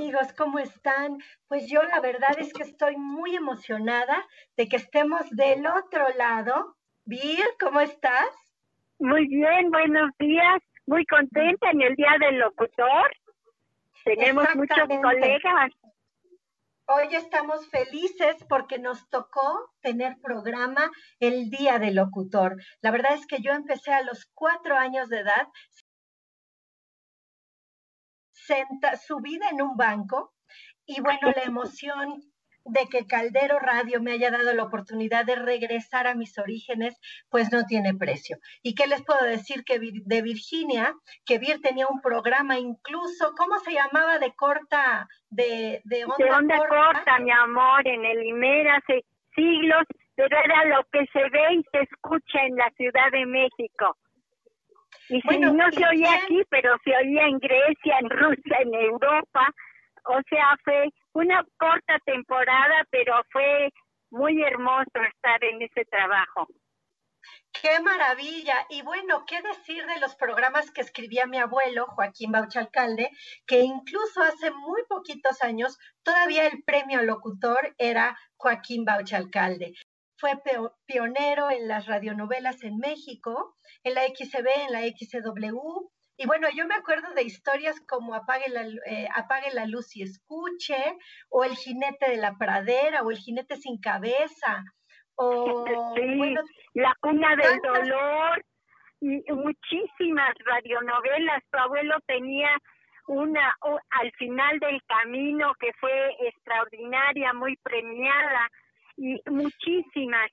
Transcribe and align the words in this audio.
amigos? 0.00 0.32
¿Cómo 0.32 0.58
están? 0.58 1.18
Pues 1.46 1.68
yo 1.68 1.82
la 1.82 2.00
verdad 2.00 2.34
es 2.38 2.54
que 2.54 2.62
estoy 2.62 2.96
muy 2.96 3.36
emocionada 3.36 4.26
de 4.56 4.66
que 4.66 4.76
estemos 4.76 5.28
del 5.28 5.66
otro 5.66 6.08
lado. 6.16 6.74
Vir, 7.04 7.44
¿cómo 7.60 7.80
estás? 7.80 8.30
Muy 8.98 9.28
bien, 9.28 9.70
buenos 9.70 10.10
días. 10.18 10.62
Muy 10.86 11.04
contenta 11.04 11.70
en 11.70 11.82
el 11.82 11.94
Día 11.96 12.16
del 12.18 12.38
Locutor. 12.38 13.10
Tenemos 14.02 14.46
muchos 14.54 14.88
colegas. 15.02 15.70
Hoy 16.86 17.14
estamos 17.14 17.68
felices 17.68 18.36
porque 18.48 18.78
nos 18.78 19.06
tocó 19.10 19.70
tener 19.82 20.16
programa 20.22 20.90
el 21.18 21.50
Día 21.50 21.78
del 21.78 21.96
Locutor. 21.96 22.56
La 22.80 22.90
verdad 22.90 23.12
es 23.12 23.26
que 23.26 23.42
yo 23.42 23.52
empecé 23.52 23.92
a 23.92 24.02
los 24.02 24.24
cuatro 24.32 24.78
años 24.78 25.10
de 25.10 25.18
edad 25.18 25.46
subida 29.06 29.48
en 29.50 29.62
un 29.62 29.76
banco 29.76 30.32
y 30.86 31.00
bueno, 31.00 31.32
la 31.34 31.42
emoción 31.42 32.22
de 32.64 32.86
que 32.90 33.06
Caldero 33.06 33.58
Radio 33.58 34.00
me 34.00 34.12
haya 34.12 34.30
dado 34.30 34.52
la 34.52 34.64
oportunidad 34.64 35.24
de 35.24 35.36
regresar 35.36 36.06
a 36.06 36.14
mis 36.14 36.38
orígenes, 36.38 36.98
pues 37.30 37.52
no 37.52 37.64
tiene 37.64 37.94
precio. 37.94 38.38
¿Y 38.62 38.74
qué 38.74 38.86
les 38.86 39.02
puedo 39.02 39.24
decir 39.24 39.64
que 39.64 39.78
de 39.80 40.22
Virginia, 40.22 40.94
que 41.24 41.38
Vir 41.38 41.60
tenía 41.60 41.86
un 41.88 42.00
programa 42.00 42.58
incluso, 42.58 43.32
¿cómo 43.36 43.58
se 43.60 43.72
llamaba? 43.72 44.18
De 44.18 44.34
corta, 44.34 45.08
de, 45.30 45.80
de 45.84 46.04
onda, 46.04 46.58
corta? 46.68 47.18
mi 47.18 47.30
amor, 47.30 47.86
en 47.86 48.04
el 48.04 48.24
Imer 48.24 48.68
hace 48.68 49.04
siglos, 49.34 49.84
pero 50.14 50.36
era 50.44 50.64
lo 50.66 50.84
que 50.92 51.06
se 51.12 51.28
ve 51.30 51.54
y 51.54 51.62
se 51.72 51.80
escucha 51.82 52.42
en 52.46 52.56
la 52.56 52.70
Ciudad 52.76 53.10
de 53.10 53.26
México. 53.26 53.96
Y 55.10 55.20
si 55.22 55.38
no 55.40 55.70
se 55.72 55.84
oía 55.84 56.14
aquí, 56.14 56.40
pero 56.48 56.76
se 56.84 56.96
oía 56.96 57.26
en 57.26 57.38
Grecia, 57.38 57.98
en 58.00 58.10
Rusia, 58.10 58.58
en 58.60 58.74
Europa. 58.74 59.52
O 60.04 60.20
sea, 60.28 60.56
fue 60.62 60.88
una 61.14 61.44
corta 61.58 61.98
temporada, 62.04 62.86
pero 62.90 63.20
fue 63.32 63.72
muy 64.10 64.40
hermoso 64.40 65.02
estar 65.12 65.42
en 65.42 65.62
ese 65.62 65.84
trabajo. 65.86 66.46
Qué 67.52 67.80
maravilla. 67.80 68.66
Y 68.68 68.82
bueno, 68.82 69.24
¿qué 69.26 69.42
decir 69.42 69.84
de 69.84 69.98
los 69.98 70.14
programas 70.14 70.70
que 70.70 70.80
escribía 70.80 71.26
mi 71.26 71.38
abuelo, 71.38 71.86
Joaquín 71.88 72.30
Baucha 72.30 72.60
Alcalde, 72.60 73.10
que 73.46 73.60
incluso 73.62 74.22
hace 74.22 74.52
muy 74.52 74.82
poquitos 74.88 75.42
años 75.42 75.76
todavía 76.04 76.46
el 76.46 76.62
premio 76.62 77.02
locutor 77.02 77.74
era 77.78 78.16
Joaquín 78.36 78.84
Baucha 78.84 79.16
Alcalde? 79.16 79.74
Fue 80.16 80.40
pionero 80.86 81.50
en 81.50 81.66
las 81.66 81.86
radionovelas 81.86 82.62
en 82.62 82.78
México, 82.78 83.56
en 83.84 83.94
la 83.94 84.02
XB, 84.02 84.46
en 84.66 84.72
la 84.72 84.80
XW. 84.82 85.90
Y 86.16 86.26
bueno, 86.26 86.48
yo 86.54 86.66
me 86.66 86.74
acuerdo 86.74 87.14
de 87.14 87.22
historias 87.22 87.80
como 87.88 88.14
Apague 88.14 88.50
la, 88.50 88.62
eh, 88.86 89.08
Apague 89.14 89.54
la 89.54 89.66
luz 89.66 89.96
y 89.96 90.02
escuche, 90.02 90.76
o 91.30 91.44
El 91.44 91.56
jinete 91.56 92.10
de 92.10 92.18
la 92.18 92.36
pradera, 92.36 93.02
o 93.02 93.10
El 93.10 93.16
jinete 93.16 93.56
sin 93.56 93.80
cabeza, 93.80 94.64
o 95.14 95.64
La 96.74 96.94
cuna 97.00 97.34
del 97.36 97.58
dolor, 97.62 98.44
y 99.00 99.22
muchísimas 99.32 100.34
radionovelas. 100.44 101.42
Tu 101.50 101.58
abuelo 101.58 101.96
tenía 102.06 102.50
una 103.06 103.56
al 103.90 104.12
final 104.12 104.58
del 104.60 104.80
camino 104.86 105.52
que 105.58 105.72
fue 105.80 106.14
extraordinaria, 106.20 107.32
muy 107.32 107.56
premiada 107.56 108.48
y 108.96 109.20
muchísimas, 109.28 110.30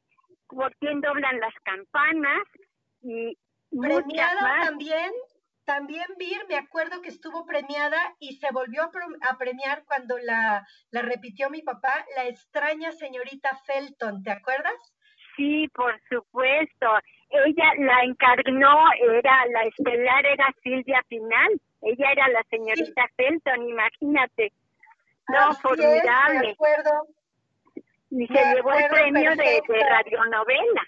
por 0.47 0.75
quien 0.75 1.01
doblan 1.01 1.39
las 1.39 1.53
campanas 1.63 2.43
y 3.01 3.37
premiada 3.69 4.65
también, 4.65 5.11
también 5.65 6.05
Vir, 6.17 6.45
me 6.47 6.55
acuerdo 6.55 7.01
que 7.01 7.09
estuvo 7.09 7.45
premiada 7.45 8.15
y 8.19 8.37
se 8.37 8.51
volvió 8.51 8.83
a, 8.83 9.37
premiar 9.37 9.83
cuando 9.85 10.17
la, 10.17 10.65
la 10.91 11.01
repitió 11.01 11.49
mi 11.49 11.61
papá, 11.61 12.05
la 12.15 12.27
extraña 12.27 12.91
señorita 12.91 13.55
Felton, 13.65 14.23
¿te 14.23 14.31
acuerdas? 14.31 14.75
Sí, 15.35 15.67
por 15.73 15.99
supuesto. 16.09 16.87
Ella 17.29 17.71
la 17.79 18.03
encarnó, 18.03 18.91
era 19.19 19.45
la 19.47 19.63
estelar, 19.63 20.25
era 20.25 20.47
Silvia 20.63 21.03
Pinal. 21.07 21.61
Ella 21.81 22.11
era 22.11 22.27
la 22.29 22.43
señorita 22.49 23.07
Felton, 23.15 23.69
imagínate. 23.69 24.51
No, 25.27 25.53
formidable. 25.55 26.51
acuerdo 26.51 27.07
y 28.09 28.27
se 28.27 28.55
llevó 28.55 28.73
el 28.73 28.89
premio 28.89 29.35
de, 29.35 29.61
radionovela. 29.89 30.81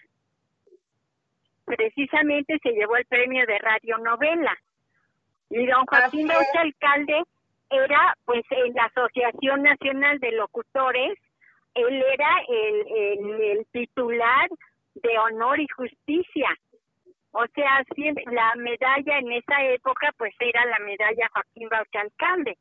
Precisamente 1.69 2.57
se 2.63 2.72
llevó 2.72 2.97
el 2.97 3.06
premio 3.06 3.46
de 3.46 3.59
radionovela. 3.59 4.57
Y 5.52 5.68
don 5.68 5.85
Joaquín 5.85 6.28
Baucha 6.28 6.62
Alcalde 6.62 7.22
era, 7.69 8.16
pues, 8.25 8.44
en 8.50 8.74
la 8.74 8.85
Asociación 8.85 9.62
Nacional 9.62 10.19
de 10.19 10.31
Locutores, 10.31 11.19
él 11.75 12.03
era 12.12 12.29
el, 12.47 13.41
el, 13.41 13.68
titular 13.72 14.50
de 14.96 15.18
honor 15.19 15.59
y 15.59 15.68
justicia. 15.68 16.50
O 17.31 17.46
sea, 17.53 17.84
la 18.31 18.56
medalla 18.56 19.19
en 19.19 19.31
esa 19.31 19.63
época, 19.66 20.12
pues, 20.18 20.34
era 20.40 20.66
la 20.66 20.79
medalla 20.79 21.29
Joaquín 21.31 21.69
Baucha 21.69 22.02
Alcalde. 22.02 22.58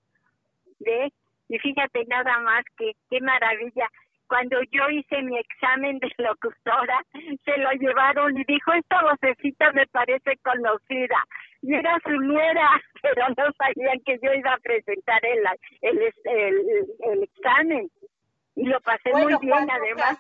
¿Ves? 0.81 1.13
Y 1.49 1.59
fíjate 1.59 2.05
nada 2.05 2.41
más 2.41 2.63
que 2.77 2.93
qué 3.09 3.23
maravilla 3.23 3.89
cuando 4.28 4.59
yo 4.71 4.89
hice 4.91 5.22
mi 5.22 5.39
examen 5.39 5.99
de 5.99 6.12
locutora, 6.19 7.03
se 7.44 7.56
lo 7.56 7.71
llevaron 7.72 8.39
y 8.39 8.44
dijo, 8.44 8.72
esta 8.72 9.03
vocecita 9.03 9.72
me 9.72 9.87
parece 9.87 10.37
conocida. 10.39 11.25
Y 11.62 11.75
era 11.75 11.99
su 12.05 12.11
nuera, 12.11 12.69
pero 13.03 13.28
no 13.31 13.53
sabían 13.59 14.00
que 14.05 14.19
yo 14.22 14.33
iba 14.33 14.53
a 14.53 14.59
presentar 14.59 15.21
el, 15.25 15.44
el, 15.83 16.15
el, 17.05 17.22
examen. 17.22 17.91
Y 18.55 18.65
lo 18.65 18.81
pasé 18.81 19.12
muy 19.12 19.34
bien, 19.41 19.71
además. 19.71 20.19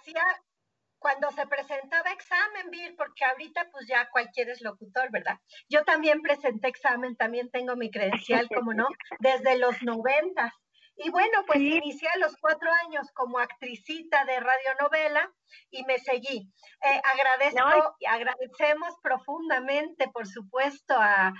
cuando 0.98 1.30
se 1.30 1.46
presentaba 1.46 2.10
examen, 2.10 2.70
Bill, 2.70 2.94
porque 2.96 3.24
ahorita 3.24 3.68
pues 3.70 3.86
ya 3.86 4.08
cualquiera 4.10 4.52
es 4.52 4.62
locutor, 4.62 5.10
¿verdad? 5.10 5.38
Yo 5.68 5.84
también 5.84 6.22
presenté 6.22 6.68
examen, 6.68 7.16
también 7.16 7.50
tengo 7.50 7.76
mi 7.76 7.90
credencial, 7.90 8.48
como 8.54 8.72
no, 8.72 8.88
desde 9.20 9.58
los 9.58 9.82
noventas. 9.82 10.52
Y 10.98 11.10
bueno, 11.10 11.44
pues 11.46 11.60
inicié 11.60 12.08
a 12.08 12.18
los 12.18 12.36
cuatro 12.38 12.68
años 12.86 13.10
como 13.12 13.38
actricita 13.38 14.24
de 14.24 14.40
radionovela 14.40 15.30
y 15.70 15.84
me 15.84 15.98
seguí. 15.98 16.50
Eh, 16.82 17.00
agradezco 17.04 17.96
agradecemos 18.08 18.96
profundamente, 19.00 20.08
por 20.08 20.26
supuesto, 20.26 20.94
a, 20.98 21.34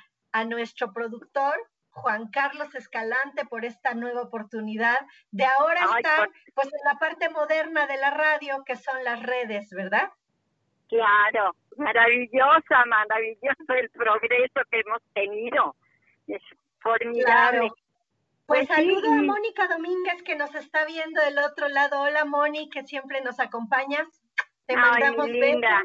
nuestro 0.46 0.92
productor, 0.92 1.58
Juan 1.90 2.30
Carlos 2.30 2.72
Escalante, 2.76 3.44
por 3.46 3.64
esta 3.64 3.94
nueva 3.94 4.22
oportunidad 4.22 5.00
de 5.32 5.44
ahora 5.44 5.80
estar 5.96 6.28
pues 6.54 6.68
en 6.68 6.80
la 6.84 6.96
parte 7.00 7.28
moderna 7.28 7.88
de 7.88 7.96
la 7.96 8.10
radio, 8.10 8.62
que 8.64 8.76
son 8.76 9.02
las 9.02 9.20
redes, 9.20 9.70
¿verdad? 9.70 10.08
Claro, 10.88 11.56
maravillosa, 11.76 12.84
maravilloso 12.86 13.72
el 13.76 13.90
progreso 13.90 14.60
que 14.70 14.78
hemos 14.78 15.02
tenido. 15.12 15.74
Es 16.28 16.42
formidable. 16.80 17.68
Pues, 17.68 17.87
pues 18.48 18.66
saludo 18.66 19.12
a 19.12 19.22
Mónica 19.22 19.68
Domínguez 19.68 20.22
que 20.22 20.34
nos 20.34 20.54
está 20.54 20.86
viendo 20.86 21.20
del 21.20 21.38
otro 21.38 21.68
lado. 21.68 22.00
Hola 22.00 22.24
Moni, 22.24 22.70
que 22.70 22.82
siempre 22.82 23.20
nos 23.20 23.38
acompañas. 23.40 24.08
Te 24.64 24.74
mandamos 24.74 25.28
linda. 25.28 25.84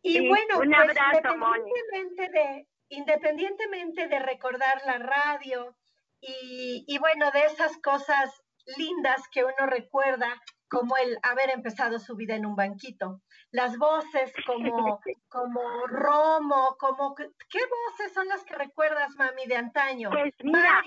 Y 0.00 0.26
bueno, 0.26 0.58
un 0.58 0.70
pues 0.70 0.96
independientemente 0.96 2.28
de 2.30 2.66
independientemente 2.88 4.08
de 4.08 4.18
recordar 4.20 4.80
la 4.86 4.98
radio 4.98 5.76
y, 6.22 6.84
y 6.88 6.98
bueno, 6.98 7.30
de 7.30 7.44
esas 7.44 7.76
cosas 7.76 8.42
lindas 8.78 9.28
que 9.28 9.44
uno 9.44 9.66
recuerda, 9.66 10.40
como 10.70 10.96
el 10.96 11.18
haber 11.24 11.50
empezado 11.50 11.98
su 11.98 12.14
vida 12.14 12.36
en 12.36 12.46
un 12.46 12.54
banquito. 12.54 13.20
Las 13.50 13.76
voces 13.76 14.32
como, 14.46 15.00
como 15.28 15.60
Romo, 15.88 16.76
como 16.78 17.14
¿qué 17.16 17.58
voces 17.58 18.14
son 18.14 18.28
las 18.28 18.44
que 18.44 18.54
recuerdas, 18.54 19.14
mami, 19.16 19.46
de 19.46 19.56
antaño? 19.56 20.10
Pues 20.10 20.32
mira, 20.44 20.82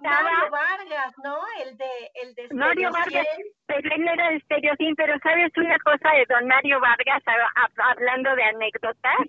Mario, 0.00 0.50
Vargas, 0.50 1.14
¿no? 1.22 1.38
El 1.62 1.76
de 1.76 1.90
el 2.22 2.34
de 2.34 2.48
Mario 2.54 2.90
Vargas, 2.90 3.26
pero 3.66 3.94
él 3.94 4.08
era 4.08 4.30
de 4.30 4.40
Stereo 4.40 4.74
pero 4.96 5.18
¿sabes 5.22 5.52
una 5.56 5.78
cosa 5.80 6.10
de 6.12 6.24
don 6.28 6.46
Mario 6.48 6.80
Vargas 6.80 7.22
hablando 7.76 8.34
de 8.34 8.42
anécdotas? 8.42 9.26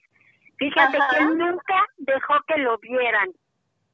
Fíjate 0.57 0.97
que 1.11 1.17
él 1.17 1.37
nunca 1.37 1.85
dejó 1.97 2.35
que 2.47 2.57
lo 2.59 2.77
vieran. 2.79 3.29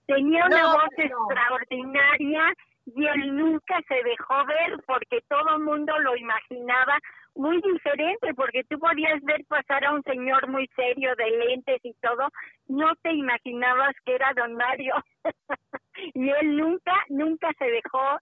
Tenía 0.06 0.46
una 0.46 0.74
voz 0.74 0.90
extraordinaria 0.96 2.54
y 2.86 3.06
él 3.06 3.36
nunca 3.36 3.82
se 3.88 3.96
dejó 4.04 4.46
ver 4.46 4.78
porque 4.86 5.22
todo 5.30 5.56
el 5.56 5.64
mundo 5.64 5.98
lo 6.00 6.16
imaginaba 6.16 6.98
muy 7.36 7.60
diferente, 7.62 8.34
porque 8.36 8.64
tú 8.66 8.78
podías 8.78 9.22
ver 9.24 9.44
pasar 9.48 9.86
a 9.86 9.94
un 9.94 10.04
señor 10.04 10.48
muy 10.48 10.68
serio 10.76 11.16
de 11.16 11.32
lentes 11.32 11.80
y 11.84 11.94
todo, 11.96 12.28
no 12.68 12.94
te 13.02 13.12
imaginabas 13.12 13.96
que 14.06 14.16
era 14.16 14.34
don 14.36 14.56
Mario. 14.56 14.96
y 16.14 16.30
él 16.30 16.58
nunca, 16.58 16.94
nunca 17.10 17.50
se 17.58 17.66
dejó, 17.66 18.20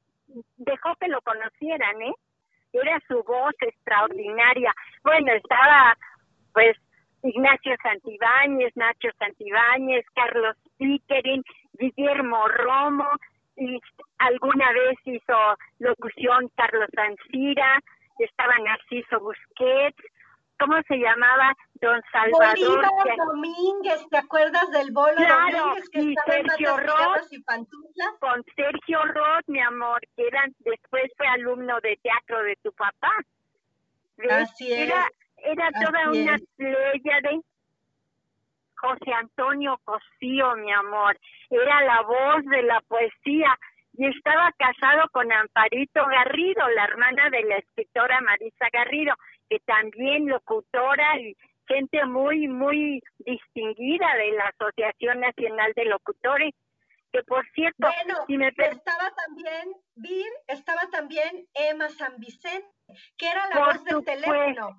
dejó 0.58 0.96
que 0.96 1.08
lo 1.08 1.22
conocieran, 1.22 2.02
¿eh? 2.02 2.14
Era 2.74 3.02
su 3.08 3.22
voz 3.24 3.54
extraordinaria. 3.60 4.74
Bueno, 5.04 5.34
estaba, 5.34 5.98
pues, 6.54 6.78
Ignacio 7.24 7.76
Santibáñez, 7.84 8.76
Nacho 8.76 9.10
Santibáñez, 9.20 10.06
Carlos 10.16 10.56
Pickering, 10.78 11.44
Guillermo 11.74 12.48
Romo, 12.48 13.10
y 13.62 13.80
alguna 14.18 14.72
vez 14.74 14.98
hizo 15.06 15.38
locución 15.80 16.50
Carlos 16.56 16.90
Ancira, 16.98 17.80
estaba 18.18 18.58
Narciso 18.60 19.20
Busquets, 19.20 20.04
¿cómo 20.60 20.76
se 20.88 20.98
llamaba? 20.98 21.54
Don 21.76 22.02
Salvador. 22.12 22.56
Bolívar 22.58 23.18
Domínguez, 23.26 24.08
¿te 24.10 24.18
acuerdas 24.18 24.70
del 24.72 24.92
bolo 24.92 25.16
Claro, 25.16 25.58
Domínguez 25.60 25.90
que 25.90 26.02
y 26.02 26.10
estaba 26.14 26.38
en 26.38 26.48
Sergio 26.48 26.76
Patas 26.76 26.86
Roth. 26.86 27.32
Y 27.34 27.42
Pantuflas? 27.44 28.14
con 28.20 28.44
Sergio 28.56 29.04
Roth, 29.06 29.46
mi 29.48 29.60
amor, 29.62 30.00
que 30.16 30.28
eran, 30.28 30.54
después 30.60 31.12
fue 31.18 31.28
alumno 31.28 31.80
de 31.82 31.98
teatro 32.04 32.44
de 32.44 32.56
tu 32.64 32.72
papá. 32.74 33.12
¿Ves? 34.18 34.32
Así 34.32 34.72
es, 34.72 34.80
Era, 34.88 35.08
era 35.38 35.72
toda 35.72 36.00
así 36.10 36.22
una 36.22 36.36
es. 36.36 36.44
playa 36.58 37.22
de 37.24 37.42
José 38.82 39.14
Antonio 39.14 39.80
Cosío, 39.84 40.56
mi 40.56 40.72
amor. 40.72 41.18
Era 41.50 41.82
la 41.84 42.02
voz 42.02 42.44
de 42.46 42.64
la 42.64 42.82
poesía 42.82 43.56
y 43.94 44.08
estaba 44.08 44.52
casado 44.58 45.08
con 45.12 45.32
Amparito 45.32 46.06
Garrido, 46.08 46.68
la 46.70 46.86
hermana 46.86 47.30
de 47.30 47.44
la 47.44 47.58
escritora 47.58 48.22
Marisa 48.22 48.68
Garrido, 48.74 49.14
que 49.50 49.60
también 49.60 50.28
locutora 50.28 51.20
y 51.20 51.36
gente 51.68 52.06
muy, 52.06 52.48
muy 52.48 53.02
distinguida 53.20 54.08
de 54.16 54.32
la 54.32 54.48
Asociación 54.48 55.20
Nacional 55.20 55.74
de 55.76 55.86
Locutores, 55.86 56.54
que 57.12 57.24
por 57.24 57.46
cierto, 57.52 57.88
Bueno, 57.88 58.24
si 58.26 58.38
me 58.38 58.48
estaba 58.48 59.12
también, 59.26 59.74
Vir, 59.96 60.32
estaba 60.48 60.82
también 60.92 61.46
Emma 61.54 61.90
San 61.90 62.18
Vicente, 62.20 62.68
que 63.18 63.28
era 63.28 63.48
la 63.50 63.56
Por 63.56 63.66
voz 63.66 63.84
del 63.84 64.06
teléfono, 64.06 64.70
¿no? 64.70 64.78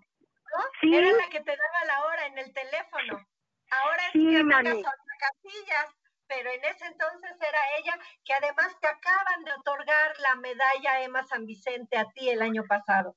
Sí. 0.80 0.94
Era 0.94 1.12
la 1.12 1.28
que 1.30 1.40
te 1.40 1.50
daba 1.50 1.84
la 1.86 2.04
hora 2.06 2.26
en 2.26 2.38
el 2.38 2.52
teléfono. 2.52 3.26
Ahora 3.72 4.02
Sí, 4.12 4.42
mami. 4.44 4.68
Sonia 4.68 5.16
Casillas, 5.18 5.88
pero 6.28 6.50
en 6.50 6.64
ese 6.64 6.86
entonces 6.86 7.32
era 7.40 7.62
ella, 7.78 7.94
que 8.24 8.34
además 8.34 8.78
te 8.80 8.86
acaban 8.86 9.44
de 9.44 9.52
otorgar 9.52 10.12
la 10.28 10.36
medalla 10.36 11.02
Emma 11.04 11.22
San 11.22 11.46
Vicente 11.46 11.96
a 11.96 12.04
ti 12.12 12.28
el 12.28 12.42
año 12.42 12.64
pasado. 12.68 13.14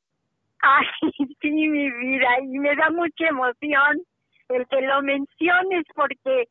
Ay, 0.62 0.88
sí, 1.42 1.52
mi 1.52 1.92
vida, 1.92 2.40
y 2.42 2.60
me 2.60 2.76
da 2.76 2.90
mucha 2.90 3.28
emoción 3.28 4.02
el 4.50 4.68
que 4.68 4.82
lo 4.82 5.02
menciones 5.02 5.84
porque 5.94 6.48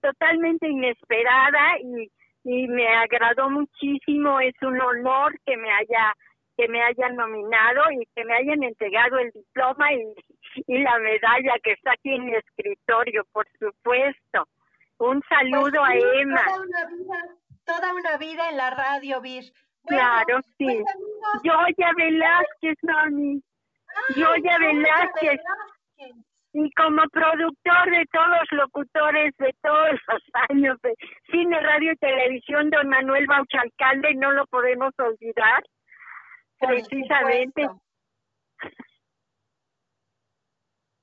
totalmente 0.00 0.68
inesperada 0.68 1.78
y, 1.80 2.10
y 2.44 2.66
me 2.68 2.88
agradó 2.88 3.50
muchísimo, 3.50 4.40
es 4.40 4.54
un 4.62 4.80
honor 4.80 5.38
que 5.44 5.56
me 5.56 5.70
haya 5.70 6.14
que 6.58 6.68
me 6.68 6.82
hayan 6.82 7.16
nominado 7.16 7.82
y 7.92 8.04
que 8.16 8.24
me 8.24 8.34
hayan 8.34 8.62
entregado 8.64 9.18
el 9.18 9.30
diploma 9.30 9.92
y, 9.94 10.02
y 10.66 10.78
la 10.78 10.98
medalla 10.98 11.54
que 11.62 11.72
está 11.72 11.92
aquí 11.92 12.12
en 12.14 12.26
mi 12.26 12.34
escritorio, 12.34 13.24
por 13.32 13.46
supuesto. 13.58 14.46
Un 14.98 15.22
saludo 15.28 15.80
Pues 15.80 15.90
a 15.90 15.92
sí, 15.92 16.20
Emma. 16.20 16.44
Toda 16.44 16.60
una 16.62 16.86
vida, 16.86 17.36
toda 17.64 17.94
una 17.94 18.16
vida 18.18 18.50
en 18.50 18.56
la 18.56 18.70
radio, 18.70 19.20
Vir. 19.20 19.44
Bueno, 19.84 20.02
Claro, 20.02 20.40
sí. 20.58 20.64
pues, 20.66 20.84
amigos, 20.96 21.42
Joya 21.44 21.92
Velázquez, 21.96 22.76
mami. 22.82 23.40
ay, 23.94 24.22
Joya 24.22 24.58
Velázquez. 24.58 25.40
Velázquez. 25.40 26.24
y 26.54 26.70
como 26.72 27.02
productor 27.12 27.90
de 27.90 28.04
todos 28.12 28.28
los 28.28 28.52
locutores 28.62 29.32
de 29.38 29.54
todos 29.62 29.90
los 30.08 30.22
años 30.50 30.76
de 30.82 30.94
cine, 31.30 31.60
radio 31.60 31.92
y 31.92 31.96
televisión, 31.96 32.70
don 32.70 32.88
Manuel 32.88 33.26
Baucha 33.28 33.60
Alcalde, 33.60 34.14
no 34.16 34.32
lo 34.32 34.44
podemos 34.46 34.92
olvidar. 34.98 35.62
Precisamente. 36.58 37.68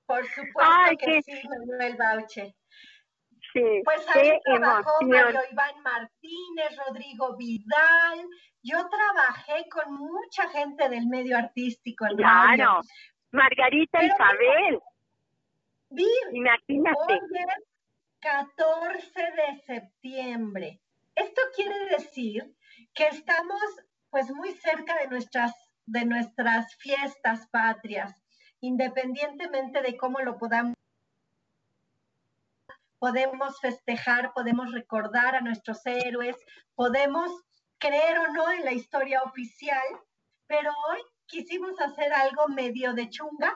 Por 0.06 0.24
supuesto 0.28 0.60
Ay, 0.62 0.98
que 0.98 1.06
qué- 1.06 1.22
sí, 1.24 1.48
Manuel 1.48 1.96
Bauche. 1.98 2.56
Sí, 3.54 3.81
Pues 3.86 4.06
ahí 4.10 4.31
qué 4.31 4.40
trabajó 4.44 4.92
emoción. 5.02 5.34
Mario 5.34 5.42
Iván 5.52 5.81
Martínez, 5.81 6.78
Rodrigo 6.86 7.38
Vidal. 7.38 8.28
Yo 8.62 8.88
trabajé 8.90 9.66
con 9.69 9.94
mucha 9.94 10.50
gente 10.50 10.90
del 10.90 11.07
medio 11.07 11.38
artístico 11.38 12.06
radio. 12.06 12.18
Claro. 12.18 12.81
Margarita 13.31 14.00
Pero- 14.00 14.13
Isabel, 14.13 14.80
Vir, 15.90 16.07
imagínate. 16.34 16.98
Hoy 17.13 17.19
es 17.34 17.63
14 18.19 19.22
de 19.22 19.62
septiembre. 19.66 20.81
Esto 21.16 21.42
quiere 21.56 21.86
decir 21.90 22.54
que 22.94 23.07
estamos 23.07 23.62
pues 24.15 24.31
muy 24.31 24.53
cerca 24.53 24.97
de 25.00 25.09
nuestras, 25.09 25.51
de 25.88 26.06
nuestras 26.06 26.73
fiestas 26.77 27.50
patrias, 27.51 28.23
independientemente 28.62 29.81
de 29.81 29.97
cómo 29.97 30.19
lo 30.21 30.38
podamos. 30.38 30.73
Podemos 32.97 33.59
festejar, 33.59 34.31
podemos 34.31 34.71
recordar 34.71 35.35
a 35.35 35.41
nuestros 35.41 35.85
héroes, 35.85 36.38
podemos 36.75 37.29
creer 37.77 38.19
o 38.19 38.31
no 38.31 38.50
en 38.51 38.63
la 38.63 38.71
historia 38.71 39.21
oficial, 39.21 39.85
pero 40.47 40.71
hoy 40.71 41.01
quisimos 41.25 41.77
hacer 41.81 42.13
algo 42.13 42.47
medio 42.47 42.94
de 42.94 43.09
chunga 43.09 43.53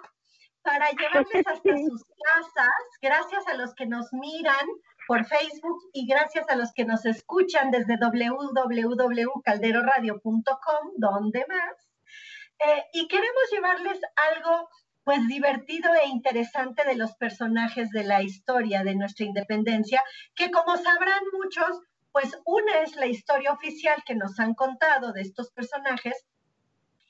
para 0.61 0.89
llevarles 0.89 1.47
hasta 1.47 1.77
sus 1.87 2.03
casas, 2.25 2.83
gracias 3.01 3.47
a 3.47 3.53
los 3.53 3.73
que 3.75 3.85
nos 3.85 4.11
miran 4.11 4.67
por 5.09 5.25
Facebook 5.25 5.89
y 5.91 6.05
gracias 6.05 6.47
a 6.49 6.55
los 6.55 6.71
que 6.71 6.85
nos 6.85 7.03
escuchan 7.03 7.71
desde 7.71 7.97
www.calderoradio.com, 7.97 10.91
donde 10.97 11.45
más. 11.47 11.89
Eh, 12.59 12.83
y 12.93 13.07
queremos 13.07 13.49
llevarles 13.51 13.99
algo 14.15 14.69
pues 15.03 15.27
divertido 15.27 15.91
e 15.95 16.05
interesante 16.09 16.85
de 16.85 16.93
los 16.93 17.15
personajes 17.15 17.89
de 17.89 18.03
la 18.03 18.21
historia 18.21 18.83
de 18.83 18.93
nuestra 18.93 19.25
independencia, 19.25 20.03
que 20.35 20.51
como 20.51 20.77
sabrán 20.77 21.23
muchos, 21.33 21.81
pues 22.11 22.39
una 22.45 22.81
es 22.81 22.95
la 22.95 23.07
historia 23.07 23.51
oficial 23.51 24.03
que 24.05 24.13
nos 24.13 24.39
han 24.39 24.53
contado 24.53 25.11
de 25.11 25.21
estos 25.21 25.49
personajes 25.49 26.23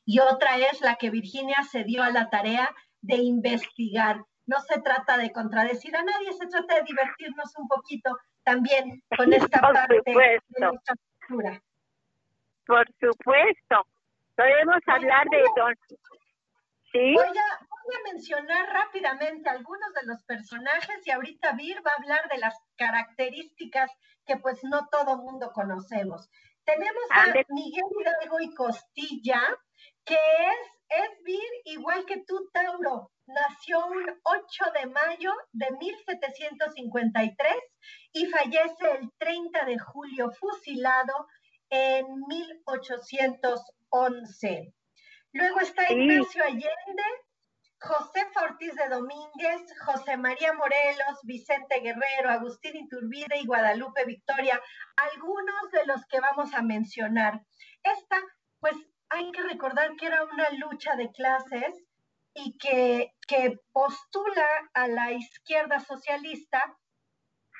y 0.05 0.19
otra 0.19 0.57
es 0.57 0.79
la 0.79 0.95
que 0.95 1.09
Virginia 1.09 1.67
se 1.69 1.83
dio 1.83 2.01
a 2.01 2.11
la 2.11 2.29
tarea 2.29 2.73
de 3.01 3.17
investigar. 3.17 4.23
No 4.49 4.59
se 4.61 4.81
trata 4.81 5.15
de 5.15 5.31
contradecir 5.31 5.95
a 5.95 6.01
nadie, 6.01 6.33
se 6.33 6.47
trata 6.47 6.73
de 6.77 6.81
divertirnos 6.81 7.55
un 7.55 7.67
poquito 7.67 8.17
también 8.43 9.03
con 9.15 9.31
esta 9.31 9.61
Por 9.61 9.73
parte 9.73 10.01
de 10.03 10.41
nuestra 10.57 10.95
cultura. 11.19 11.61
Por 12.65 12.87
supuesto. 12.99 13.85
Podemos 14.35 14.79
hablar 14.87 15.27
de 15.29 15.43
don... 15.55 15.75
¿Sí? 16.91 17.13
Voy 17.13 17.37
a, 17.37 17.67
voy 17.69 17.95
a 17.95 18.11
mencionar 18.11 18.73
rápidamente 18.73 19.47
algunos 19.51 19.93
de 19.93 20.07
los 20.07 20.23
personajes 20.23 21.05
y 21.05 21.11
ahorita 21.11 21.51
Vir 21.51 21.85
va 21.85 21.91
a 21.91 22.01
hablar 22.01 22.27
de 22.29 22.39
las 22.39 22.55
características 22.75 23.91
que 24.25 24.37
pues 24.37 24.63
no 24.63 24.87
todo 24.87 25.17
mundo 25.17 25.51
conocemos. 25.53 26.27
Tenemos 26.63 27.03
a. 27.11 27.27
Miguel 27.49 27.83
Hidalgo 27.99 28.39
y 28.39 28.55
Costilla, 28.55 29.41
que 30.05 30.15
es, 30.15 30.99
es 31.03 31.23
Vir 31.23 31.51
igual 31.65 32.03
que 32.05 32.23
tú, 32.25 32.49
Tauro. 32.51 33.11
Nació 33.29 33.85
un 33.85 34.03
8 34.23 34.65
de 34.79 34.87
mayo 34.87 35.31
de 35.51 35.69
1753 35.69 37.53
y 38.13 38.25
fallece 38.25 38.91
el 38.99 39.11
30 39.19 39.65
de 39.65 39.77
julio 39.77 40.31
fusilado 40.31 41.27
en 41.69 42.07
1811. 42.25 44.73
Luego 45.33 45.59
está. 45.59 45.91
Ignacio 45.91 46.43
Allende, 46.43 47.03
José 47.79 48.25
Ortiz 48.35 48.73
de 48.73 48.89
Domínguez, 48.89 49.61
José 49.85 50.17
María 50.17 50.53
Morelos, 50.53 51.19
Vicente 51.21 51.81
Guerrero, 51.81 52.31
Agustín 52.31 52.77
Iturbide 52.77 53.37
y 53.39 53.45
Guadalupe 53.45 54.05
Victoria, 54.05 54.59
algunos 54.95 55.69
de 55.71 55.85
los 55.85 56.03
que 56.07 56.19
vamos 56.19 56.55
a 56.55 56.63
mencionar. 56.63 57.43
Esta, 57.83 58.23
pues 58.59 58.75
hay 59.09 59.31
que 59.31 59.43
recordar 59.43 59.95
que 59.97 60.07
era 60.07 60.23
una 60.23 60.49
lucha 60.49 60.95
de 60.95 61.11
clases 61.11 61.75
y 62.45 62.57
que, 62.57 63.13
que 63.27 63.59
postula 63.73 64.47
a 64.73 64.87
la 64.87 65.11
izquierda 65.11 65.79
socialista 65.79 66.77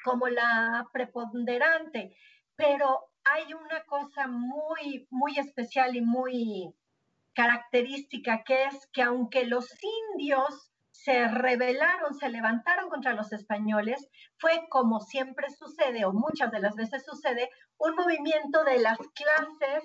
como 0.04 0.28
la 0.28 0.88
preponderante, 0.94 2.16
pero 2.56 3.10
hay 3.24 3.54
una 3.54 3.84
cosa 3.86 4.28
muy, 4.28 5.08
muy 5.10 5.38
especial 5.38 5.96
y 5.96 6.02
muy 6.02 6.74
característica 7.34 8.44
que 8.44 8.66
es 8.66 8.88
que 8.92 9.02
aunque 9.02 9.46
los 9.46 9.68
indios 10.14 10.72
se 10.92 11.28
rebelaron, 11.28 12.14
se 12.16 12.30
levantaron 12.30 12.90
contra 12.90 13.14
los 13.14 13.32
españoles, 13.32 14.10
fue 14.38 14.68
como 14.70 15.00
siempre 15.00 15.50
sucede 15.50 16.06
o 16.06 16.12
muchas 16.12 16.52
de 16.52 16.60
las 16.60 16.76
veces 16.76 17.06
sucede, 17.06 17.50
un 17.78 17.96
movimiento 17.96 18.64
de 18.64 18.80
las 18.80 18.98
clases 19.14 19.84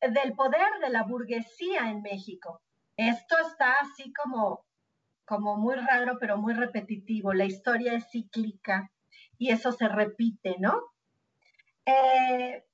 del 0.00 0.34
poder 0.34 0.68
de 0.80 0.90
la 0.90 1.04
burguesía 1.04 1.90
en 1.90 2.02
México. 2.02 2.60
Esto 2.96 3.36
está 3.38 3.74
así 3.80 4.12
como, 4.12 4.64
como 5.24 5.56
muy 5.56 5.76
raro, 5.76 6.16
pero 6.18 6.38
muy 6.38 6.54
repetitivo. 6.54 7.32
La 7.32 7.44
historia 7.44 7.94
es 7.94 8.10
cíclica 8.10 8.90
y 9.38 9.50
eso 9.50 9.72
se 9.72 9.88
repite, 9.88 10.56
¿no? 10.58 10.80
Eh, 11.84 12.64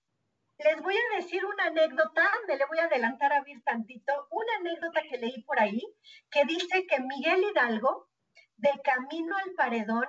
les 0.59 0.81
voy 0.81 0.95
a 0.95 1.17
decir 1.17 1.45
una 1.45 1.67
anécdota, 1.67 2.23
me 2.47 2.57
le 2.57 2.64
voy 2.67 2.79
a 2.79 2.85
adelantar 2.85 3.33
a 3.33 3.43
Vir 3.43 3.62
tantito, 3.64 4.12
una 4.31 4.57
anécdota 4.61 5.02
que 5.11 5.19
leí 5.19 5.43
por 5.43 5.59
ahí 5.59 5.83
que 6.31 6.45
dice 6.45 6.87
que 6.87 7.00
Miguel 7.00 7.43
Hidalgo, 7.50 8.09
de 8.57 8.71
camino 8.85 9.37
al 9.37 9.52
paredón, 9.55 10.07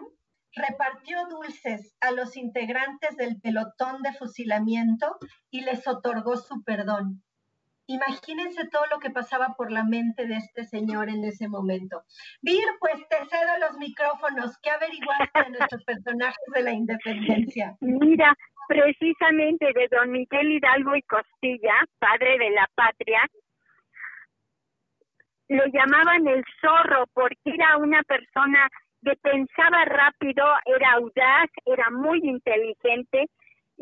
repartió 0.55 1.25
dulces 1.27 1.95
a 1.99 2.11
los 2.11 2.37
integrantes 2.37 3.17
del 3.17 3.41
pelotón 3.41 4.03
de 4.03 4.13
fusilamiento 4.13 5.17
y 5.49 5.61
les 5.61 5.87
otorgó 5.87 6.37
su 6.37 6.63
perdón. 6.63 7.23
Imagínense 7.87 8.67
todo 8.69 8.85
lo 8.91 8.99
que 8.99 9.09
pasaba 9.09 9.55
por 9.57 9.71
la 9.71 9.83
mente 9.83 10.25
de 10.25 10.35
este 10.37 10.63
señor 10.63 11.09
en 11.09 11.23
ese 11.25 11.49
momento. 11.49 12.03
Vir, 12.41 12.63
pues 12.79 12.95
te 13.09 13.17
cedo 13.25 13.57
los 13.59 13.77
micrófonos. 13.77 14.57
¿Qué 14.61 14.69
averiguaste 14.69 15.43
de 15.43 15.49
nuestros 15.49 15.83
personajes 15.85 16.45
de 16.53 16.63
la 16.63 16.71
independencia? 16.71 17.75
Mira, 17.81 18.33
precisamente 18.67 19.65
de 19.73 19.87
don 19.91 20.11
Miguel 20.11 20.51
Hidalgo 20.51 20.95
y 20.95 21.01
Costilla, 21.01 21.73
padre 21.99 22.37
de 22.37 22.51
la 22.51 22.69
patria, 22.73 23.21
le 25.49 25.69
llamaban 25.71 26.25
el 26.27 26.43
zorro 26.61 27.05
porque 27.13 27.37
era 27.43 27.77
una 27.77 28.01
persona 28.03 28.67
que 29.03 29.15
pensaba 29.17 29.83
rápido, 29.85 30.45
era 30.65 30.93
audaz, 30.93 31.49
era 31.65 31.89
muy 31.91 32.19
inteligente 32.23 33.27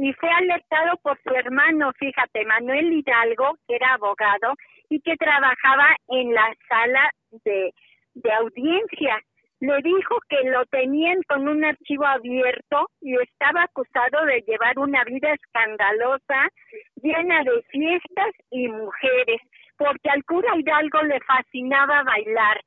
y 0.02 0.14
fue 0.14 0.32
alertado 0.32 0.98
por 1.04 1.16
su 1.22 1.30
hermano, 1.36 1.92
fíjate, 2.00 2.44
Manuel 2.46 2.92
Hidalgo, 2.92 3.56
que 3.68 3.76
era 3.76 3.94
abogado 3.94 4.56
y 4.90 5.00
que 5.00 5.16
trabajaba 5.16 5.96
en 6.08 6.34
la 6.34 6.52
sala 6.68 7.12
de, 7.46 7.72
de 8.16 8.32
audiencia. 8.34 9.20
Le 9.60 9.78
dijo 9.84 10.18
que 10.28 10.50
lo 10.50 10.66
tenían 10.66 11.22
con 11.28 11.48
un 11.48 11.64
archivo 11.64 12.08
abierto 12.08 12.90
y 13.00 13.14
estaba 13.22 13.62
acusado 13.62 14.26
de 14.26 14.42
llevar 14.48 14.80
una 14.80 15.04
vida 15.04 15.34
escandalosa, 15.34 16.50
llena 16.96 17.44
de 17.44 17.62
fiestas 17.70 18.32
y 18.50 18.70
mujeres, 18.70 19.40
porque 19.78 20.10
al 20.10 20.24
cura 20.24 20.58
Hidalgo 20.58 21.04
le 21.04 21.20
fascinaba 21.20 22.02
bailar 22.02 22.60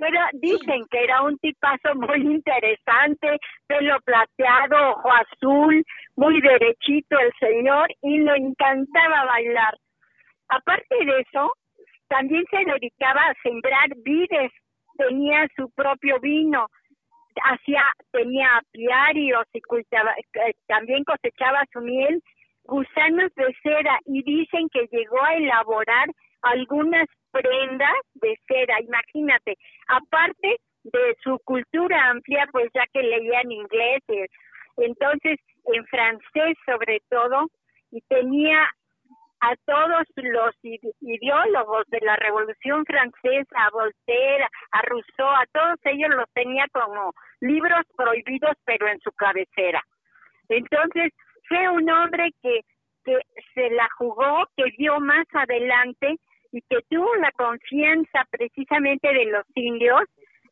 pero 0.00 0.20
dicen 0.34 0.84
que 0.90 1.04
era 1.04 1.22
un 1.22 1.38
tipazo 1.38 1.94
muy 1.94 2.20
interesante, 2.20 3.38
pelo 3.66 3.98
plateado, 4.04 4.90
ojo 4.90 5.10
azul, 5.12 5.84
muy 6.16 6.40
derechito 6.40 7.18
el 7.18 7.32
señor 7.40 7.88
y 8.02 8.18
le 8.18 8.36
encantaba 8.36 9.24
bailar. 9.24 9.76
Aparte 10.48 11.04
de 11.04 11.20
eso, 11.20 11.52
también 12.08 12.44
se 12.50 12.58
dedicaba 12.58 13.22
a 13.22 13.34
sembrar 13.42 13.88
vides, 14.04 14.52
tenía 14.98 15.48
su 15.56 15.70
propio 15.70 16.20
vino, 16.20 16.66
hacía, 17.42 17.82
tenía 18.12 18.58
apiarios 18.58 19.46
y 19.52 19.60
cultaba, 19.62 20.14
eh, 20.18 20.52
también 20.66 21.04
cosechaba 21.04 21.64
su 21.72 21.80
miel, 21.80 22.22
gusanos 22.64 23.34
de 23.34 23.56
cera 23.62 23.98
y 24.06 24.22
dicen 24.22 24.68
que 24.68 24.86
llegó 24.92 25.22
a 25.22 25.34
elaborar 25.34 26.08
algunas 26.42 27.08
prendas 27.30 28.00
de 28.14 28.38
seda, 28.46 28.80
imagínate, 28.80 29.56
aparte 29.88 30.58
de 30.84 31.16
su 31.22 31.38
cultura 31.44 32.10
amplia, 32.10 32.46
pues 32.52 32.68
ya 32.74 32.84
que 32.92 33.02
leía 33.02 33.40
en 33.40 33.52
inglés, 33.52 34.02
entonces 34.76 35.38
en 35.72 35.86
francés 35.86 36.56
sobre 36.66 37.00
todo, 37.08 37.48
y 37.90 38.00
tenía 38.02 38.68
a 39.40 39.56
todos 39.66 40.06
los 40.16 40.54
ideólogos 41.00 41.84
de 41.88 41.98
la 42.00 42.14
Revolución 42.16 42.84
Francesa, 42.84 43.56
a 43.58 43.70
Voltaire, 43.70 44.46
a 44.70 44.82
Rousseau, 44.82 45.28
a 45.28 45.44
todos 45.52 45.78
ellos 45.84 46.10
los 46.10 46.30
tenía 46.32 46.64
como 46.72 47.12
libros 47.40 47.82
prohibidos, 47.96 48.56
pero 48.64 48.86
en 48.86 49.00
su 49.00 49.10
cabecera. 49.12 49.82
Entonces, 50.48 51.12
fue 51.48 51.68
un 51.68 51.90
hombre 51.90 52.30
que, 52.40 52.60
que 53.04 53.18
se 53.54 53.70
la 53.70 53.88
jugó, 53.98 54.46
que 54.56 54.64
vio 54.78 55.00
más 55.00 55.26
adelante 55.32 56.18
y 56.52 56.60
que 56.62 56.78
tuvo 56.88 57.14
la 57.16 57.32
confianza 57.32 58.24
precisamente 58.30 59.12
de 59.12 59.24
los 59.26 59.44
indios 59.54 60.02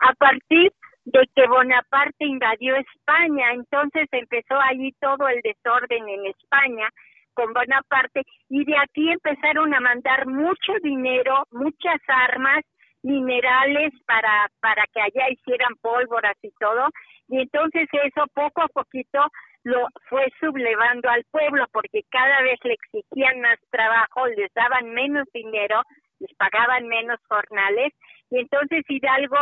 a 0.00 0.12
partir 0.14 0.72
de 1.04 1.28
que 1.34 1.46
Bonaparte 1.46 2.24
invadió 2.24 2.74
España. 2.76 3.52
Entonces 3.52 4.08
empezó 4.10 4.58
allí 4.60 4.92
todo 5.00 5.28
el 5.28 5.40
desorden 5.42 6.08
en 6.08 6.26
España 6.26 6.88
con 7.34 7.52
Bonaparte 7.52 8.22
y 8.48 8.64
de 8.64 8.76
aquí 8.76 9.10
empezaron 9.10 9.72
a 9.74 9.80
mandar 9.80 10.26
mucho 10.26 10.72
dinero, 10.82 11.44
muchas 11.50 12.00
armas, 12.08 12.64
minerales 13.02 13.92
para 14.06 14.50
para 14.60 14.84
que 14.92 15.00
allá 15.00 15.30
hicieran 15.30 15.74
pólvoras 15.80 16.36
y 16.42 16.50
todo 16.58 16.88
y 17.30 17.40
entonces 17.40 17.88
eso 17.92 18.26
poco 18.34 18.62
a 18.62 18.68
poquito 18.68 19.20
lo 19.62 19.86
fue 20.08 20.26
sublevando 20.40 21.08
al 21.08 21.24
pueblo 21.30 21.64
porque 21.72 22.02
cada 22.10 22.42
vez 22.42 22.58
le 22.64 22.74
exigían 22.74 23.40
más 23.40 23.58
trabajo, 23.70 24.26
les 24.26 24.52
daban 24.54 24.90
menos 24.90 25.28
dinero, 25.32 25.82
les 26.18 26.34
pagaban 26.34 26.88
menos 26.88 27.20
jornales 27.28 27.92
y 28.30 28.40
entonces 28.40 28.84
Hidalgo 28.88 29.38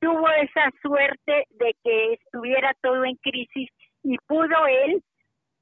tuvo 0.00 0.28
esa 0.30 0.70
suerte 0.82 1.46
de 1.50 1.74
que 1.82 2.12
estuviera 2.14 2.74
todo 2.82 3.04
en 3.04 3.16
crisis 3.16 3.70
y 4.02 4.18
pudo 4.26 4.66
él 4.66 5.02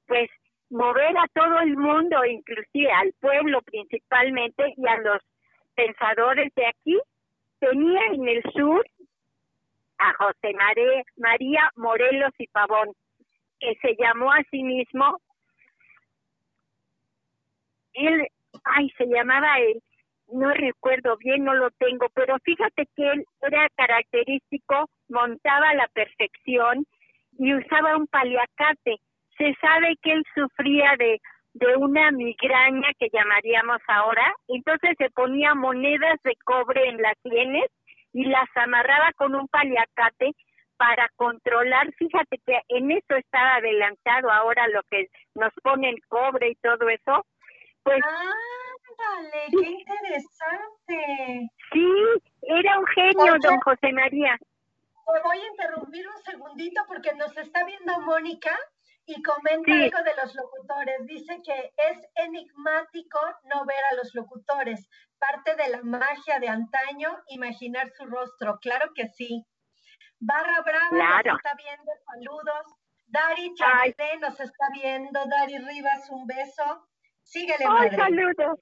pues 0.06 0.28
mover 0.70 1.16
a 1.16 1.26
todo 1.32 1.60
el 1.60 1.76
mundo, 1.76 2.24
inclusive 2.24 2.90
al 2.90 3.12
pueblo 3.20 3.62
principalmente 3.62 4.74
y 4.76 4.86
a 4.86 4.96
los 4.98 5.22
pensadores 5.76 6.52
de 6.54 6.66
aquí. 6.66 6.98
Tenía 7.60 8.00
en 8.12 8.28
el 8.28 8.42
sur 8.52 8.84
a 9.98 10.12
José 10.14 10.54
María 11.16 11.70
Morelos 11.76 12.32
y 12.38 12.46
Pavón, 12.48 12.92
que 13.58 13.74
se 13.80 13.96
llamó 13.96 14.32
a 14.32 14.42
sí 14.50 14.62
mismo, 14.62 15.18
él, 17.94 18.26
ay, 18.64 18.90
se 18.98 19.06
llamaba 19.06 19.58
él, 19.58 19.82
no 20.28 20.50
recuerdo 20.52 21.16
bien, 21.18 21.44
no 21.44 21.54
lo 21.54 21.70
tengo, 21.72 22.08
pero 22.14 22.36
fíjate 22.44 22.86
que 22.94 23.10
él 23.10 23.24
era 23.42 23.68
característico, 23.76 24.88
montaba 25.08 25.70
a 25.70 25.74
la 25.74 25.88
perfección 25.88 26.84
y 27.38 27.54
usaba 27.54 27.96
un 27.96 28.06
paliacate. 28.06 28.96
Se 29.38 29.54
sabe 29.60 29.96
que 30.02 30.12
él 30.12 30.24
sufría 30.34 30.96
de, 30.98 31.20
de 31.54 31.76
una 31.76 32.10
migraña 32.10 32.88
que 32.98 33.08
llamaríamos 33.12 33.78
ahora, 33.88 34.34
entonces 34.48 34.94
se 34.98 35.10
ponía 35.10 35.54
monedas 35.54 36.18
de 36.24 36.34
cobre 36.44 36.88
en 36.88 37.00
las 37.00 37.16
sienes 37.22 37.70
y 38.16 38.24
las 38.24 38.48
amarraba 38.54 39.12
con 39.12 39.34
un 39.34 39.46
paliacate 39.48 40.34
para 40.78 41.06
controlar, 41.16 41.92
fíjate 41.98 42.38
que 42.46 42.58
en 42.68 42.90
eso 42.90 43.14
estaba 43.14 43.56
adelantado 43.56 44.30
ahora 44.30 44.66
lo 44.68 44.82
que 44.84 45.08
nos 45.34 45.52
pone 45.62 45.90
el 45.90 46.00
cobre 46.08 46.48
y 46.48 46.54
todo 46.56 46.88
eso, 46.88 47.26
pues 47.82 48.00
Ándale, 48.02 49.48
qué 49.50 49.68
interesante. 49.68 51.50
Sí, 51.72 51.88
era 52.40 52.78
un 52.78 52.86
genio, 52.86 53.36
don 53.42 53.60
José 53.60 53.92
María. 53.92 54.38
Te 54.38 55.22
voy 55.22 55.38
a 55.38 55.48
interrumpir 55.48 56.08
un 56.08 56.16
segundito 56.22 56.80
porque 56.88 57.12
nos 57.14 57.36
está 57.36 57.64
viendo 57.66 58.00
Mónica 58.00 58.58
y 59.06 59.22
comenta 59.22 59.72
algo 59.72 60.02
de 60.02 60.16
los 60.22 60.34
locutores. 60.34 61.06
Dice 61.06 61.40
que 61.44 61.72
es 61.76 61.98
enigmático 62.16 63.18
no 63.54 63.64
ver 63.64 63.84
a 63.92 63.94
los 63.94 64.14
locutores. 64.14 64.88
Parte 65.18 65.54
de 65.54 65.68
la 65.70 65.82
magia 65.82 66.40
de 66.40 66.48
antaño, 66.48 67.16
imaginar 67.28 67.88
su 67.90 68.04
rostro. 68.06 68.58
Claro 68.60 68.90
que 68.94 69.06
sí. 69.08 69.44
Barra 70.18 70.60
Brava 70.62 71.22
nos 71.24 71.36
está 71.36 71.54
viendo, 71.56 71.92
saludos. 72.04 72.74
Dari 73.06 73.54
Chávez 73.54 74.20
nos 74.20 74.40
está 74.40 74.66
viendo. 74.74 75.20
Dari 75.26 75.58
Rivas, 75.58 76.10
un 76.10 76.26
beso. 76.26 76.88
Síguele, 77.22 77.66
madre. 77.66 77.96
saludos. 77.96 78.58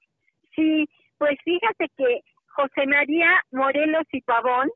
Sí, 0.55 0.87
pues 1.17 1.37
fíjate 1.43 1.89
que 1.97 2.21
José 2.55 2.85
María 2.85 3.41
Morelos 3.51 4.05
y 4.11 4.21
Pavón 4.21 4.69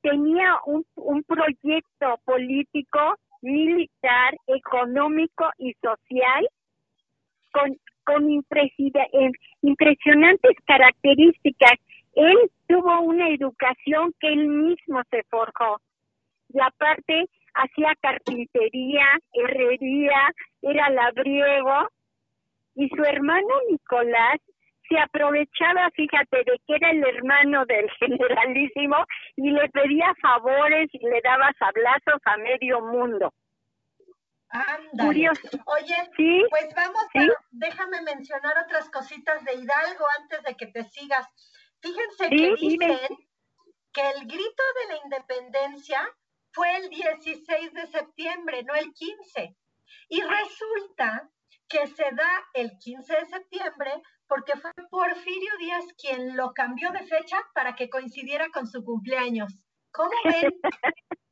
tenía 0.00 0.58
un, 0.66 0.86
un 0.94 1.22
proyecto 1.24 2.18
político, 2.24 3.16
militar, 3.46 4.36
económico 4.46 5.48
y 5.58 5.72
social 5.74 6.48
con, 7.52 7.76
con 8.04 8.30
impresionantes 9.62 10.56
características. 10.66 11.78
Él 12.14 12.36
tuvo 12.66 13.00
una 13.02 13.28
educación 13.28 14.12
que 14.20 14.28
él 14.32 14.48
mismo 14.48 15.02
se 15.10 15.22
forjó. 15.30 15.80
Y 16.52 16.60
aparte 16.60 17.26
hacía 17.54 17.94
carpintería, 18.00 19.06
herrería, 19.32 20.32
era 20.62 20.90
labriego. 20.90 21.88
Y 22.74 22.88
su 22.88 23.02
hermano 23.04 23.48
Nicolás 23.70 24.40
se 24.88 24.98
aprovechaba, 24.98 25.90
fíjate, 25.94 26.38
de 26.38 26.60
que 26.66 26.74
era 26.76 26.90
el 26.90 27.04
hermano 27.04 27.64
del 27.66 27.90
generalísimo 27.98 28.96
y 29.36 29.50
le 29.50 29.68
pedía 29.70 30.14
favores 30.20 30.88
y 30.92 30.98
le 30.98 31.20
daba 31.22 31.52
sablazos 31.58 32.20
a 32.24 32.36
medio 32.38 32.80
mundo. 32.80 33.32
Curioso. 34.98 35.48
Oye, 35.66 35.96
pues 36.48 36.74
vamos 36.74 37.04
a, 37.14 37.26
déjame 37.50 38.00
mencionar 38.02 38.54
otras 38.64 38.88
cositas 38.90 39.44
de 39.44 39.54
Hidalgo 39.54 40.04
antes 40.20 40.42
de 40.44 40.54
que 40.54 40.66
te 40.66 40.84
sigas. 40.84 41.26
Fíjense 41.80 42.30
que 42.30 42.54
dicen 42.54 42.98
que 43.92 44.10
el 44.10 44.26
grito 44.26 44.62
de 44.80 44.94
la 44.94 45.02
independencia 45.04 46.00
fue 46.52 46.74
el 46.76 46.88
16 46.88 47.74
de 47.74 47.86
septiembre, 47.86 48.62
no 48.62 48.74
el 48.74 48.92
15. 48.94 49.56
Y 50.08 50.22
resulta 50.22 51.28
que 51.68 51.86
se 51.88 52.04
da 52.12 52.46
el 52.54 52.78
15 52.78 53.14
de 53.14 53.26
septiembre 53.26 54.02
porque 54.28 54.52
fue 54.60 54.70
Porfirio 54.90 55.50
Díaz 55.58 55.84
quien 55.98 56.36
lo 56.36 56.52
cambió 56.52 56.90
de 56.92 57.04
fecha 57.04 57.36
para 57.54 57.74
que 57.74 57.88
coincidiera 57.88 58.48
con 58.52 58.66
su 58.66 58.84
cumpleaños. 58.84 59.58
¿Cómo 59.92 60.10
ven? 60.24 60.52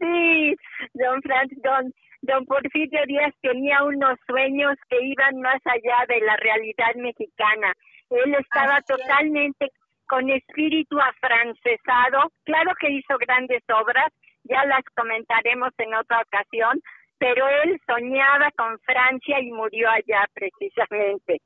Sí, 0.00 0.56
don 0.94 1.20
Frank, 1.20 1.50
don, 1.62 1.92
don 2.22 2.46
Porfirio 2.46 3.00
Díaz 3.06 3.34
tenía 3.42 3.82
unos 3.84 4.18
sueños 4.26 4.76
que 4.88 4.96
iban 5.02 5.40
más 5.40 5.60
allá 5.66 6.06
de 6.08 6.20
la 6.20 6.36
realidad 6.36 6.94
mexicana. 6.96 7.74
Él 8.08 8.34
estaba 8.34 8.80
totalmente 8.82 9.70
con 10.06 10.30
espíritu 10.30 10.98
afrancesado. 11.00 12.32
Claro 12.44 12.72
que 12.80 12.92
hizo 12.92 13.18
grandes 13.18 13.62
obras, 13.68 14.12
ya 14.44 14.64
las 14.64 14.84
comentaremos 14.94 15.72
en 15.78 15.94
otra 15.94 16.22
ocasión, 16.22 16.80
pero 17.22 17.46
él 17.62 17.80
soñaba 17.86 18.50
con 18.56 18.80
Francia 18.80 19.38
y 19.38 19.52
murió 19.52 19.88
allá 19.88 20.28
precisamente. 20.34 21.40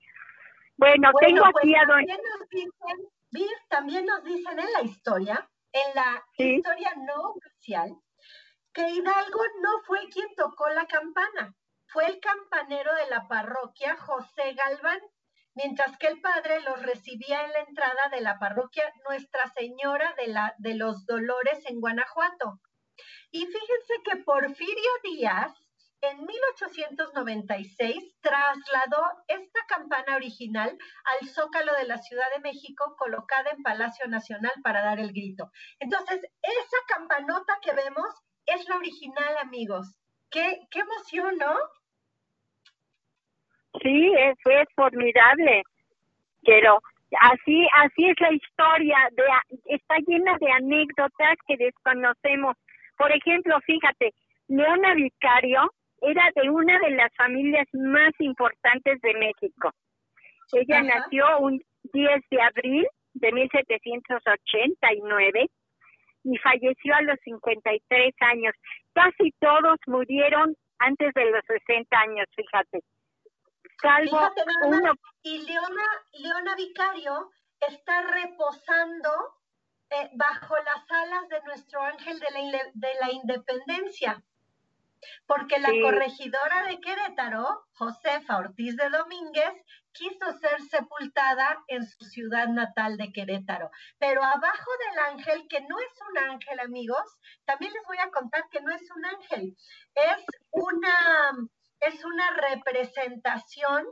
Bueno, 0.78 1.11
tengo 1.21 1.42
pues 1.52 1.64
aquí 1.64 1.75
a 1.75 1.85
don... 1.85 1.99
También 1.99 2.21
nos 2.38 2.49
dicen, 2.49 3.59
también 3.68 4.06
nos 4.06 4.25
dicen 4.25 4.59
en 4.59 4.73
la 4.73 4.80
historia, 4.80 5.50
en 5.73 5.95
la 5.95 6.25
historia 6.38 6.95
no 6.97 7.33
oficial, 7.33 7.95
que 8.73 8.88
Hidalgo 8.88 9.40
no 9.61 9.83
fue 9.87 10.09
quien 10.09 10.35
tocó 10.35 10.66
la 10.71 10.87
campana, 10.87 11.54
fue 11.88 12.06
el 12.06 12.21
campanero 12.21 12.95
de 12.95 13.11
la 13.11 13.28
parroquia 13.28 13.99
José 13.99 14.54
Galván, 14.54 15.00
mientras 15.54 15.99
que 15.99 16.06
el 16.06 16.23
padre 16.23 16.62
los 16.62 16.80
recibía 16.80 17.45
en 17.45 17.52
la 17.52 17.61
entrada 17.61 18.09
de 18.11 18.23
la 18.23 18.38
parroquia 18.38 18.90
Nuestra 19.06 19.47
Señora 19.49 20.14
de, 20.16 20.28
la, 20.28 20.54
de 20.56 20.75
los 20.75 21.04
Dolores 21.04 21.66
en 21.66 21.80
Guanajuato. 21.80 22.61
Y 23.30 23.45
fíjense 23.45 23.95
que 24.04 24.16
Porfirio 24.25 24.90
Díaz 25.02 25.65
en 26.03 26.25
1896 26.25 28.17
trasladó 28.21 29.03
esta 29.29 29.61
campana 29.69 30.17
original 30.17 30.76
al 31.05 31.29
zócalo 31.29 31.75
de 31.75 31.87
la 31.87 31.99
Ciudad 31.99 32.26
de 32.35 32.41
México 32.41 32.95
colocada 32.99 33.50
en 33.50 33.62
Palacio 33.62 34.07
Nacional 34.09 34.53
para 34.62 34.83
dar 34.83 35.00
el 35.00 35.12
grito. 35.12 35.50
Entonces, 35.79 36.21
esa 36.43 36.76
campanota 36.88 37.59
que 37.62 37.73
vemos 37.73 38.07
es 38.47 38.69
la 38.69 38.76
original, 38.76 39.37
amigos. 39.38 39.97
Qué, 40.31 40.61
qué 40.71 40.81
emoción, 40.81 41.37
¿no? 41.38 41.57
Sí, 43.83 44.12
fue 44.43 44.65
formidable, 44.75 45.62
pero 46.45 46.79
así 47.21 47.67
así 47.75 48.09
es 48.09 48.21
la 48.21 48.33
historia, 48.33 48.97
de, 49.12 49.25
está 49.75 49.97
llena 50.07 50.37
de 50.38 50.50
anécdotas 50.50 51.37
que 51.47 51.57
desconocemos. 51.57 52.57
Por 52.97 53.12
ejemplo, 53.12 53.59
fíjate, 53.67 54.15
Leona 54.49 54.95
Vicario 54.95 55.71
era 56.07 56.31
de 56.37 56.49
una 56.51 56.79
de 56.79 56.91
las 56.91 57.13
familias 57.17 57.67
más 57.73 58.13
importantes 58.21 59.01
de 59.01 59.15
México. 59.15 59.73
Ella 60.53 60.83
nació 60.83 61.25
un 61.41 61.61
10 61.93 62.23
de 62.31 62.43
abril 62.43 62.87
de 63.15 63.33
1789 63.33 65.51
y 66.25 66.37
falleció 66.39 66.95
a 66.95 67.03
los 67.03 67.19
53 67.25 68.15
años. 68.21 68.55
Casi 68.93 69.33
todos 69.41 69.79
murieron 69.87 70.57
antes 70.79 71.13
de 71.15 71.31
los 71.31 71.43
60 71.47 71.99
años, 71.99 72.27
fíjate. 72.37 72.83
Salvo 73.83 74.31
uno. 74.65 74.93
Y 75.23 75.45
Leona, 75.45 76.05
Leona 76.13 76.55
Vicario 76.57 77.31
está 77.69 78.03
reposando 78.03 79.11
eh, 79.91 80.09
bajo 80.15 80.55
las 80.57 80.89
alas 80.89 81.29
de 81.29 81.43
nuestro 81.47 81.83
ángel 81.83 82.21
de 82.21 82.31
la, 82.31 82.41
de 82.75 82.95
la 83.01 83.11
independencia 83.13 84.23
porque 85.26 85.59
la 85.59 85.71
corregidora 85.83 86.65
de 86.69 86.81
Querétaro, 86.81 87.65
Josefa 87.75 88.38
Ortiz 88.38 88.76
de 88.76 88.88
Domínguez, 88.91 89.53
quiso 89.93 90.33
ser 90.41 90.61
sepultada 90.62 91.62
en 91.69 91.85
su 91.87 92.05
ciudad 92.05 92.49
natal 92.49 92.97
de 92.97 93.12
Querétaro. 93.12 93.71
Pero 93.99 94.23
abajo 94.23 94.71
del 94.88 94.99
ángel, 95.16 95.47
que 95.49 95.61
no 95.61 95.79
es 95.79 96.01
un 96.11 96.18
ángel, 96.18 96.61
amigos, 96.61 97.18
también 97.44 97.73
les 97.73 97.83
voy 97.87 97.99
a 97.99 98.11
contar 98.11 98.44
que 98.51 98.61
no 98.61 98.75
es 98.75 98.88
un 98.94 99.05
ángel, 99.07 99.57
es 99.94 100.25
una, 100.51 101.31
es 101.81 102.05
una 102.05 102.31
representación 102.53 103.87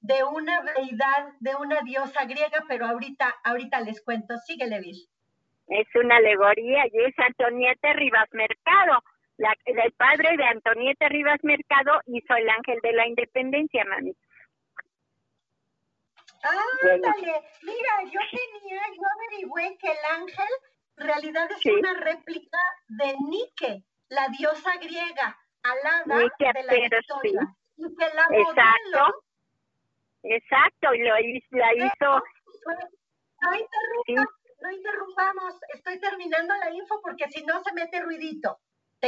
de 0.00 0.22
una 0.22 0.62
deidad, 0.62 1.32
de 1.40 1.54
una 1.54 1.80
diosa 1.82 2.24
griega, 2.26 2.64
pero 2.68 2.86
ahorita, 2.86 3.34
ahorita 3.42 3.80
les 3.80 4.02
cuento. 4.04 4.36
Síguele, 4.46 4.80
Bill. 4.80 5.08
Es 5.68 5.86
una 5.94 6.16
alegoría 6.16 6.84
y 6.92 7.04
es 7.04 7.18
Antonieta 7.18 7.94
Rivas 7.94 8.28
Mercado 8.32 9.02
la, 9.36 9.54
el 9.64 9.92
padre 9.92 10.36
de 10.36 10.44
Antonieta 10.44 11.08
Rivas 11.08 11.42
Mercado 11.42 12.00
hizo 12.06 12.34
el 12.34 12.48
ángel 12.48 12.78
de 12.82 12.92
la 12.92 13.06
independencia, 13.06 13.84
mami. 13.84 14.14
Ándale, 16.42 17.40
mira, 17.62 18.02
yo 18.04 18.20
tenía, 18.30 18.82
yo 18.94 19.02
averigüé 19.16 19.78
que 19.78 19.90
el 19.90 20.04
ángel 20.20 20.48
en 20.98 21.06
realidad 21.06 21.50
es 21.50 21.66
una 21.66 21.94
réplica 21.94 22.58
de 22.88 23.16
Nike, 23.28 23.84
la 24.08 24.28
diosa 24.28 24.76
griega, 24.76 25.36
alada 25.62 26.04
de 26.04 26.62
la 26.62 26.76
historia. 26.76 27.40
Y 27.76 27.96
que 27.96 28.14
la 28.14 28.26
Exacto. 28.30 29.24
Exacto, 30.22 30.94
y 30.94 30.98
lo, 30.98 31.14
la 31.50 31.74
hizo. 31.74 32.22
No, 34.08 34.24
no 34.60 34.70
interrumpamos, 34.70 35.60
estoy 35.74 35.98
terminando 35.98 36.54
la 36.54 36.70
info 36.70 37.00
porque 37.02 37.28
si 37.30 37.44
no 37.44 37.62
se 37.62 37.72
mete 37.72 38.00
ruidito 38.00 38.58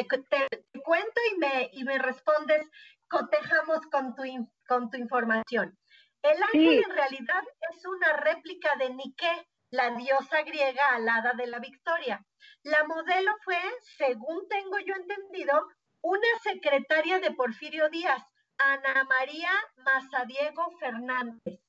te, 0.04 0.48
cuento 0.84 1.20
y 1.32 1.38
me, 1.38 1.70
y 1.72 1.84
me 1.84 1.98
respondes, 1.98 2.68
cotejamos 3.08 3.80
con 3.90 4.14
tu, 4.14 4.22
con 4.66 4.90
tu 4.90 4.96
información. 4.96 5.76
El 6.22 6.42
ángel 6.42 6.84
en 6.84 6.90
realidad 6.90 7.42
es 7.70 7.84
una 7.86 8.14
réplica 8.14 8.74
de 8.76 8.90
Nike, 8.90 9.48
la 9.70 9.90
diosa 9.90 10.42
griega 10.42 10.94
alada 10.94 11.34
de 11.34 11.46
la 11.46 11.58
victoria. 11.60 12.24
La 12.62 12.84
modelo 12.84 13.32
fue, 13.44 13.60
según 13.96 14.48
tengo 14.48 14.78
yo 14.80 14.94
entendido, 14.94 15.68
una 16.00 16.28
secretaria 16.42 17.20
de 17.20 17.32
Porfirio 17.32 17.88
Díaz, 17.90 18.22
Ana 18.58 19.04
María 19.04 19.50
Mazadiego 19.76 20.70
Fernández. 20.78 21.60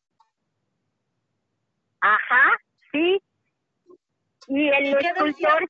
Ajá, 2.01 2.51
sí. 2.91 3.21
Y 4.47 4.69
el 4.69 4.85
¿Y 4.87 4.97
qué 4.97 5.13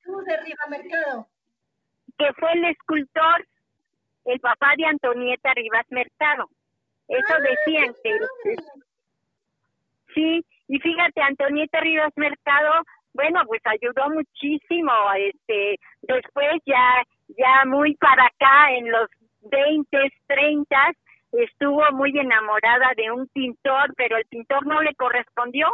tú 0.04 0.22
de 0.22 0.38
Riva 0.38 0.66
Mercado? 0.70 1.28
Que 2.18 2.34
fue 2.34 2.52
el 2.54 2.66
escultor, 2.66 3.46
el 4.26 4.40
papá 4.40 4.74
de 4.78 4.86
Antonieta 4.86 5.54
Rivas 5.54 5.86
Mercado. 5.90 6.50
Eso 7.08 7.34
ah, 7.34 7.40
decían 7.40 7.96
que... 8.04 8.66
Sí, 10.14 10.46
y 10.68 10.80
fíjate, 10.80 11.22
Antonieta 11.22 11.80
Rivas 11.80 12.12
Mercado, 12.16 12.84
bueno, 13.14 13.42
pues 13.46 13.62
ayudó 13.66 14.10
muchísimo, 14.10 14.92
este, 15.16 15.80
después 16.02 16.62
ya, 16.66 17.04
ya 17.30 17.66
muy 17.66 17.96
para 17.96 18.26
acá, 18.26 18.72
en 18.74 18.92
los 18.92 19.10
20, 19.50 20.12
30, 20.28 20.92
estuvo 21.32 21.84
muy 21.94 22.18
enamorada 22.18 22.92
de 22.96 23.12
un 23.12 23.28
pintor, 23.28 23.94
pero 23.96 24.18
el 24.18 24.26
pintor 24.26 24.66
no 24.66 24.82
le 24.82 24.94
correspondió. 24.96 25.70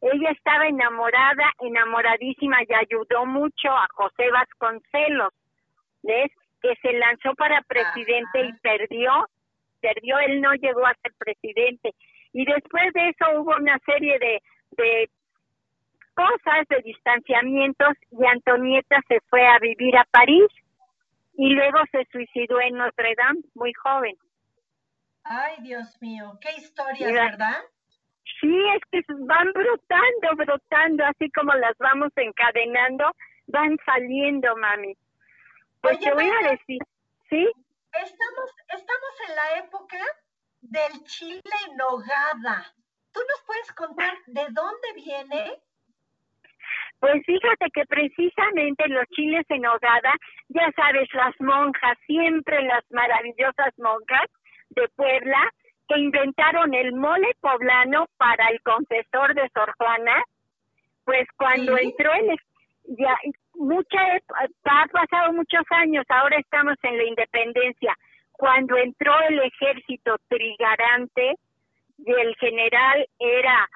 Ella 0.00 0.30
estaba 0.30 0.66
enamorada, 0.66 1.52
enamoradísima 1.60 2.62
y 2.62 2.74
ayudó 2.74 3.24
mucho 3.26 3.70
a 3.70 3.86
José 3.94 4.30
Vasconcelos. 4.30 5.32
¿Ves? 6.02 6.30
Que 6.60 6.74
se 6.82 6.92
lanzó 6.92 7.34
para 7.34 7.62
presidente 7.62 8.44
y 8.44 8.52
perdió, 8.54 9.28
perdió, 9.80 10.18
él 10.20 10.40
no 10.40 10.52
llegó 10.54 10.86
a 10.86 10.94
ser 11.02 11.12
presidente. 11.18 11.94
Y 12.32 12.44
después 12.44 12.92
de 12.94 13.08
eso 13.10 13.40
hubo 13.40 13.56
una 13.56 13.78
serie 13.84 14.18
de, 14.18 14.42
de 14.70 15.10
cosas, 16.14 16.66
de 16.68 16.82
distanciamientos, 16.82 17.94
y 18.10 18.24
Antonieta 18.26 19.00
se 19.08 19.20
fue 19.28 19.46
a 19.46 19.58
vivir 19.58 19.96
a 19.96 20.04
París 20.10 20.48
y 21.34 21.50
luego 21.50 21.78
se 21.90 22.04
suicidó 22.10 22.60
en 22.60 22.76
Notre 22.76 23.14
Dame, 23.16 23.40
muy 23.54 23.72
joven. 23.72 24.14
Ay, 25.24 25.56
Dios 25.60 26.00
mío, 26.00 26.38
qué 26.40 26.50
historia, 26.56 27.12
¿verdad? 27.12 27.62
Sí, 28.40 28.58
es 28.74 28.82
que 28.90 29.12
van 29.20 29.52
brotando, 29.52 30.36
brotando, 30.36 31.04
así 31.04 31.30
como 31.30 31.54
las 31.54 31.76
vamos 31.78 32.10
encadenando, 32.16 33.10
van 33.46 33.76
saliendo, 33.84 34.56
mami. 34.56 34.96
Pues 35.82 35.98
te 35.98 36.14
voy 36.14 36.30
a 36.30 36.50
decir, 36.50 36.78
¿sí? 37.28 37.50
Estamos, 37.92 38.50
estamos 38.68 39.12
en 39.28 39.34
la 39.34 39.58
época 39.58 39.98
del 40.60 41.04
chile 41.04 41.42
en 41.68 41.76
nogada. 41.76 42.72
¿Tú 43.12 43.20
nos 43.28 43.42
puedes 43.44 43.72
contar 43.72 44.14
de 44.26 44.46
dónde 44.50 44.92
viene? 44.94 45.60
Pues 47.00 47.20
fíjate 47.26 47.68
que 47.74 47.84
precisamente 47.86 48.86
los 48.88 49.04
chiles 49.08 49.44
en 49.48 49.62
nogada, 49.62 50.14
ya 50.48 50.70
sabes, 50.76 51.08
las 51.14 51.34
monjas, 51.40 51.98
siempre 52.06 52.62
las 52.62 52.84
maravillosas 52.92 53.76
monjas 53.76 54.30
de 54.70 54.88
Puebla, 54.90 55.52
que 55.88 55.98
inventaron 55.98 56.74
el 56.74 56.94
mole 56.94 57.36
poblano 57.40 58.06
para 58.18 58.46
el 58.50 58.62
confesor 58.62 59.34
de 59.34 59.50
Sor 59.52 59.74
Juana, 59.76 60.22
pues 61.04 61.26
cuando 61.36 61.76
entró 61.76 62.12
el 62.14 62.38
ya 62.84 63.18
mucha 63.54 63.98
ha 64.64 64.86
pasado 64.88 65.32
muchos 65.32 65.64
años, 65.70 66.04
ahora 66.08 66.38
estamos 66.38 66.76
en 66.82 66.96
la 66.98 67.04
independencia. 67.04 67.96
Cuando 68.32 68.76
entró 68.76 69.14
el 69.28 69.40
ejército 69.40 70.16
trigarante 70.28 71.36
y 71.98 72.12
el 72.12 72.34
general 72.36 73.06
era 73.18 73.68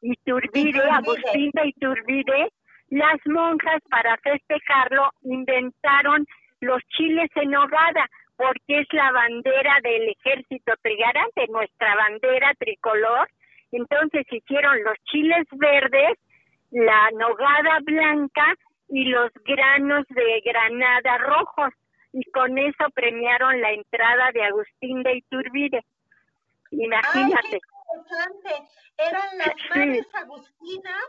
Iturbide. 0.00 0.82
Agustín 0.90 1.50
de 1.52 1.68
Iturbide, 1.68 2.52
las 2.90 3.18
monjas 3.26 3.80
para 3.90 4.16
festejarlo 4.18 5.10
inventaron 5.22 6.26
los 6.60 6.82
chiles 6.96 7.30
en 7.36 7.50
nogada, 7.50 8.08
porque 8.36 8.80
es 8.80 8.86
la 8.92 9.12
bandera 9.12 9.78
del 9.82 10.08
ejército 10.08 10.72
trigarante, 10.82 11.46
nuestra 11.48 11.94
bandera 11.96 12.52
tricolor. 12.58 13.28
Entonces 13.72 14.26
hicieron 14.30 14.82
los 14.84 14.96
chiles 15.04 15.46
verdes, 15.52 16.18
la 16.70 17.10
nogada 17.12 17.78
blanca 17.82 18.54
y 18.92 19.06
los 19.06 19.30
granos 19.46 20.04
de 20.10 20.42
granada 20.44 21.16
rojos. 21.18 21.72
Y 22.12 22.30
con 22.30 22.58
eso 22.58 22.84
premiaron 22.94 23.58
la 23.62 23.72
entrada 23.72 24.30
de 24.32 24.44
Agustín 24.44 25.02
de 25.02 25.16
Iturbide. 25.16 25.82
Imagínate. 26.70 27.58
Ay, 27.58 28.68
Eran 28.98 29.38
las 29.38 29.54
madres 29.70 30.06
agustinas 30.14 31.04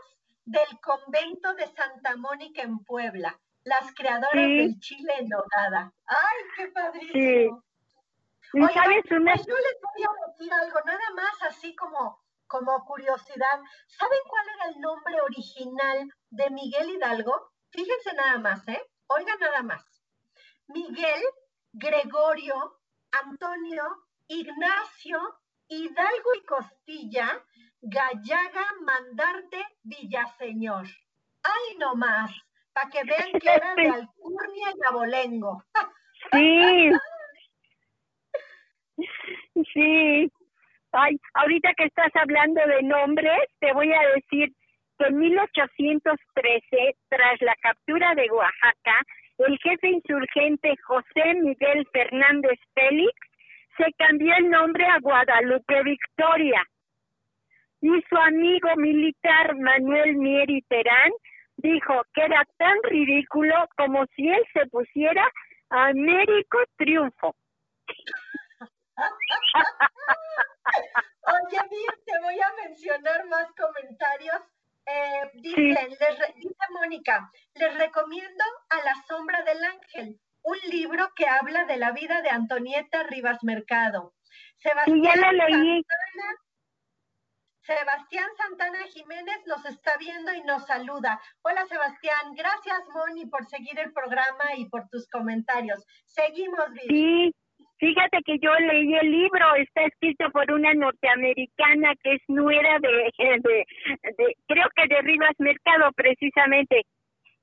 del 0.46 0.80
convento 0.80 1.52
de 1.54 1.66
Santa 1.66 2.16
Mónica 2.16 2.62
en 2.62 2.78
Puebla, 2.84 3.38
las 3.64 3.94
creadoras 3.94 4.34
del 4.34 4.80
chile 4.80 5.12
en 5.18 5.28
nogada. 5.28 5.92
¡Ay, 6.06 6.42
qué 6.56 6.68
padrísimo! 6.68 7.62
Sí. 8.50 8.60
¿sabes 8.72 9.02
pues 9.08 9.46
yo 9.46 9.56
les 9.56 9.80
voy 9.82 10.04
a 10.04 10.26
decir 10.30 10.52
algo, 10.52 10.80
nada 10.86 11.10
más 11.16 11.42
así 11.50 11.74
como, 11.76 12.18
como 12.46 12.82
curiosidad. 12.86 13.60
¿Saben 13.88 14.20
cuál 14.28 14.46
era 14.56 14.68
el 14.70 14.80
nombre 14.80 15.20
original 15.20 16.08
de 16.30 16.50
Miguel 16.50 16.90
Hidalgo? 16.90 17.53
Fíjense 17.74 18.14
nada 18.14 18.38
más, 18.38 18.66
¿eh? 18.68 18.80
Oigan 19.08 19.38
nada 19.40 19.62
más. 19.62 19.84
Miguel, 20.68 21.22
Gregorio, 21.72 22.78
Antonio, 23.10 23.82
Ignacio, 24.28 25.18
Hidalgo 25.66 26.34
y 26.36 26.44
Costilla, 26.44 27.44
Gallaga, 27.80 28.66
Mandarte, 28.80 29.66
Villaseñor. 29.82 30.86
¡Ay, 31.42 31.76
no 31.78 31.96
más! 31.96 32.30
Para 32.72 32.90
que 32.90 33.02
vean 33.02 33.32
que 33.40 33.50
era 33.50 33.74
de 33.74 33.88
Alcurnia 33.90 34.72
y 34.76 34.86
Abolengo. 34.86 35.64
Sí. 36.32 36.90
Sí. 39.72 40.32
Ay, 40.92 41.16
ahorita 41.34 41.74
que 41.76 41.84
estás 41.84 42.10
hablando 42.14 42.60
de 42.66 42.82
nombres, 42.82 43.48
te 43.60 43.72
voy 43.72 43.92
a 43.92 44.00
decir 44.14 44.52
que 44.98 45.06
en 45.06 45.18
1813, 45.18 46.96
tras 47.08 47.40
la 47.40 47.54
captura 47.56 48.14
de 48.14 48.30
Oaxaca, 48.30 49.02
el 49.38 49.58
jefe 49.58 49.88
insurgente 49.88 50.74
José 50.86 51.34
Miguel 51.42 51.86
Fernández 51.92 52.58
Félix 52.74 53.14
se 53.76 53.92
cambió 53.98 54.34
el 54.36 54.50
nombre 54.50 54.86
a 54.86 54.98
Guadalupe 55.00 55.82
Victoria. 55.82 56.62
Y 57.80 58.02
su 58.08 58.16
amigo 58.16 58.68
militar 58.76 59.56
Manuel 59.56 60.14
Mieri 60.16 60.62
Terán 60.68 61.12
dijo 61.56 62.02
que 62.14 62.22
era 62.22 62.44
tan 62.56 62.78
ridículo 62.84 63.54
como 63.76 64.06
si 64.14 64.28
él 64.28 64.42
se 64.52 64.66
pusiera 64.66 65.28
Américo 65.70 66.58
Triunfo. 66.76 67.34
Oye, 71.26 71.58
Mir, 71.70 71.94
te 72.04 72.20
voy 72.22 72.40
a 72.40 72.52
mencionar 72.64 73.26
más 73.26 73.48
comentarios. 73.52 74.40
Eh, 74.86 75.30
dicen, 75.34 75.88
dice 76.36 76.64
Mónica, 76.70 77.30
les 77.54 77.74
recomiendo 77.78 78.44
A 78.68 78.76
la 78.84 78.94
sombra 79.08 79.42
del 79.42 79.64
ángel 79.64 80.20
un 80.44 80.58
libro 80.70 81.10
que 81.16 81.26
habla 81.26 81.64
de 81.64 81.78
la 81.78 81.92
vida 81.92 82.20
de 82.20 82.28
Antonieta 82.28 83.02
Rivas 83.04 83.42
Mercado. 83.42 84.14
Sebastián 84.56 85.02
ya 85.02 85.16
lo 85.16 85.32
leí. 85.32 85.82
Santana, 85.82 86.34
Sebastián 87.60 88.28
Santana 88.36 88.84
Jiménez 88.88 89.38
nos 89.46 89.64
está 89.64 89.96
viendo 89.96 90.32
y 90.34 90.42
nos 90.42 90.66
saluda. 90.66 91.18
Hola 91.42 91.64
Sebastián, 91.66 92.34
gracias 92.36 92.78
Moni 92.92 93.24
por 93.26 93.46
seguir 93.46 93.78
el 93.78 93.92
programa 93.92 94.54
y 94.56 94.68
por 94.68 94.86
tus 94.90 95.08
comentarios. 95.08 95.82
Seguimos, 96.04 96.66
Sí, 96.88 97.34
fíjate 97.84 98.18
que 98.24 98.38
yo 98.38 98.50
leí 98.54 98.94
el 98.94 99.10
libro, 99.10 99.54
está 99.56 99.82
escrito 99.84 100.30
por 100.30 100.50
una 100.50 100.72
norteamericana 100.74 101.94
que 102.02 102.14
es 102.14 102.22
nuera 102.28 102.78
de, 102.78 103.12
de, 103.18 103.66
de 104.18 104.36
creo 104.46 104.68
que 104.74 104.94
de 104.94 105.02
Rivas 105.02 105.34
Mercado 105.38 105.90
precisamente 105.92 106.82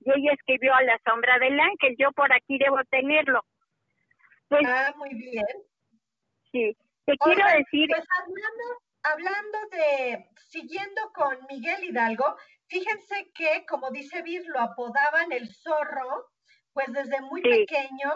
y 0.04 0.10
ella 0.10 0.34
escribió 0.34 0.73
a 0.73 0.82
la 0.82 0.99
sombra 1.06 1.38
del 1.39 1.60
ángel, 1.60 1.95
yo 1.97 2.12
por 2.13 2.32
aquí 2.34 2.58
debo 2.58 2.77
tenerlo. 2.89 3.41
Pues, 4.49 4.63
ah, 4.65 4.93
muy 4.97 5.13
bien. 5.13 5.45
Sí, 6.51 6.75
te 7.06 7.17
quiero 7.17 7.45
decir... 7.58 7.88
Pues 7.88 8.08
hablando, 8.19 8.63
hablando 9.04 9.58
de, 9.71 10.25
siguiendo 10.47 11.01
con 11.13 11.38
Miguel 11.47 11.84
Hidalgo, 11.84 12.36
fíjense 12.67 13.32
que, 13.36 13.63
como 13.67 13.91
dice 13.91 14.23
Vir, 14.23 14.43
lo 14.47 14.60
apodaban 14.60 15.32
el 15.32 15.47
zorro, 15.47 16.32
pues 16.73 16.91
desde 16.91 17.21
muy 17.21 17.41
pequeño 17.41 18.12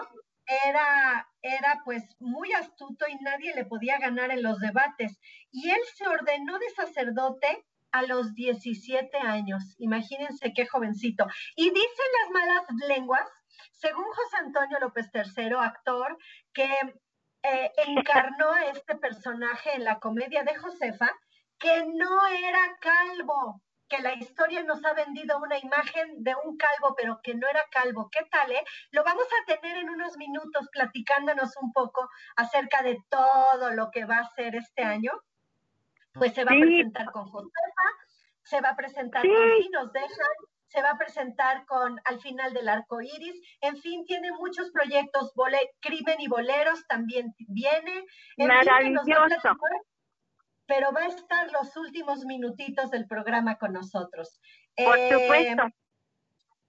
era, 0.45 1.27
era 1.41 1.81
pues 1.83 2.03
muy 2.19 2.51
astuto 2.53 3.07
y 3.07 3.15
nadie 3.15 3.53
le 3.55 3.65
podía 3.65 3.97
ganar 3.99 4.31
en 4.31 4.43
los 4.43 4.59
debates. 4.59 5.19
Y 5.51 5.69
él 5.69 5.79
se 5.95 6.07
ordenó 6.07 6.57
de 6.59 6.69
sacerdote 6.69 7.65
a 7.91 8.03
los 8.03 8.33
17 8.33 9.17
años. 9.17 9.75
Imagínense 9.77 10.53
qué 10.53 10.67
jovencito. 10.67 11.25
Y 11.55 11.69
dicen 11.69 12.05
las 12.21 12.31
malas 12.31 12.63
lenguas, 12.87 13.27
según 13.71 14.05
José 14.05 14.37
Antonio 14.37 14.79
López 14.79 15.09
III, 15.13 15.53
actor 15.59 16.17
que 16.53 16.69
eh, 17.43 17.71
encarnó 17.87 18.51
a 18.51 18.65
este 18.65 18.95
personaje 18.95 19.75
en 19.75 19.83
la 19.83 19.99
comedia 19.99 20.43
de 20.43 20.55
Josefa, 20.55 21.11
que 21.57 21.85
no 21.85 22.27
era 22.27 22.77
calvo, 22.81 23.61
que 23.87 23.99
la 23.99 24.13
historia 24.13 24.63
nos 24.63 24.83
ha 24.83 24.93
vendido 24.93 25.37
una 25.39 25.59
imagen 25.59 26.23
de 26.23 26.35
un 26.43 26.57
calvo, 26.57 26.95
pero 26.97 27.19
que 27.23 27.35
no 27.35 27.47
era 27.47 27.63
calvo. 27.71 28.09
¿Qué 28.11 28.25
tal, 28.31 28.51
eh? 28.51 28.63
Lo 28.91 29.03
vamos 29.03 29.25
a 29.25 29.45
tener 29.45 29.77
en 29.77 29.89
unos 29.89 30.17
minutos 30.17 30.67
platicándonos 30.71 31.55
un 31.61 31.71
poco 31.71 32.09
acerca 32.35 32.81
de 32.81 32.97
todo 33.09 33.71
lo 33.71 33.91
que 33.91 34.05
va 34.05 34.19
a 34.19 34.29
ser 34.35 34.55
este 34.55 34.83
año 34.83 35.11
pues 36.15 36.33
se 36.33 36.43
va 36.43 36.51
a 36.51 36.59
presentar 36.59 37.11
con 37.11 37.25
Josefa, 37.25 37.87
se 38.43 38.61
va 38.61 38.69
a 38.69 38.75
presentar 38.75 39.21
con 39.21 39.61
Si 39.61 39.69
nos 39.69 39.91
dejan, 39.91 40.33
se 40.67 40.81
va 40.81 40.91
a 40.91 40.97
presentar 40.97 41.65
con 41.65 41.99
Al 42.05 42.19
final 42.21 42.53
del 42.53 42.69
arco 42.69 43.01
iris, 43.01 43.41
en 43.61 43.77
fin, 43.77 44.05
tiene 44.05 44.31
muchos 44.31 44.71
proyectos, 44.71 45.33
Crimen 45.81 46.19
y 46.19 46.27
Boleros 46.27 46.85
también 46.87 47.33
viene. 47.37 48.05
Maravilloso. 48.37 49.57
Pero 50.67 50.91
va 50.91 51.01
a 51.01 51.07
estar 51.07 51.51
los 51.51 51.75
últimos 51.77 52.25
minutitos 52.25 52.91
del 52.91 53.07
programa 53.07 53.57
con 53.57 53.73
nosotros. 53.73 54.39
Por 54.75 54.97
eh, 54.97 55.09
supuesto. 55.11 55.63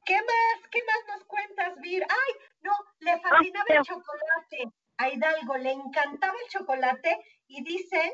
¿Qué 0.04 0.14
más? 0.14 0.68
¿Qué 0.70 0.80
más 0.84 1.16
nos 1.16 1.24
cuentas, 1.26 1.80
Vir? 1.80 2.02
¡Ay! 2.08 2.34
No, 2.62 2.72
le 3.00 3.20
fascinaba 3.20 3.66
el 3.68 3.82
chocolate. 3.82 4.72
A 4.98 5.10
Hidalgo 5.10 5.56
le 5.58 5.72
encantaba 5.72 6.34
el 6.42 6.48
chocolate 6.48 7.18
y 7.48 7.62
dicen 7.64 8.12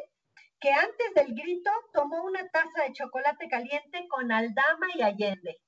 que 0.59 0.73
antes 0.73 1.15
del 1.15 1.35
grito 1.35 1.71
tomó 1.93 2.25
una 2.25 2.49
taza 2.49 2.85
de 2.85 2.93
chocolate 2.93 3.49
caliente 3.49 4.07
con 4.09 4.33
aldama 4.33 4.87
y 4.95 5.03
allende. 5.03 5.59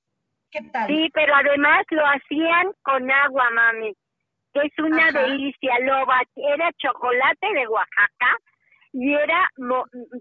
¿Qué 0.50 0.62
tal? 0.72 0.86
Sí, 0.86 1.10
pero 1.12 1.34
además 1.34 1.84
lo 1.90 2.04
hacían 2.06 2.72
con 2.82 3.10
agua, 3.10 3.50
mami, 3.50 3.94
que 4.52 4.60
es 4.60 4.78
una 4.78 5.10
delicia. 5.10 5.78
Lo 5.80 6.06
era 6.36 6.70
chocolate 6.78 7.46
de 7.54 7.66
Oaxaca 7.66 8.38
y 8.94 9.12
era 9.12 9.50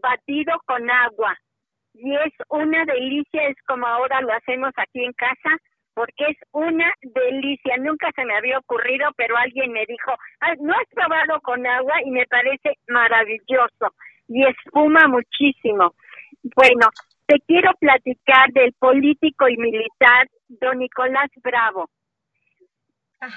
batido 0.01 0.59
con 0.65 0.89
agua. 0.89 1.38
Y 1.93 2.15
es 2.15 2.33
una 2.49 2.83
delicia, 2.86 3.47
es 3.47 3.55
como 3.67 3.86
ahora 3.86 4.19
lo 4.21 4.33
hacemos 4.33 4.73
aquí 4.77 5.05
en 5.05 5.13
casa, 5.13 5.49
porque 5.93 6.25
es 6.27 6.38
una 6.51 6.91
delicia. 7.03 7.77
Nunca 7.77 8.09
se 8.15 8.25
me 8.25 8.36
había 8.36 8.57
ocurrido, 8.57 9.12
pero 9.15 9.38
alguien 9.38 9.71
me 9.71 9.86
dijo, 9.86 10.12
¿no 10.59 10.73
has 10.73 10.88
probado 10.89 11.39
con 11.41 11.65
agua? 11.67 11.93
Y 12.03 12.09
me 12.09 12.25
parece 12.25 12.73
maravilloso 12.88 13.93
y 14.27 14.43
espuma 14.43 15.07
muchísimo. 15.07 15.93
Bueno, 16.55 16.88
te 17.27 17.39
quiero 17.45 17.71
platicar 17.79 18.49
del 18.53 18.73
político 18.73 19.47
y 19.47 19.57
militar 19.57 20.27
don 20.47 20.79
Nicolás 20.79 21.29
Bravo. 21.43 21.89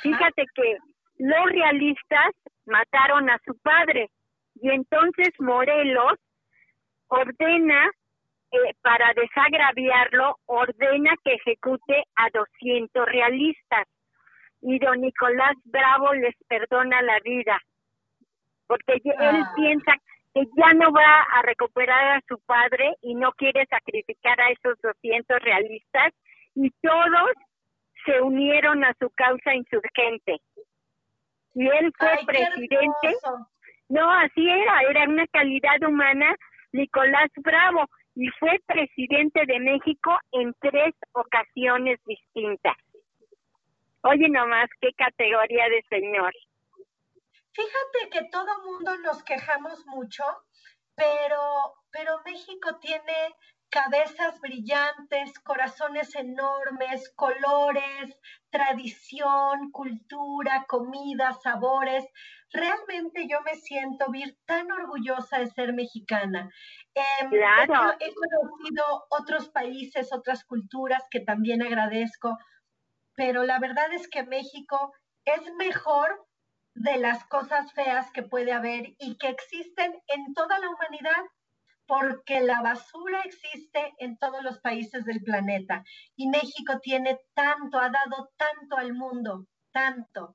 Fíjate 0.03 0.47
que 0.55 0.79
los 1.19 1.45
realistas 1.51 2.33
mataron 2.65 3.29
a 3.29 3.39
su 3.45 3.55
padre 3.59 4.09
y 4.61 4.71
entonces 4.71 5.29
Morelos 5.39 6.19
ordena, 7.09 7.91
eh, 8.53 8.75
para 8.83 9.13
desagraviarlo, 9.15 10.39
ordena 10.47 11.15
que 11.25 11.35
ejecute 11.35 12.05
a 12.17 12.29
200 12.31 13.07
realistas 13.07 13.87
y 14.63 14.79
don 14.79 15.01
Nicolás 15.01 15.55
Bravo 15.65 16.15
les 16.15 16.35
perdona 16.49 17.03
la 17.03 17.19
vida 17.21 17.61
porque 18.67 18.95
él 19.05 19.13
ah. 19.19 19.53
piensa 19.55 19.93
que 20.35 20.45
ya 20.57 20.73
no 20.75 20.93
va 20.93 21.23
a 21.33 21.43
recuperar 21.43 22.19
a 22.19 22.21
su 22.29 22.39
padre 22.41 22.95
y 23.03 23.15
no 23.15 23.33
quiere 23.33 23.67
sacrificar 23.67 24.41
a 24.41 24.51
esos 24.51 24.81
200 24.83 25.41
realistas 25.41 26.13
y 26.55 26.71
todos 26.83 27.31
se 28.05 28.21
unieron 28.21 28.85
a 28.85 28.95
su 29.01 29.11
causa 29.11 29.55
insurgente. 29.55 30.41
Y 31.55 31.67
él 31.67 31.93
fue 31.99 32.19
presidente. 32.27 33.17
No, 33.89 34.11
así 34.11 34.49
era, 34.49 34.81
era 34.83 35.09
una 35.09 35.27
calidad 35.29 35.83
humana 35.87 36.35
Nicolás 36.73 37.31
Bravo. 37.37 37.89
y 38.15 38.29
fue 38.39 38.59
presidente 38.67 39.45
de 39.47 39.61
México 39.61 40.19
en 40.33 40.55
tres 40.61 40.95
ocasiones 41.13 41.99
distintas. 42.07 42.77
Oye 44.03 44.29
nomás, 44.29 44.69
qué 44.81 44.93
categoría 44.97 45.69
de 45.69 45.85
señor. 45.89 46.33
Fíjate 47.53 48.11
que 48.11 48.29
todo 48.31 48.63
mundo 48.65 48.97
nos 48.99 49.23
quejamos 49.25 49.85
mucho, 49.87 50.25
pero, 50.95 51.75
pero 51.91 52.21
México 52.25 52.79
tiene 52.81 53.35
cabezas 53.77 54.41
brillantes, 54.41 55.39
corazones 55.41 56.15
enormes, 56.15 57.13
colores, 57.15 58.19
tradición, 58.49 59.71
cultura, 59.71 60.65
comida, 60.67 61.35
sabores. 61.43 62.07
Realmente 62.51 63.29
yo 63.29 63.43
me 63.43 63.55
siento 63.55 64.11
vir 64.11 64.39
tan 64.47 64.73
orgullosa 64.73 65.41
de 65.41 65.49
ser 65.49 65.75
mexicana. 65.75 66.51
Em, 66.95 67.29
claro. 67.29 67.99
he, 68.01 68.15
conocido 68.15 69.07
otros 69.11 69.51
países, 69.51 70.11
otras 70.11 70.43
culturas 70.45 71.03
que 71.11 71.21
también 71.21 71.61
agradezco, 71.61 72.39
pero 73.15 73.45
la 73.45 73.59
verdad 73.59 73.93
es 73.93 74.09
que 74.09 74.23
México 74.23 74.95
es 75.27 75.43
mejor 75.59 76.27
de 76.75 76.97
las 76.97 77.27
cosas 77.27 77.71
feas 77.75 78.11
que 78.11 78.23
puede 78.23 78.53
haber 78.53 78.95
y 78.99 79.19
que 79.19 79.29
existen 79.29 80.03
en 80.07 80.33
toda 80.33 80.59
la 80.61 80.71
humanidad 80.71 81.25
porque 81.87 82.41
la 82.41 82.61
basura 82.63 83.21
existe 83.25 83.93
en 83.99 84.17
todos 84.19 84.43
los 84.43 84.59
países 84.61 85.05
del 85.05 85.23
planeta 85.23 85.83
y 86.17 86.29
México 86.29 86.79
tiene 86.83 87.19
tanto, 87.35 87.79
ha 87.79 87.91
dado 87.91 88.29
tanto 88.37 88.77
al 88.77 88.95
mundo, 88.95 89.47
tanto. 89.73 90.35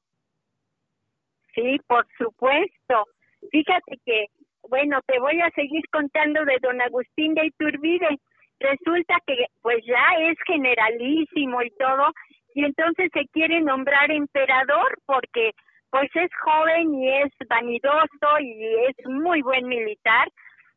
Sí, 1.54 1.78
por 1.88 2.08
supuesto. 2.18 3.06
Fíjate 3.52 4.00
que, 4.06 4.28
bueno, 4.70 5.00
te 5.06 5.20
voy 5.20 5.42
a 5.42 5.50
seguir 5.52 5.84
contando 5.92 6.46
de 6.46 6.58
don 6.62 6.82
Agustín 6.82 7.34
de 7.34 7.48
Iturbide. 7.48 8.20
Resulta 8.60 9.16
que 9.26 9.48
pues 9.62 9.84
ya 9.86 10.06
es 10.20 10.38
generalísimo 10.46 11.62
y 11.64 11.72
todo, 11.72 12.14
y 12.54 12.64
entonces 12.64 13.10
se 13.14 13.26
quiere 13.34 13.60
nombrar 13.62 14.12
emperador 14.12 15.00
porque 15.06 15.52
pues 15.90 16.10
es 16.16 16.30
joven 16.44 16.94
y 16.96 17.10
es 17.10 17.32
vanidoso 17.50 18.40
y 18.40 18.66
es 18.88 18.96
muy 19.08 19.42
buen 19.42 19.68
militar, 19.68 20.30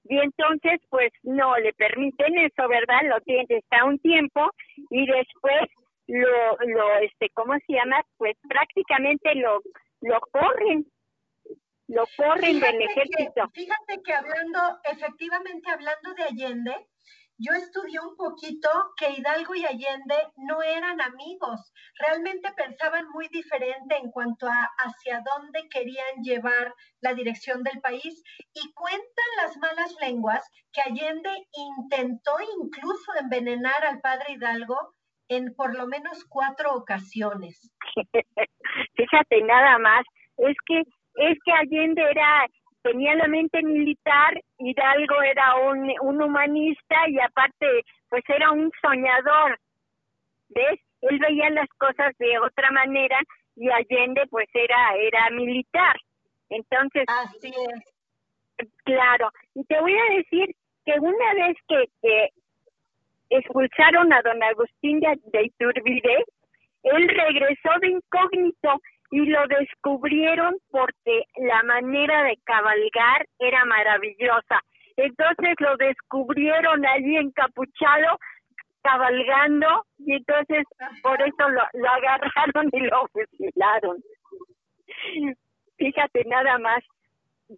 y 0.05 0.19
entonces 0.19 0.81
pues 0.91 1.13
no 1.23 1.57
le 1.59 1.73
permiten 1.73 2.39
eso, 2.39 2.69
¿verdad? 2.69 3.01
Lo 3.05 3.21
tiene 3.21 3.47
está 3.49 3.85
un 3.85 3.99
tiempo 3.99 4.51
y 4.91 5.07
después 5.07 5.63
lo 6.07 6.57
lo 6.67 6.97
este 6.99 7.31
¿cómo 7.31 7.55
se 7.67 7.73
llama? 7.73 8.03
Pues 8.17 8.37
prácticamente 8.49 9.35
lo 9.35 9.61
lo 10.01 10.21
corren. 10.33 10.87
Lo 11.87 12.05
corren 12.17 12.61
del 12.61 12.81
ejército. 12.81 13.51
fíjate 13.53 14.03
que 14.03 14.13
hablando 14.15 14.59
efectivamente 14.85 15.71
hablando 15.71 16.15
de 16.15 16.23
Allende, 16.23 16.75
yo 17.39 17.53
estudié 17.53 17.99
un 18.01 18.17
poquito 18.17 18.69
que 18.97 19.11
Hidalgo 19.11 19.55
y 19.55 19.65
Allende 19.65 20.17
no 20.37 20.63
eran 20.63 21.01
amigos, 21.01 21.73
realmente 21.99 22.53
pensaban 22.57 23.09
muy 23.11 23.29
diferente 23.29 23.97
en 23.97 24.11
cuanto 24.11 24.47
a 24.47 24.71
hacia 24.79 25.23
dónde 25.23 25.69
querían 25.69 26.23
llevar 26.23 26.75
la 27.01 27.15
dirección 27.15 27.63
del 27.63 27.81
país 27.81 28.23
y 28.53 28.73
cuentan 28.75 29.31
las 29.43 29.57
malas 29.59 29.95
lenguas 30.01 30.49
que 30.73 30.83
Allende 30.83 31.31
intentó 31.53 32.33
incluso 32.63 33.13
envenenar 33.21 33.85
al 33.85 34.01
padre 34.01 34.35
Hidalgo 34.35 34.95
en 35.29 35.55
por 35.55 35.77
lo 35.77 35.87
menos 35.87 36.25
cuatro 36.29 36.75
ocasiones. 36.75 37.73
Fíjate 38.97 39.43
nada 39.43 39.79
más, 39.79 40.05
es 40.39 40.57
que 40.67 40.83
es 41.17 41.39
que 41.45 41.53
Allende 41.53 42.03
era 42.11 42.47
tenía 42.85 43.15
la 43.15 43.27
mente 43.29 43.63
militar, 43.63 44.39
Hidalgo 44.59 45.23
era 45.23 45.57
un, 45.57 45.91
un 46.03 46.23
humanista 46.23 46.97
y 47.09 47.19
aparte, 47.19 47.67
pues 48.11 48.23
era 48.29 48.51
un 48.51 48.71
soñador, 48.83 49.59
¿ves? 50.51 50.81
Él 51.01 51.19
veía 51.19 51.49
las 51.51 51.69
cosas 51.79 52.17
de 52.19 52.39
otra 52.39 52.71
manera 52.71 53.19
y 53.57 53.71
Allende 53.71 54.27
pues 54.29 54.49
era, 54.53 54.95
era 54.97 55.31
militar. 55.31 55.97
Entonces, 56.51 57.05
Así 57.09 57.49
es. 57.49 58.67
Claro, 58.85 59.31
y 59.55 59.65
te 59.65 59.81
voy 59.81 59.95
a 59.95 60.15
decir 60.17 60.55
que 60.85 60.93
una 61.01 61.35
vez 61.35 61.57
que, 61.67 61.85
que 62.03 62.29
expulsaron 63.31 64.13
a 64.13 64.21
don 64.23 64.43
Agustín 64.43 65.01
de, 65.01 65.19
de 65.33 65.45
Iturbide, 65.47 66.25
él 66.83 67.09
regresó 67.09 67.71
de 67.81 67.89
incógnito 67.89 68.81
y 69.15 69.27
lo 69.27 69.47
descubrieron 69.47 70.57
porque 70.73 71.23
la 71.37 71.63
manera 71.63 72.25
de 72.25 72.37
cabalgar 72.43 73.25
era 73.39 73.65
maravillosa. 73.65 74.61
Entonces 74.97 75.55
lo 75.61 75.77
descubrieron 75.77 76.85
allí 76.85 77.17
encapuchado, 77.17 78.19
cabalgando, 78.83 79.87
y 79.99 80.15
entonces 80.15 80.65
por 81.01 81.23
eso 81.23 81.49
lo, 81.49 81.63
lo 81.75 81.91
agarraron 81.91 82.71
y 82.73 82.81
lo 82.81 83.07
fusilaron. 83.13 84.03
Fíjate 85.79 86.25
nada 86.25 86.59
más, 86.59 86.83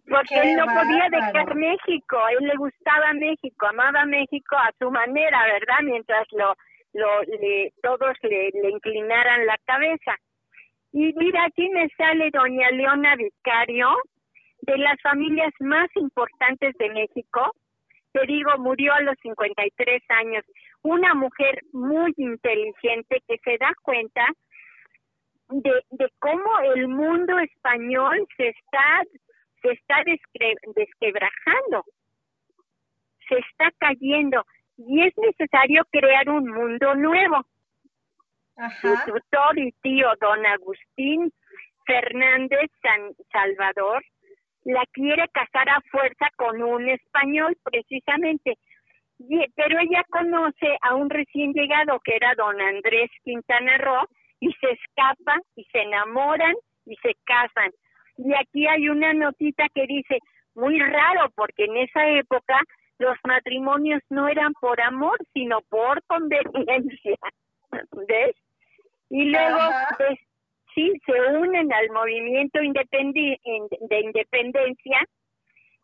porque 0.07 0.39
él 0.39 0.57
no 0.57 0.65
podía 0.65 1.09
dejar 1.09 1.55
México, 1.55 2.19
a 2.19 2.33
él 2.33 2.45
le 2.45 2.55
gustaba 2.57 3.13
México, 3.13 3.65
amaba 3.65 4.05
México 4.05 4.55
a 4.57 4.71
su 4.77 4.91
manera, 4.91 5.43
¿verdad? 5.45 5.79
Mientras 5.81 6.27
lo, 6.33 6.53
lo 6.93 7.21
le, 7.23 7.73
todos 7.81 8.15
le, 8.21 8.51
le 8.61 8.69
inclinaran 8.69 9.47
la 9.47 9.57
cabeza. 9.65 10.15
Y 10.91 11.13
mira, 11.13 11.45
aquí 11.45 11.69
me 11.69 11.89
sale 11.89 12.29
doña 12.31 12.69
Leona 12.71 13.15
Vicario, 13.15 13.89
de 14.61 14.77
las 14.77 14.99
familias 15.01 15.53
más 15.59 15.89
importantes 15.95 16.75
de 16.77 16.89
México. 16.89 17.51
Te 18.11 18.25
digo, 18.25 18.57
murió 18.57 18.93
a 18.93 19.01
los 19.01 19.15
53 19.21 20.03
años. 20.09 20.43
Una 20.81 21.13
mujer 21.13 21.61
muy 21.71 22.13
inteligente 22.17 23.21
que 23.27 23.37
se 23.43 23.57
da 23.57 23.71
cuenta 23.83 24.25
de, 25.49 25.71
de 25.91 26.09
cómo 26.19 26.59
el 26.75 26.87
mundo 26.87 27.37
español 27.39 28.25
se 28.35 28.49
está, 28.49 29.03
se 29.61 29.71
está 29.71 30.03
desquebrajando, 30.75 31.83
se 33.29 33.37
está 33.37 33.71
cayendo 33.77 34.43
y 34.77 35.01
es 35.01 35.13
necesario 35.17 35.83
crear 35.91 36.29
un 36.29 36.49
mundo 36.49 36.95
nuevo. 36.95 37.45
Su 38.81 38.95
tutor 39.05 39.59
y 39.59 39.71
tío, 39.83 40.07
don 40.19 40.45
Agustín 40.45 41.31
Fernández 41.85 42.71
San 42.81 43.13
Salvador, 43.31 44.03
la 44.63 44.83
quiere 44.91 45.27
casar 45.29 45.69
a 45.69 45.79
fuerza 45.91 46.27
con 46.35 46.61
un 46.61 46.89
español, 46.89 47.55
precisamente. 47.63 48.57
pero 49.55 49.79
ella 49.79 50.03
conoce 50.09 50.77
a 50.81 50.95
un 50.95 51.09
recién 51.09 51.53
llegado 51.53 51.99
que 52.03 52.15
era 52.15 52.33
don 52.35 52.59
Andrés 52.59 53.09
Quintana 53.23 53.77
Roo 53.77 54.07
y 54.39 54.51
se 54.53 54.71
escapa 54.71 55.39
y 55.55 55.63
se 55.71 55.81
enamoran 55.81 56.55
y 56.85 56.95
se 56.97 57.15
casan. 57.25 57.71
Y 58.17 58.33
aquí 58.33 58.67
hay 58.67 58.89
una 58.89 59.13
notita 59.13 59.67
que 59.73 59.85
dice, 59.85 60.17
muy 60.55 60.79
raro, 60.79 61.29
porque 61.35 61.65
en 61.65 61.77
esa 61.77 62.09
época 62.09 62.59
los 62.97 63.15
matrimonios 63.23 64.01
no 64.09 64.27
eran 64.27 64.53
por 64.53 64.81
amor, 64.81 65.17
sino 65.33 65.61
por 65.69 66.01
conveniencia. 66.07 67.15
¿Ves? 68.07 68.35
Y 69.09 69.25
luego 69.25 69.59
pues 69.97 70.19
sí 70.75 70.91
se 71.05 71.37
unen 71.37 71.71
al 71.73 71.89
movimiento 71.91 72.59
de 72.59 73.99
independencia 73.99 75.05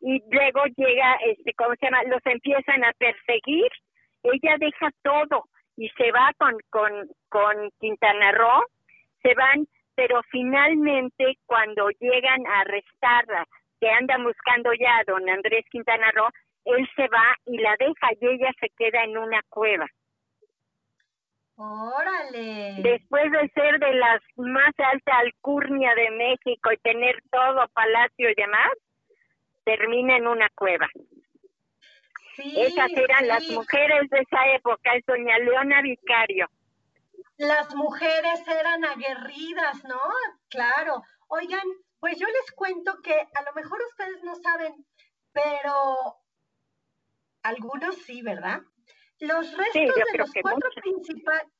y 0.01 0.21
luego 0.29 0.63
llega 0.75 1.15
este 1.25 1.53
cómo 1.53 1.73
se 1.79 1.85
llama 1.85 2.03
los 2.03 2.25
empiezan 2.25 2.83
a 2.83 2.91
perseguir. 2.93 3.71
Ella 4.23 4.57
deja 4.59 4.89
todo 5.01 5.45
y 5.77 5.89
se 5.89 6.11
va 6.11 6.31
con 6.37 6.55
con 6.69 6.91
con 7.29 7.71
Quintana 7.79 8.31
Roo. 8.33 8.63
Se 9.21 9.33
van 9.33 9.65
pero 9.95 10.21
finalmente 10.29 11.37
cuando 11.45 11.89
llegan 11.99 12.45
a 12.47 12.61
arrestarla 12.61 13.45
que 13.79 13.89
andan 13.89 14.23
buscando 14.23 14.73
ya 14.73 14.97
a 14.97 15.03
don 15.05 15.29
Andrés 15.29 15.65
Quintana 15.71 16.11
Roo 16.11 16.29
él 16.65 16.89
se 16.95 17.07
va 17.07 17.35
y 17.45 17.57
la 17.57 17.75
deja 17.77 18.09
y 18.19 18.27
ella 18.27 18.51
se 18.59 18.69
queda 18.77 19.03
en 19.03 19.17
una 19.17 19.41
cueva 19.49 19.87
Órale. 21.55 22.75
Después 22.81 23.31
de 23.31 23.49
ser 23.53 23.79
de 23.79 23.93
las 23.93 24.21
más 24.37 24.73
alta 24.77 25.17
alcurnia 25.19 25.93
de 25.95 26.09
México 26.11 26.71
y 26.71 26.77
tener 26.77 27.21
todo 27.31 27.67
palacio 27.73 28.29
y 28.29 28.35
demás, 28.35 28.71
termina 29.63 30.17
en 30.17 30.27
una 30.27 30.49
cueva. 30.55 30.89
Sí, 32.35 32.59
Esas 32.59 32.91
eran 32.91 33.27
las 33.27 33.47
mujeres 33.49 34.09
de 34.09 34.19
esa 34.19 34.47
época, 34.55 34.95
es 34.95 35.05
doña 35.05 35.37
Leona 35.37 35.81
Vicario. 35.81 36.47
Las 37.37 37.75
mujeres 37.75 38.47
eran 38.47 38.83
aguerridas, 38.85 39.83
¿no? 39.85 40.01
Claro. 40.49 41.03
Oigan, 41.27 41.67
pues 41.99 42.17
yo 42.17 42.27
les 42.27 42.51
cuento 42.55 43.01
que 43.03 43.13
a 43.13 43.43
lo 43.43 43.53
mejor 43.53 43.79
ustedes 43.89 44.23
no 44.23 44.35
saben, 44.35 44.73
pero 45.31 46.17
algunos 47.43 47.95
sí, 47.97 48.21
¿verdad? 48.21 48.61
Los 49.19 49.57
restos 49.57 49.95
de 50.11 50.17
los 50.17 50.31
cuatro 50.41 50.69
principales 50.81 51.51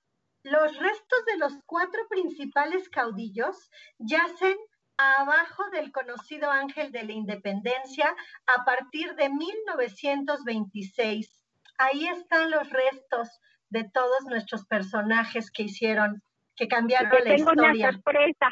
los 0.44 0.78
restos 0.78 1.26
de 1.26 1.38
los 1.38 1.58
cuatro 1.66 2.02
principales 2.10 2.88
caudillos 2.90 3.72
yacen 3.98 4.56
abajo 4.98 5.68
del 5.72 5.92
conocido 5.92 6.52
Ángel 6.52 6.92
de 6.92 7.02
la 7.04 7.14
Independencia 7.14 8.16
a 8.46 8.64
partir 8.66 9.16
de 9.16 9.30
1926. 9.30 11.42
ahí 11.78 12.08
están 12.08 12.52
los 12.52 12.70
restos 12.70 13.40
de 13.70 13.90
todos 13.90 14.26
nuestros 14.26 14.68
personajes 14.68 15.50
que 15.50 15.64
hicieron, 15.64 16.22
que 16.56 16.68
cambiaron 16.68 17.10
la 17.10 17.24
tengo 17.24 17.52
historia. 17.52 17.72
Una 17.72 17.92
sorpresa, 17.94 18.52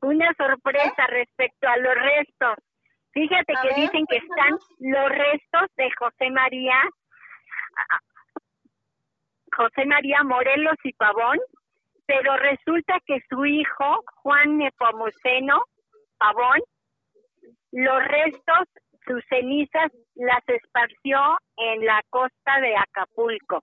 una 0.00 0.34
sorpresa 0.34 1.06
respecto 1.08 1.68
a 1.68 1.76
los 1.76 1.94
restos. 1.94 2.56
Fíjate 3.12 3.52
que 3.62 3.74
dicen 3.80 4.04
que 4.06 4.16
están 4.16 4.58
los 4.78 5.08
restos 5.10 5.68
de 5.76 5.88
José 5.98 6.30
María, 6.30 6.82
José 9.56 9.86
María 9.86 10.22
Morelos 10.22 10.76
y 10.84 10.92
Pavón, 10.92 11.38
pero 12.06 12.36
resulta 12.36 13.00
que 13.06 13.20
su 13.28 13.44
hijo, 13.46 14.04
Juan 14.22 14.58
Nepomuceno 14.58 15.64
Pavón, 16.18 16.60
los 17.72 18.04
restos, 18.04 18.68
sus 19.06 19.24
cenizas, 19.28 19.90
las 20.14 20.42
esparció 20.48 21.18
en 21.56 21.84
la 21.84 22.02
costa 22.10 22.60
de 22.60 22.76
Acapulco, 22.76 23.62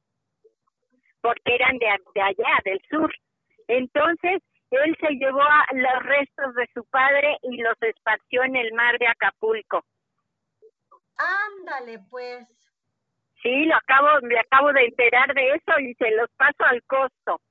porque 1.21 1.55
eran 1.55 1.77
de, 1.77 1.87
allá, 2.21 2.59
del 2.65 2.81
sur. 2.89 3.13
Entonces, 3.67 4.41
él 4.71 4.97
se 4.99 5.13
llevó 5.15 5.41
a 5.41 5.65
los 5.73 6.03
restos 6.03 6.55
de 6.55 6.67
su 6.73 6.83
padre 6.85 7.37
y 7.43 7.57
los 7.57 7.75
esparció 7.81 8.43
en 8.43 8.55
el 8.55 8.73
mar 8.73 8.97
de 8.97 9.07
Acapulco. 9.07 9.85
Ándale, 11.17 11.99
pues. 12.09 12.62
Sí, 13.43 13.65
lo 13.65 13.75
acabo, 13.75 14.07
me 14.21 14.39
acabo 14.39 14.71
de 14.71 14.85
enterar 14.85 15.33
de 15.33 15.55
eso 15.55 15.79
y 15.79 15.93
se 15.95 16.11
los 16.11 16.29
paso 16.37 16.63
al 16.63 16.81
costo. 16.83 17.41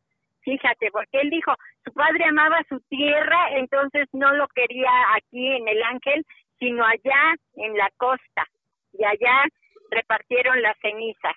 Fíjate, 0.40 0.90
porque 0.90 1.20
él 1.20 1.28
dijo, 1.28 1.54
su 1.84 1.92
padre 1.92 2.24
amaba 2.24 2.64
su 2.68 2.80
tierra, 2.88 3.50
entonces 3.56 4.08
no 4.12 4.32
lo 4.32 4.48
quería 4.48 4.90
aquí 5.14 5.46
en 5.46 5.68
el 5.68 5.82
Ángel, 5.82 6.26
sino 6.58 6.84
allá 6.84 7.34
en 7.56 7.76
la 7.76 7.90
costa. 7.98 8.46
Y 8.94 9.04
allá 9.04 9.44
repartieron 9.90 10.62
las 10.62 10.78
cenizas. 10.80 11.36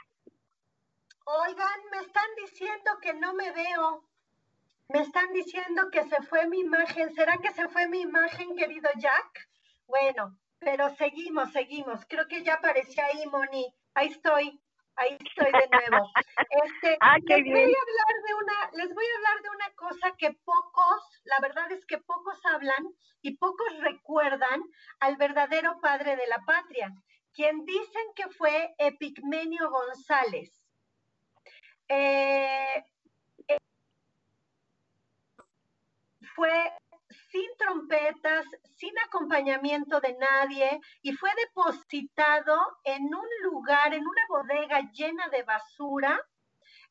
Oigan, 1.25 1.79
me 1.91 1.97
están 1.97 2.29
diciendo 2.37 2.91
que 3.01 3.13
no 3.13 3.33
me 3.33 3.51
veo. 3.51 4.03
Me 4.89 4.99
están 4.99 5.33
diciendo 5.33 5.89
que 5.91 6.03
se 6.03 6.21
fue 6.23 6.47
mi 6.47 6.61
imagen. 6.61 7.13
¿Será 7.13 7.37
que 7.39 7.51
se 7.51 7.67
fue 7.67 7.87
mi 7.89 8.01
imagen, 8.01 8.55
querido 8.55 8.89
Jack? 8.97 9.49
Bueno, 9.87 10.37
pero 10.59 10.89
seguimos, 10.91 11.51
seguimos. 11.51 12.05
Creo 12.07 12.27
que 12.27 12.43
ya 12.43 12.55
apareció 12.55 13.03
ahí, 13.03 13.25
Moni. 13.27 13.73
Ahí 13.95 14.09
estoy, 14.09 14.61
ahí 14.97 15.17
estoy 15.25 15.51
de 15.51 15.67
nuevo. 15.71 16.11
Este, 16.65 16.97
ah, 17.01 17.17
les 17.17 17.43
voy 17.43 17.61
a 17.61 17.63
hablar 17.63 18.15
de 18.27 18.33
una, 18.33 18.71
les 18.73 18.93
voy 18.93 19.05
a 19.05 19.15
hablar 19.15 19.41
de 19.41 19.49
una 19.49 19.69
cosa 19.75 20.15
que 20.17 20.33
pocos, 20.33 21.21
la 21.23 21.39
verdad 21.39 21.71
es 21.71 21.85
que 21.85 21.97
pocos 21.97 22.45
hablan 22.45 22.93
y 23.21 23.37
pocos 23.37 23.79
recuerdan 23.79 24.61
al 24.99 25.15
verdadero 25.15 25.79
padre 25.79 26.17
de 26.17 26.27
la 26.27 26.39
patria, 26.45 26.93
quien 27.33 27.65
dicen 27.65 28.03
que 28.15 28.27
fue 28.29 28.75
Epigmenio 28.77 29.69
González. 29.69 30.61
Eh, 31.87 32.83
fue 36.35 36.73
sin 37.35 37.57
trompetas, 37.57 38.45
sin 38.77 38.97
acompañamiento 38.99 39.99
de 39.99 40.15
nadie 40.17 40.79
y 41.01 41.11
fue 41.11 41.29
depositado 41.35 42.55
en 42.85 43.03
un 43.13 43.27
lugar, 43.43 43.93
en 43.93 44.07
una 44.07 44.21
bodega 44.29 44.79
llena 44.93 45.27
de 45.27 45.43
basura, 45.43 46.17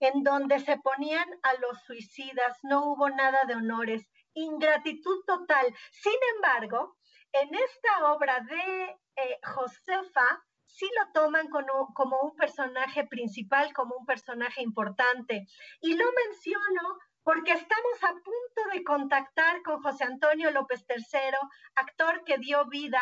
en 0.00 0.22
donde 0.22 0.60
se 0.60 0.76
ponían 0.76 1.26
a 1.42 1.54
los 1.54 1.82
suicidas, 1.84 2.58
no 2.62 2.84
hubo 2.84 3.08
nada 3.08 3.44
de 3.46 3.54
honores, 3.54 4.06
ingratitud 4.34 5.24
total. 5.26 5.74
Sin 5.92 6.18
embargo, 6.36 6.98
en 7.32 7.54
esta 7.54 8.12
obra 8.12 8.40
de 8.40 8.98
eh, 9.16 9.38
Josefa, 9.44 10.44
sí 10.66 10.90
lo 10.98 11.12
toman 11.12 11.48
como, 11.48 11.94
como 11.94 12.20
un 12.20 12.36
personaje 12.36 13.06
principal, 13.06 13.72
como 13.72 13.96
un 13.96 14.04
personaje 14.04 14.60
importante. 14.60 15.46
Y 15.80 15.94
lo 15.94 16.04
menciono 16.26 16.98
porque 17.24 17.52
estamos 17.52 18.04
a 18.04 18.12
punto 18.12 18.70
de 18.72 18.84
contactar 18.84 19.62
con 19.62 19.82
José 19.82 20.04
Antonio 20.04 20.50
López 20.50 20.84
III, 20.88 21.36
actor 21.74 22.22
que 22.24 22.38
dio 22.38 22.66
vida 22.66 23.00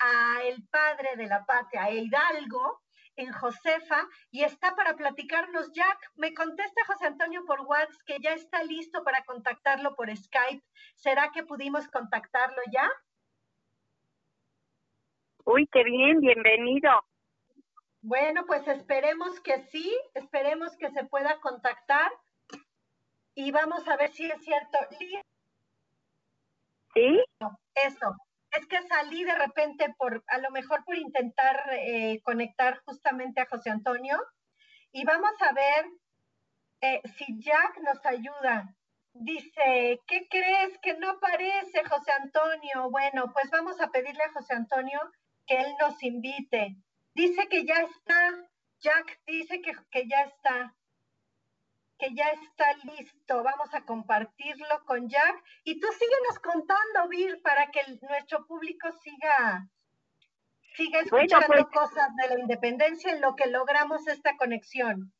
a 0.00 0.42
el 0.42 0.66
padre 0.68 1.16
de 1.16 1.28
la 1.28 1.46
patria, 1.46 1.84
a 1.84 1.90
Hidalgo, 1.90 2.82
en 3.14 3.32
Josefa, 3.32 4.08
y 4.30 4.42
está 4.42 4.74
para 4.74 4.96
platicarnos. 4.96 5.72
Jack, 5.72 5.98
me 6.16 6.34
contesta 6.34 6.84
José 6.86 7.06
Antonio 7.06 7.44
por 7.46 7.60
WhatsApp 7.60 8.00
que 8.06 8.18
ya 8.20 8.32
está 8.32 8.64
listo 8.64 9.04
para 9.04 9.22
contactarlo 9.24 9.94
por 9.94 10.14
Skype. 10.14 10.64
¿Será 10.96 11.30
que 11.30 11.44
pudimos 11.44 11.86
contactarlo 11.88 12.62
ya? 12.72 12.90
Uy, 15.44 15.68
qué 15.70 15.84
bien, 15.84 16.20
bienvenido. 16.20 16.90
Bueno, 18.02 18.46
pues 18.46 18.66
esperemos 18.66 19.40
que 19.40 19.58
sí, 19.66 19.94
esperemos 20.14 20.76
que 20.76 20.90
se 20.90 21.04
pueda 21.04 21.38
contactar 21.40 22.10
y 23.42 23.50
vamos 23.52 23.88
a 23.88 23.96
ver 23.96 24.12
si 24.12 24.26
es 24.30 24.42
cierto. 24.42 24.78
¿Sí? 24.98 25.18
Eso. 27.74 28.16
Es 28.50 28.66
que 28.66 28.82
salí 28.82 29.24
de 29.24 29.34
repente 29.34 29.94
por, 29.96 30.22
a 30.26 30.38
lo 30.38 30.50
mejor 30.50 30.84
por 30.84 30.96
intentar 30.96 31.58
eh, 31.72 32.20
conectar 32.22 32.82
justamente 32.84 33.40
a 33.40 33.46
José 33.46 33.70
Antonio. 33.70 34.18
Y 34.92 35.04
vamos 35.04 35.32
a 35.40 35.52
ver 35.52 35.86
eh, 36.82 37.00
si 37.16 37.40
Jack 37.40 37.78
nos 37.80 38.04
ayuda. 38.04 38.74
Dice, 39.14 40.00
¿qué 40.06 40.28
crees 40.28 40.78
que 40.82 40.98
no 40.98 41.10
aparece 41.10 41.82
José 41.84 42.12
Antonio? 42.12 42.90
Bueno, 42.90 43.32
pues 43.32 43.50
vamos 43.50 43.80
a 43.80 43.90
pedirle 43.90 44.22
a 44.22 44.32
José 44.32 44.54
Antonio 44.54 45.00
que 45.46 45.56
él 45.56 45.74
nos 45.80 46.02
invite. 46.02 46.76
Dice 47.14 47.48
que 47.48 47.64
ya 47.64 47.80
está. 47.80 48.48
Jack 48.80 49.20
dice 49.26 49.62
que, 49.62 49.72
que 49.90 50.08
ya 50.08 50.22
está 50.24 50.74
que 52.00 52.14
ya 52.14 52.28
está 52.30 52.66
listo. 52.84 53.42
Vamos 53.42 53.72
a 53.74 53.82
compartirlo 53.84 54.84
con 54.86 55.08
Jack. 55.08 55.44
Y 55.64 55.78
tú 55.78 55.86
síguenos 55.92 56.38
contando, 56.40 57.08
Vir, 57.08 57.40
para 57.42 57.70
que 57.70 57.82
nuestro 58.02 58.46
público 58.46 58.90
siga, 59.02 59.66
siga 60.74 61.00
escuchando 61.00 61.46
pues 61.46 61.64
cosas 61.66 62.08
de 62.16 62.34
la 62.34 62.40
independencia 62.40 63.12
en 63.12 63.20
lo 63.20 63.36
que 63.36 63.50
logramos 63.50 64.06
esta 64.08 64.36
conexión. 64.36 65.12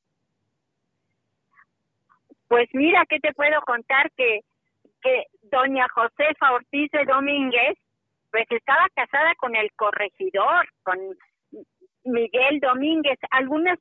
Pues 2.49 2.69
mira, 2.73 3.05
¿qué 3.09 3.21
te 3.21 3.33
puedo 3.35 3.61
contar? 3.63 4.11
Que, 4.17 4.41
que 5.03 5.27
doña 5.43 5.87
Josefa 5.95 6.53
Ortiz 6.53 6.91
de 6.91 7.05
Domínguez, 7.05 7.79
pues 8.33 8.47
estaba 8.51 8.87
casada 8.95 9.35
con 9.37 9.55
el 9.55 9.71
corregidor, 9.75 10.69
con 10.83 10.99
Miguel 12.05 12.61
Domínguez. 12.61 13.19
Algunos, 13.31 13.79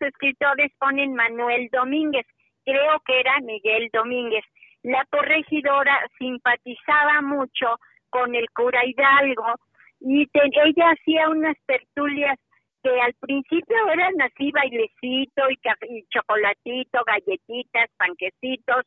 escritores 0.00 0.72
ponen 0.78 1.14
Manuel 1.14 1.68
Domínguez. 1.72 2.26
Creo 2.64 3.00
que 3.04 3.20
era 3.20 3.40
Miguel 3.40 3.88
Domínguez. 3.92 4.44
La 4.82 5.04
corregidora 5.10 5.98
simpatizaba 6.18 7.22
mucho 7.22 7.76
con 8.10 8.34
el 8.34 8.48
cura 8.50 8.84
Hidalgo 8.84 9.54
y 10.00 10.28
ella 10.32 10.90
hacía 10.90 11.28
unas 11.28 11.56
tertulias 11.66 12.38
que 12.82 13.00
al 13.00 13.14
principio 13.20 13.76
eran 13.92 14.20
así 14.20 14.50
bailecito 14.50 15.42
y, 15.50 15.58
y 15.88 16.04
chocolatito, 16.08 17.04
galletitas, 17.06 17.88
panquecitos 17.96 18.84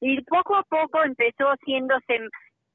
y 0.00 0.20
poco 0.22 0.56
a 0.56 0.64
poco 0.64 1.02
empezó 1.04 1.46
haciéndose 1.46 2.28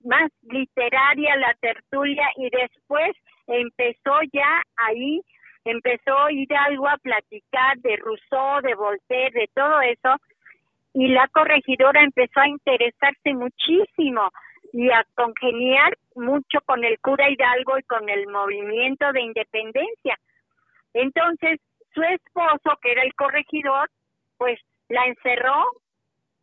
más 0.04 0.32
literaria 0.44 1.36
la 1.36 1.54
tertulia 1.60 2.28
y 2.38 2.50
después 2.50 3.12
empezó 3.48 4.20
ya 4.32 4.62
ahí, 4.78 5.22
empezó 5.66 6.30
Hidalgo 6.30 6.88
a 6.88 6.98
platicar 6.98 7.78
de 7.80 7.98
Rousseau, 7.98 8.62
de 8.62 8.76
Voltaire, 8.76 9.40
de 9.40 9.50
todo 9.54 9.82
eso, 9.82 10.16
y 10.94 11.08
la 11.08 11.28
corregidora 11.30 12.04
empezó 12.04 12.40
a 12.42 12.48
interesarse 12.48 13.34
muchísimo 13.34 14.30
y 14.74 14.90
a 14.90 15.06
congeniar 15.16 15.98
mucho 16.16 16.60
con 16.66 16.84
el 16.84 17.00
cura 17.00 17.30
Hidalgo 17.30 17.78
y 17.78 17.84
con 17.84 18.10
el 18.10 18.28
movimiento 18.28 19.12
de 19.14 19.22
independencia. 19.22 20.18
Entonces, 20.94 21.60
su 21.94 22.02
esposo, 22.04 22.78
que 22.82 22.92
era 22.92 23.04
el 23.04 23.14
corregidor, 23.16 23.90
pues 24.38 24.60
la 24.90 25.06
encerró, 25.06 25.66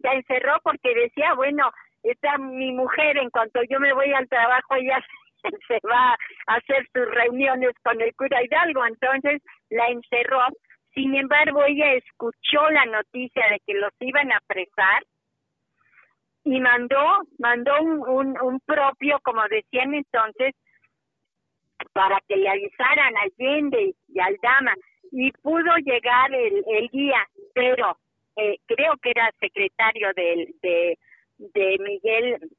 la 0.00 0.14
encerró 0.14 0.58
porque 0.62 0.94
decía, 0.94 1.34
bueno, 1.34 1.70
está 2.02 2.38
mi 2.38 2.72
mujer, 2.72 3.18
en 3.18 3.30
cuanto 3.30 3.60
yo 3.68 3.80
me 3.80 3.92
voy 3.92 4.12
al 4.12 4.28
trabajo, 4.28 4.74
ella 4.74 5.04
se 5.68 5.78
va 5.86 6.16
a 6.46 6.54
hacer 6.54 6.86
sus 6.92 7.06
reuniones 7.14 7.72
con 7.82 8.00
el 8.00 8.14
cura 8.14 8.42
Hidalgo, 8.42 8.84
entonces 8.86 9.42
la 9.70 9.86
encerró. 9.88 10.40
Sin 10.94 11.14
embargo, 11.14 11.64
ella 11.64 11.92
escuchó 11.94 12.68
la 12.70 12.84
noticia 12.86 13.44
de 13.50 13.60
que 13.66 13.74
los 13.74 13.92
iban 14.00 14.32
a 14.32 14.38
apresar 14.38 15.04
y 16.44 16.60
mandó, 16.60 17.04
mandó 17.38 17.72
un, 17.82 18.36
un, 18.40 18.60
propio, 18.60 19.20
como 19.22 19.42
decían 19.48 19.94
entonces, 19.94 20.54
para 21.92 22.18
que 22.26 22.36
le 22.36 22.48
avisaran 22.48 23.16
a 23.16 23.20
Allende 23.22 23.94
y 24.08 24.20
al 24.20 24.36
Dama, 24.42 24.74
y 25.12 25.30
pudo 25.32 25.76
llegar 25.84 26.32
el, 26.34 26.64
el 26.66 26.88
guía, 26.88 27.26
pero 27.54 27.98
eh, 28.36 28.58
creo 28.66 28.94
que 29.02 29.10
era 29.10 29.30
secretario 29.40 30.12
del, 30.14 30.54
de, 30.62 30.98
de 31.38 31.76
Miguel, 31.80 32.50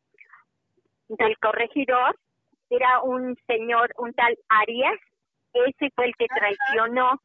del 1.09 1.38
corregidor, 1.39 2.15
era 2.70 3.01
un 3.01 3.36
señor, 3.47 3.91
un 3.97 4.13
tal 4.13 4.38
Arias, 4.49 4.99
ese 5.53 5.89
fue 5.95 6.05
el 6.05 6.15
que 6.15 6.28
traicionó 6.28 7.20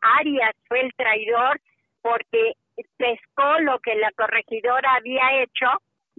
Arias 0.00 0.54
fue 0.68 0.80
el 0.80 0.94
traidor 0.94 1.60
porque 2.02 2.52
pescó 2.96 3.58
lo 3.60 3.78
que 3.80 3.94
la 3.96 4.12
corregidora 4.12 4.94
había 4.94 5.42
hecho 5.42 5.66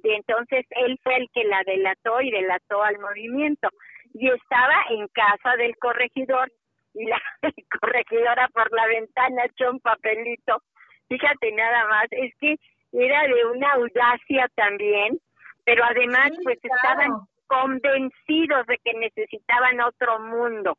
y 0.04 0.12
entonces 0.12 0.66
él 0.72 1.00
fue 1.04 1.16
el 1.16 1.30
que 1.34 1.44
la 1.46 1.64
delató 1.66 2.22
y 2.22 2.32
delató 2.32 2.84
al 2.84 3.00
movimiento. 3.00 3.70
Y 4.14 4.30
estaba 4.30 4.84
en 4.90 5.08
casa 5.08 5.56
del 5.58 5.76
corregidor 5.78 6.52
y 6.94 7.06
la 7.06 7.22
corregidora 7.82 8.48
por 8.50 8.72
la 8.74 8.88
ventana 8.88 9.46
echó 9.46 9.72
un 9.72 9.80
papelito. 9.80 10.62
Fíjate 11.08 11.52
nada 11.54 11.88
más, 11.88 12.08
es 12.12 12.34
que 12.40 12.58
era 12.92 13.24
de 13.24 13.46
una 13.46 13.74
audacia 13.74 14.50
también, 14.56 15.20
pero 15.66 15.84
además 15.84 16.32
pues 16.44 16.60
estaban 16.62 17.12
convencidos 17.48 18.66
de 18.68 18.78
que 18.84 18.94
necesitaban 18.94 19.82
otro 19.82 20.20
mundo, 20.20 20.78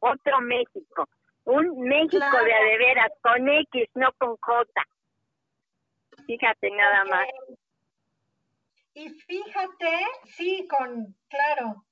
otro 0.00 0.40
México, 0.40 1.08
un 1.44 1.80
México 1.80 2.36
de 2.44 2.70
de 2.70 2.78
veras, 2.78 3.10
con 3.22 3.48
X, 3.48 3.88
no 3.94 4.12
con 4.18 4.36
J. 4.36 4.70
Fíjate 6.26 6.70
nada 6.70 7.04
más. 7.04 7.26
Y 8.94 9.08
fíjate, 9.10 10.06
sí, 10.24 10.66
con, 10.68 11.14
claro. 11.28 11.84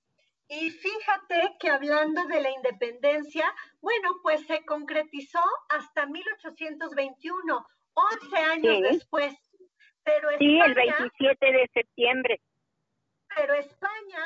Y 0.49 0.71
fíjate 0.71 1.57
que 1.59 1.71
hablando 1.71 2.27
de 2.27 2.41
la 2.41 2.51
independencia, 2.51 3.53
bueno, 3.81 4.11
pues 4.23 4.47
se 4.47 4.65
concretizó 4.65 5.43
hasta 5.69 6.07
1821, 6.07 7.67
11 7.95 8.37
años 8.37 8.81
después. 8.83 9.35
Pero 10.05 10.29
sí, 10.39 10.61
el 10.61 10.75
27 10.75 11.53
de 11.53 11.71
septiembre. 11.75 12.41
Pero 13.37 13.53
España 13.53 14.25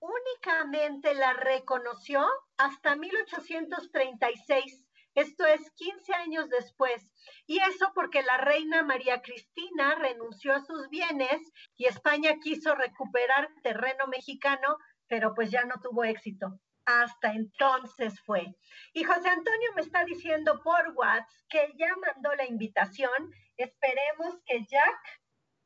únicamente 0.00 1.14
la 1.14 1.32
reconoció 1.32 2.26
hasta 2.56 2.96
1836. 2.96 4.84
Esto 5.14 5.46
es 5.46 5.70
15 5.76 6.12
años 6.14 6.48
después. 6.50 7.08
Y 7.46 7.60
eso 7.60 7.92
porque 7.94 8.22
la 8.22 8.36
reina 8.38 8.82
María 8.82 9.22
Cristina 9.22 9.94
renunció 9.94 10.54
a 10.54 10.64
sus 10.64 10.88
bienes 10.88 11.40
y 11.76 11.86
España 11.86 12.34
quiso 12.42 12.74
recuperar 12.74 13.48
terreno 13.62 14.08
mexicano, 14.08 14.76
pero 15.06 15.34
pues 15.34 15.52
ya 15.52 15.64
no 15.64 15.76
tuvo 15.80 16.02
éxito. 16.02 16.58
Hasta 16.84 17.34
entonces 17.34 18.20
fue. 18.22 18.56
Y 18.92 19.04
José 19.04 19.28
Antonio 19.28 19.72
me 19.76 19.82
está 19.82 20.04
diciendo 20.04 20.60
por 20.64 20.94
WhatsApp 20.96 21.28
que 21.48 21.74
ya 21.78 21.94
mandó 21.96 22.34
la 22.34 22.46
invitación. 22.46 23.30
Esperemos 23.56 24.38
que 24.46 24.64
Jack 24.66 24.98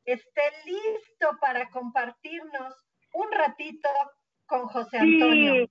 esté 0.04 0.42
listo 0.64 1.36
para 1.40 1.68
compartirnos 1.70 2.74
un 3.14 3.30
ratito 3.30 3.88
con 4.46 4.66
José 4.68 4.98
Antonio. 4.98 5.66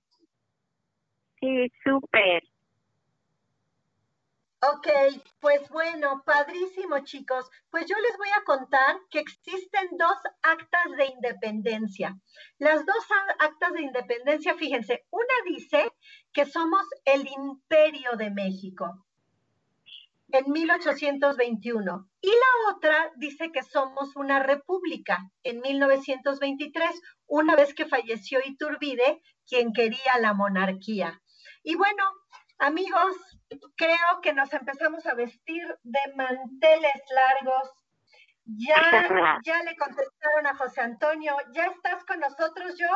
Sí, 1.40 1.68
sí 1.68 1.72
súper. 1.84 2.42
Ok, 4.64 4.86
pues 5.40 5.68
bueno, 5.70 6.22
padrísimo 6.24 7.00
chicos. 7.00 7.50
Pues 7.68 7.86
yo 7.86 7.96
les 7.96 8.16
voy 8.16 8.28
a 8.28 8.44
contar 8.44 8.96
que 9.10 9.18
existen 9.18 9.88
dos 9.98 10.16
actas 10.40 10.96
de 10.96 11.06
independencia. 11.06 12.16
Las 12.58 12.86
dos 12.86 13.04
actas 13.40 13.72
de 13.72 13.82
independencia, 13.82 14.54
fíjense, 14.54 15.04
una 15.10 15.34
dice 15.46 15.90
que 16.32 16.46
somos 16.46 16.86
el 17.04 17.26
imperio 17.26 18.12
de 18.16 18.30
México 18.30 19.04
en 20.32 20.50
1821 20.50 22.08
y 22.20 22.28
la 22.28 22.74
otra 22.74 23.12
dice 23.16 23.52
que 23.52 23.62
somos 23.62 24.16
una 24.16 24.40
república 24.40 25.30
en 25.42 25.60
1923, 25.60 27.00
una 27.26 27.56
vez 27.56 27.74
que 27.74 27.86
falleció 27.86 28.40
Iturbide, 28.44 29.22
quien 29.46 29.72
quería 29.72 30.18
la 30.20 30.34
monarquía. 30.34 31.20
Y 31.62 31.76
bueno, 31.76 32.02
Amigos, 32.62 33.16
creo 33.74 34.20
que 34.22 34.32
nos 34.32 34.52
empezamos 34.52 35.04
a 35.06 35.14
vestir 35.14 35.66
de 35.82 35.98
manteles 36.14 37.02
largos. 37.12 37.70
Ya, 38.44 38.76
ya 39.44 39.62
le 39.64 39.74
contestaron 39.74 40.46
a 40.46 40.54
José 40.54 40.80
Antonio. 40.80 41.36
¿Ya 41.52 41.66
estás 41.66 42.04
con 42.04 42.20
nosotros, 42.20 42.76
Joe? 42.78 42.88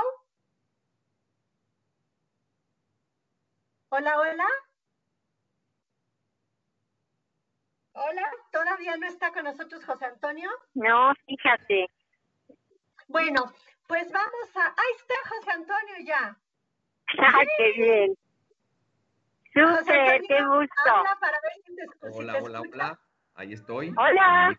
Hola, 3.88 4.20
hola. 4.20 4.46
Hola, 7.98 8.30
¿todavía 8.52 8.94
no 8.98 9.06
está 9.06 9.32
con 9.32 9.44
nosotros 9.44 9.82
José 9.82 10.04
Antonio? 10.04 10.50
No, 10.74 11.14
fíjate. 11.24 11.88
Bueno, 13.08 13.42
pues 13.88 14.12
vamos 14.12 14.56
a... 14.56 14.66
Ahí 14.66 14.92
está 14.98 15.14
José 15.28 15.50
Antonio 15.52 15.94
ya. 16.04 16.36
¡Ah, 17.18 17.40
qué 17.56 17.72
bien! 17.72 18.14
Súper, 19.54 20.20
qué 20.28 20.44
gusto. 20.44 20.92
Hola, 22.12 22.38
hola, 22.42 22.60
hola. 22.60 23.00
Ahí 23.34 23.54
estoy. 23.54 23.94
Hola. 23.96 24.54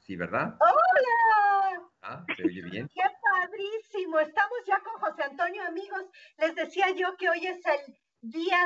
Sí, 0.00 0.16
¿verdad? 0.16 0.56
Hola. 0.58 1.88
Ah, 2.02 2.24
se 2.36 2.44
oye 2.44 2.62
bien. 2.62 2.88
Qué 2.92 3.02
padrísimo. 3.22 4.18
Estamos 4.18 4.58
ya 4.66 4.80
con 4.80 4.94
José 4.94 5.22
Antonio, 5.22 5.62
amigos. 5.64 6.06
Les 6.38 6.56
decía 6.56 6.90
yo 6.90 7.16
que 7.16 7.30
hoy 7.30 7.46
es 7.46 7.64
el 7.64 7.96
día 8.20 8.58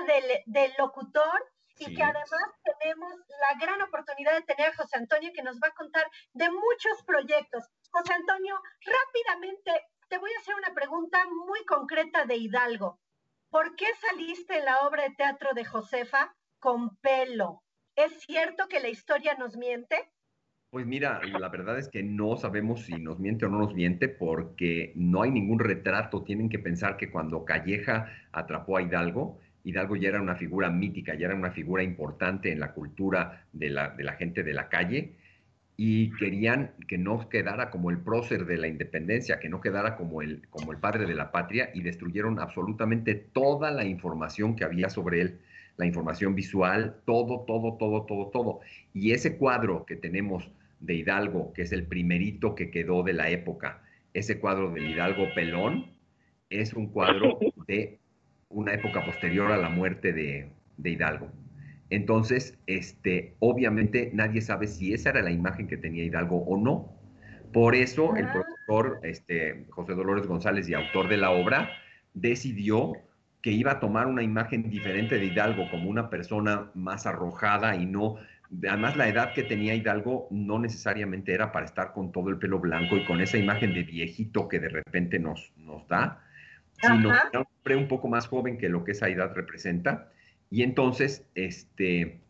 del, 0.47 0.73
locutor 0.79 1.45
y 1.87 1.95
que 1.95 2.03
además 2.03 2.49
tenemos 2.79 3.13
la 3.41 3.59
gran 3.59 3.81
oportunidad 3.83 4.35
de 4.35 4.43
tener 4.43 4.71
a 4.71 4.77
José 4.77 4.97
Antonio 4.97 5.31
que 5.35 5.43
nos 5.43 5.57
va 5.57 5.69
a 5.69 5.75
contar 5.75 6.05
de 6.33 6.49
muchos 6.51 7.03
proyectos. 7.07 7.65
José 7.91 8.13
Antonio, 8.15 8.61
rápidamente 8.81 9.73
te 10.09 10.19
voy 10.19 10.31
a 10.37 10.41
hacer 10.41 10.55
una 10.55 10.75
pregunta 10.75 11.25
muy 11.47 11.65
concreta 11.65 12.25
de 12.25 12.37
Hidalgo. 12.37 13.01
¿Por 13.51 13.77
qué 13.77 13.87
saliste 14.01 14.59
en 14.59 14.65
la 14.65 14.81
obra 14.87 15.05
de 15.05 15.15
teatro 15.15 15.51
de 15.55 15.65
Josefa 15.65 16.35
con 16.59 16.97
pelo? 16.97 17.63
¿Es 17.97 18.21
cierto 18.21 18.67
que 18.69 18.81
la 18.81 18.89
historia 18.89 19.35
nos 19.35 19.57
miente? 19.57 20.13
Pues 20.71 20.87
mira, 20.87 21.21
la 21.23 21.51
verdad 21.51 21.79
es 21.79 21.91
que 21.91 22.03
no 22.03 22.37
sabemos 22.37 22.87
si 22.87 22.95
nos 22.95 23.19
miente 23.19 23.45
o 23.45 23.51
no 23.51 23.59
nos 23.59 23.75
miente 23.75 24.09
porque 24.09 24.95
no 24.97 25.21
hay 25.21 25.31
ningún 25.31 25.59
retrato. 25.59 26.25
Tienen 26.25 26.49
que 26.49 26.59
pensar 26.59 26.97
que 26.97 27.11
cuando 27.11 27.45
Calleja 27.45 28.11
atrapó 28.33 28.79
a 28.79 28.83
Hidalgo, 28.83 29.39
Hidalgo 29.65 29.97
ya 29.97 30.09
era 30.09 30.21
una 30.21 30.35
figura 30.35 30.71
mítica, 30.71 31.15
ya 31.15 31.27
era 31.27 31.35
una 31.35 31.51
figura 31.51 31.83
importante 31.83 32.51
en 32.51 32.61
la 32.61 32.73
cultura 32.73 33.47
de 33.53 33.71
la, 33.71 33.91
de 33.91 34.05
la 34.05 34.15
gente 34.15 34.43
de 34.43 34.53
la 34.53 34.69
calle 34.69 35.15
y 35.77 36.11
querían 36.13 36.73
que 36.87 36.99
no 36.99 37.29
quedara 37.29 37.71
como 37.71 37.91
el 37.91 37.99
prócer 37.99 38.45
de 38.45 38.59
la 38.59 38.69
independencia, 38.69 39.41
que 39.41 39.49
no 39.49 39.61
quedara 39.61 39.97
como 39.97 40.23
el, 40.23 40.47
como 40.51 40.73
el 40.73 40.79
padre 40.79 41.07
de 41.07 41.15
la 41.15 41.33
patria 41.33 41.71
y 41.75 41.83
destruyeron 41.83 42.39
absolutamente 42.39 43.15
toda 43.15 43.71
la 43.71 43.85
información 43.85 44.55
que 44.55 44.65
había 44.65 44.91
sobre 44.91 45.23
él, 45.23 45.41
la 45.77 45.87
información 45.87 46.35
visual, 46.35 46.97
todo, 47.07 47.45
todo, 47.47 47.77
todo, 47.79 48.05
todo, 48.05 48.27
todo. 48.29 48.61
Y 48.93 49.13
ese 49.13 49.39
cuadro 49.39 49.87
que 49.87 49.97
tenemos 49.97 50.51
de 50.81 50.95
Hidalgo, 50.95 51.53
que 51.53 51.63
es 51.63 51.73
el 51.73 51.87
primerito 51.87 52.55
que 52.55 52.71
quedó 52.71 53.03
de 53.03 53.15
la 53.15 53.31
época, 53.31 53.83
ese 54.13 54.39
cuadro 54.39 54.71
del 54.71 54.91
Hidalgo 54.91 55.33
Pelón, 55.35 55.87
es 56.51 56.75
un 56.75 56.89
cuadro 56.89 57.39
de 57.67 57.99
una 58.53 58.75
época 58.75 59.05
posterior 59.05 59.51
a 59.51 59.57
la 59.57 59.69
muerte 59.69 60.13
de, 60.13 60.51
de 60.77 60.91
Hidalgo. 60.91 61.31
Entonces, 61.91 62.59
este, 62.67 63.35
obviamente 63.39 64.11
nadie 64.15 64.41
sabe 64.41 64.67
si 64.67 64.95
esa 64.95 65.11
era 65.11 65.23
la 65.23 65.31
imagen 65.31 65.67
que 65.69 65.77
tenía 65.77 66.05
Hidalgo 66.05 66.39
o 66.39 66.57
no. 66.57 66.91
Por 67.53 67.75
eso 67.75 68.17
el 68.17 68.27
profesor 68.31 69.01
este, 69.03 69.67
José 69.69 69.95
Dolores 69.95 70.27
González 70.27 70.69
y 70.69 70.75
autor 70.75 71.09
de 71.09 71.19
la 71.19 71.31
obra 71.31 71.71
decidió 72.15 72.95
que 73.43 73.51
iba 73.51 73.73
a 73.73 73.81
tomar 73.81 74.07
una 74.07 74.23
imagen 74.23 74.71
diferente 74.71 75.19
de 75.19 75.27
Hidalgo 75.27 75.69
como 75.71 75.91
una 75.91 76.09
persona 76.09 76.71
más 76.75 77.07
arrojada 77.07 77.77
y 77.77 77.85
no, 77.85 78.17
además 78.67 78.97
la 78.97 79.09
edad 79.09 79.35
que 79.35 79.43
tenía 79.43 79.75
Hidalgo 79.75 80.29
no 80.31 80.59
necesariamente 80.59 81.35
era 81.35 81.53
para 81.53 81.67
estar 81.67 81.93
con 81.93 82.11
todo 82.13 82.31
el 82.31 82.39
pelo 82.39 82.59
blanco 82.59 82.97
y 82.97 83.05
con 83.05 83.21
esa 83.21 83.37
imagen 83.37 83.75
de 83.75 83.83
viejito 83.83 84.49
que 84.49 84.61
de 84.61 84.69
repente 84.69 85.19
nos, 85.19 85.53
nos 85.57 85.87
da, 85.89 86.25
sino 86.83 87.11
un 87.11 87.37
hombre 87.37 87.77
un 87.77 87.89
poco 87.89 88.09
más 88.09 88.27
joven 88.27 88.59
que 88.59 88.69
lo 88.69 88.85
que 88.85 88.93
esa 88.93 89.09
edad 89.09 89.33
representa. 89.35 90.11
Y 90.51 90.63
entonces, 90.63 91.25
este, 91.35 92.21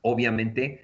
obviamente, 0.00 0.82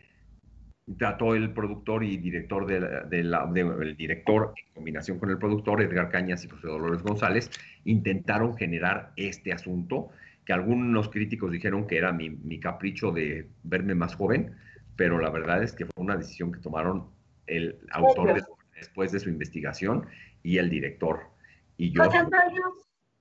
trató 0.98 1.34
el 1.34 1.52
productor 1.52 2.04
y 2.04 2.16
director 2.16 2.66
de, 2.66 3.22
la, 3.24 3.50
el 3.54 3.96
director 3.96 4.52
en 4.56 4.74
combinación 4.74 5.18
con 5.18 5.30
el 5.30 5.38
productor 5.38 5.80
Edgar 5.82 6.10
Cañas 6.10 6.44
y 6.44 6.48
José 6.48 6.66
Dolores 6.66 7.02
González 7.02 7.50
intentaron 7.84 8.56
generar 8.56 9.12
este 9.16 9.52
asunto 9.52 10.10
que 10.44 10.52
algunos 10.52 11.08
críticos 11.08 11.52
dijeron 11.52 11.86
que 11.86 11.98
era 11.98 12.12
mi, 12.12 12.30
mi, 12.30 12.58
capricho 12.58 13.12
de 13.12 13.48
verme 13.62 13.94
más 13.94 14.16
joven, 14.16 14.56
pero 14.96 15.18
la 15.20 15.30
verdad 15.30 15.62
es 15.62 15.72
que 15.72 15.84
fue 15.84 16.02
una 16.02 16.16
decisión 16.16 16.52
que 16.52 16.58
tomaron 16.58 17.06
el 17.46 17.78
autor 17.92 18.42
después 18.74 19.12
de 19.12 19.20
su 19.20 19.28
investigación 19.28 20.06
y 20.42 20.58
el 20.58 20.68
director. 20.68 21.31
Y 21.76 21.92
yo, 21.92 22.02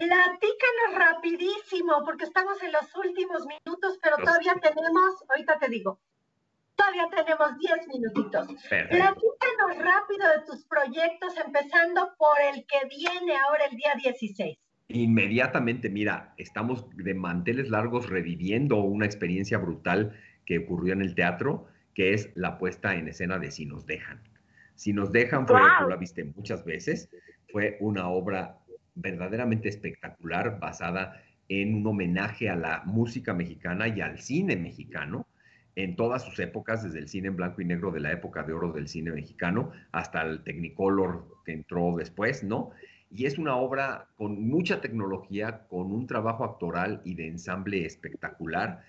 Platícanos 0.02 0.95
rapidísimo, 0.97 2.04
porque 2.04 2.24
estamos 2.24 2.62
en 2.64 2.72
los 2.72 2.95
últimos 2.95 3.45
minutos, 3.45 3.99
pero 4.02 4.18
todavía 4.18 4.56
tenemos, 4.56 5.24
ahorita 5.30 5.60
te 5.60 5.70
digo, 5.70 5.99
todavía 6.76 7.08
tenemos 7.16 7.56
10 7.60 7.88
minutitos. 7.88 8.47
Platícanos 8.68 9.78
rápido 9.78 10.28
de 10.28 10.45
tus 10.47 10.66
proyectos, 10.66 11.38
empezando 11.38 12.16
por 12.18 12.36
el 12.41 12.66
que 12.66 12.88
viene 12.89 13.38
ahora 13.38 13.66
el 13.70 13.78
día 13.78 13.93
16. 13.95 14.58
Inmediatamente, 14.88 15.88
mira, 15.88 16.34
estamos 16.38 16.84
de 16.95 17.14
manteles 17.14 17.70
largos 17.70 18.10
reviviendo 18.10 18.78
una 18.78 19.06
experiencia 19.06 19.60
brutal 19.60 20.20
que 20.47 20.58
ocurrió 20.58 20.93
en 20.93 21.02
el 21.02 21.14
teatro, 21.14 21.68
que 21.93 22.16
es 22.16 22.32
la 22.34 22.58
puesta 22.58 22.95
en 22.95 23.08
escena 23.08 23.38
de 23.38 23.52
Si 23.52 23.68
nos 23.68 23.86
dejan. 23.86 24.20
Si 24.74 24.93
nos 24.93 25.12
dejan, 25.12 25.45
fue, 25.45 25.60
tú 25.80 25.88
la 25.88 25.95
viste 25.95 26.24
muchas 26.24 26.66
veces, 26.66 27.08
fue 27.52 27.78
una 27.80 28.10
obra 28.10 28.58
verdaderamente 28.95 29.70
espectacular 29.70 30.60
basada 30.60 31.22
en 31.49 31.76
un 31.76 31.86
homenaje 31.88 32.49
a 32.49 32.56
la 32.56 32.84
música 32.86 33.34
mexicana 33.34 33.88
y 33.88 34.02
al 34.02 34.20
cine 34.20 34.56
mexicano 34.56 35.28
en 35.76 35.95
todas 35.95 36.24
sus 36.24 36.39
épocas, 36.39 36.84
desde 36.84 36.99
el 36.99 37.08
cine 37.08 37.30
en 37.30 37.38
blanco 37.38 37.62
y 37.62 37.66
negro 37.66 37.91
de 37.91 38.02
la 38.02 38.12
época 38.12 38.43
de 38.43 38.54
oro 38.54 38.72
del 38.72 38.88
cine 38.88 39.12
mexicano 39.12 39.72
hasta 39.91 40.22
el 40.22 40.43
Technicolor 40.43 41.28
que 41.45 41.54
entró 41.54 41.95
después, 41.97 42.43
¿no? 42.43 42.72
Y 43.10 43.26
es 43.26 43.38
una 43.38 43.56
obra 43.56 44.08
con 44.16 44.47
mucha 44.47 44.80
tecnología, 44.80 45.68
con 45.68 45.91
un 45.91 46.08
trabajo 46.08 46.45
actoral 46.45 47.02
y 47.04 47.16
de 47.16 47.28
ensamble 47.28 47.86
espectacular, 47.86 48.84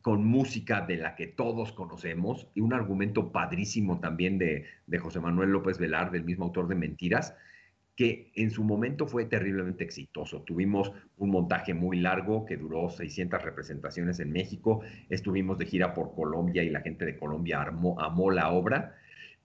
con 0.00 0.24
música 0.24 0.80
de 0.82 0.96
la 0.96 1.16
que 1.16 1.26
todos 1.26 1.72
conocemos 1.72 2.46
y 2.54 2.60
un 2.60 2.72
argumento 2.72 3.32
padrísimo 3.32 3.98
también 3.98 4.38
de, 4.38 4.66
de 4.86 4.98
José 4.98 5.18
Manuel 5.18 5.50
López 5.50 5.78
Velar, 5.78 6.12
del 6.12 6.24
mismo 6.24 6.46
autor 6.46 6.68
de 6.68 6.76
Mentiras, 6.76 7.34
que 7.98 8.30
en 8.36 8.52
su 8.52 8.62
momento 8.62 9.08
fue 9.08 9.24
terriblemente 9.24 9.82
exitoso. 9.82 10.42
Tuvimos 10.42 10.92
un 11.16 11.30
montaje 11.30 11.74
muy 11.74 11.98
largo 11.98 12.44
que 12.44 12.56
duró 12.56 12.90
600 12.90 13.42
representaciones 13.42 14.20
en 14.20 14.30
México, 14.30 14.82
estuvimos 15.10 15.58
de 15.58 15.66
gira 15.66 15.94
por 15.94 16.14
Colombia 16.14 16.62
y 16.62 16.70
la 16.70 16.80
gente 16.80 17.04
de 17.04 17.18
Colombia 17.18 17.60
amó 17.60 18.30
la 18.30 18.50
obra. 18.52 18.94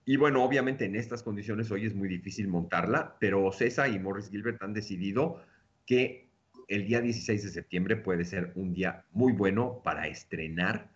Y 0.06 0.18
bueno, 0.18 0.44
obviamente 0.44 0.86
en 0.86 0.96
estas 0.96 1.24
condiciones 1.24 1.72
hoy 1.72 1.88
es 1.88 1.96
muy 1.96 2.08
difícil 2.08 2.48
montarla, 2.48 3.18
pero 3.20 3.52
César 3.52 3.90
y 3.90 3.98
Morris 3.98 4.30
Gilbert 4.30 4.62
han 4.62 4.76
decidido 4.76 5.42
que 5.88 6.30
el 6.68 6.86
día 6.86 7.02
16 7.02 7.46
de 7.46 7.50
septiembre 7.50 7.96
puede 7.96 8.24
ser 8.24 8.52
un 8.54 8.76
día 8.76 9.04
muy 9.14 9.34
bueno 9.34 9.82
para 9.84 10.06
estrenar 10.06 10.92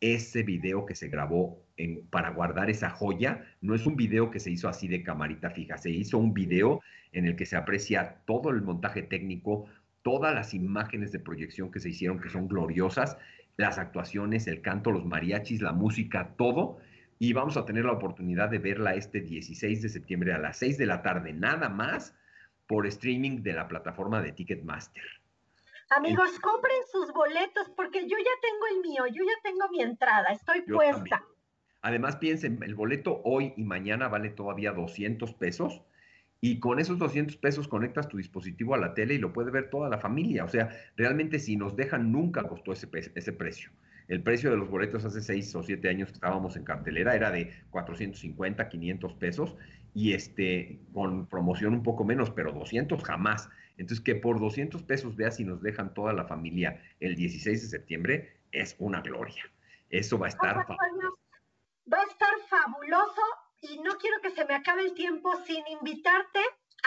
ese 0.00 0.42
video 0.42 0.84
que 0.84 0.94
se 0.94 1.08
grabó 1.08 1.64
en, 1.78 2.06
para 2.08 2.30
guardar 2.30 2.68
esa 2.68 2.90
joya. 2.90 3.44
No 3.60 3.74
es 3.74 3.86
un 3.86 3.96
video 3.96 4.30
que 4.30 4.40
se 4.40 4.50
hizo 4.50 4.68
así 4.68 4.88
de 4.88 5.02
camarita 5.02 5.50
fija, 5.50 5.78
se 5.78 5.90
hizo 5.90 6.18
un 6.18 6.34
video 6.34 6.82
en 7.12 7.26
el 7.26 7.36
que 7.36 7.46
se 7.46 7.56
aprecia 7.56 8.18
todo 8.26 8.50
el 8.50 8.60
montaje 8.62 9.02
técnico, 9.02 9.64
todas 10.02 10.34
las 10.34 10.52
imágenes 10.52 11.12
de 11.12 11.20
proyección 11.20 11.70
que 11.70 11.80
se 11.80 11.88
hicieron, 11.88 12.20
que 12.20 12.28
son 12.28 12.48
gloriosas, 12.48 13.16
las 13.56 13.78
actuaciones, 13.78 14.46
el 14.46 14.60
canto, 14.60 14.90
los 14.90 15.06
mariachis, 15.06 15.62
la 15.62 15.72
música, 15.72 16.34
todo. 16.36 16.78
Y 17.18 17.32
vamos 17.32 17.56
a 17.56 17.64
tener 17.64 17.84
la 17.84 17.92
oportunidad 17.92 18.48
de 18.48 18.58
verla 18.58 18.94
este 18.94 19.20
16 19.20 19.82
de 19.82 19.88
septiembre 19.88 20.32
a 20.32 20.38
las 20.38 20.58
6 20.58 20.78
de 20.78 20.86
la 20.86 21.02
tarde, 21.02 21.32
nada 21.32 21.68
más, 21.68 22.14
por 22.66 22.86
streaming 22.86 23.42
de 23.42 23.54
la 23.54 23.66
plataforma 23.66 24.22
de 24.22 24.32
Ticketmaster. 24.32 25.02
Amigos, 25.90 26.38
compren 26.40 26.76
sus 26.92 27.12
boletos 27.12 27.70
porque 27.74 28.02
yo 28.02 28.16
ya 28.18 28.30
tengo 28.42 28.66
el 28.74 28.80
mío, 28.82 29.06
yo 29.06 29.24
ya 29.24 29.42
tengo 29.42 29.68
mi 29.70 29.80
entrada, 29.80 30.28
estoy 30.28 30.60
puesta. 30.62 31.24
Además, 31.82 32.16
piensen, 32.16 32.62
el 32.62 32.74
boleto 32.74 33.20
hoy 33.24 33.52
y 33.56 33.64
mañana 33.64 34.08
vale 34.08 34.30
todavía 34.30 34.72
200 34.72 35.32
pesos 35.34 35.82
y 36.40 36.60
con 36.60 36.78
esos 36.78 36.98
200 36.98 37.36
pesos 37.36 37.68
conectas 37.68 38.08
tu 38.08 38.16
dispositivo 38.16 38.74
a 38.74 38.78
la 38.78 38.94
tele 38.94 39.14
y 39.14 39.18
lo 39.18 39.32
puede 39.32 39.50
ver 39.50 39.70
toda 39.70 39.88
la 39.88 39.98
familia. 39.98 40.44
O 40.44 40.48
sea, 40.48 40.70
realmente 40.96 41.38
si 41.38 41.56
nos 41.56 41.76
dejan, 41.76 42.12
nunca 42.12 42.44
costó 42.44 42.72
ese, 42.72 42.88
ese 43.14 43.32
precio. 43.32 43.70
El 44.08 44.22
precio 44.22 44.50
de 44.50 44.56
los 44.56 44.70
boletos 44.70 45.04
hace 45.04 45.20
seis 45.20 45.54
o 45.54 45.62
siete 45.62 45.88
años 45.88 46.08
que 46.08 46.14
estábamos 46.14 46.56
en 46.56 46.64
cartelera 46.64 47.14
era 47.14 47.30
de 47.30 47.52
450, 47.70 48.68
500 48.68 49.14
pesos 49.14 49.56
y 49.94 50.14
este, 50.14 50.78
con 50.92 51.26
promoción 51.26 51.74
un 51.74 51.82
poco 51.82 52.04
menos, 52.04 52.30
pero 52.30 52.52
200 52.52 53.02
jamás. 53.04 53.50
Entonces, 53.76 54.02
que 54.02 54.14
por 54.14 54.40
200 54.40 54.82
pesos 54.82 55.16
veas 55.16 55.36
si 55.36 55.44
nos 55.44 55.60
dejan 55.60 55.92
toda 55.92 56.12
la 56.12 56.24
familia 56.24 56.80
el 57.00 57.16
16 57.16 57.62
de 57.62 57.68
septiembre 57.68 58.32
es 58.50 58.76
una 58.78 59.02
gloria. 59.02 59.44
Eso 59.90 60.18
va 60.18 60.26
a 60.26 60.30
estar... 60.30 60.66
Va 61.92 62.00
a 62.00 62.04
estar 62.04 62.34
fabuloso 62.48 63.22
y 63.62 63.78
no 63.80 63.96
quiero 63.96 64.20
que 64.20 64.30
se 64.30 64.44
me 64.44 64.54
acabe 64.54 64.82
el 64.82 64.94
tiempo 64.94 65.34
sin 65.46 65.66
invitarte 65.68 66.40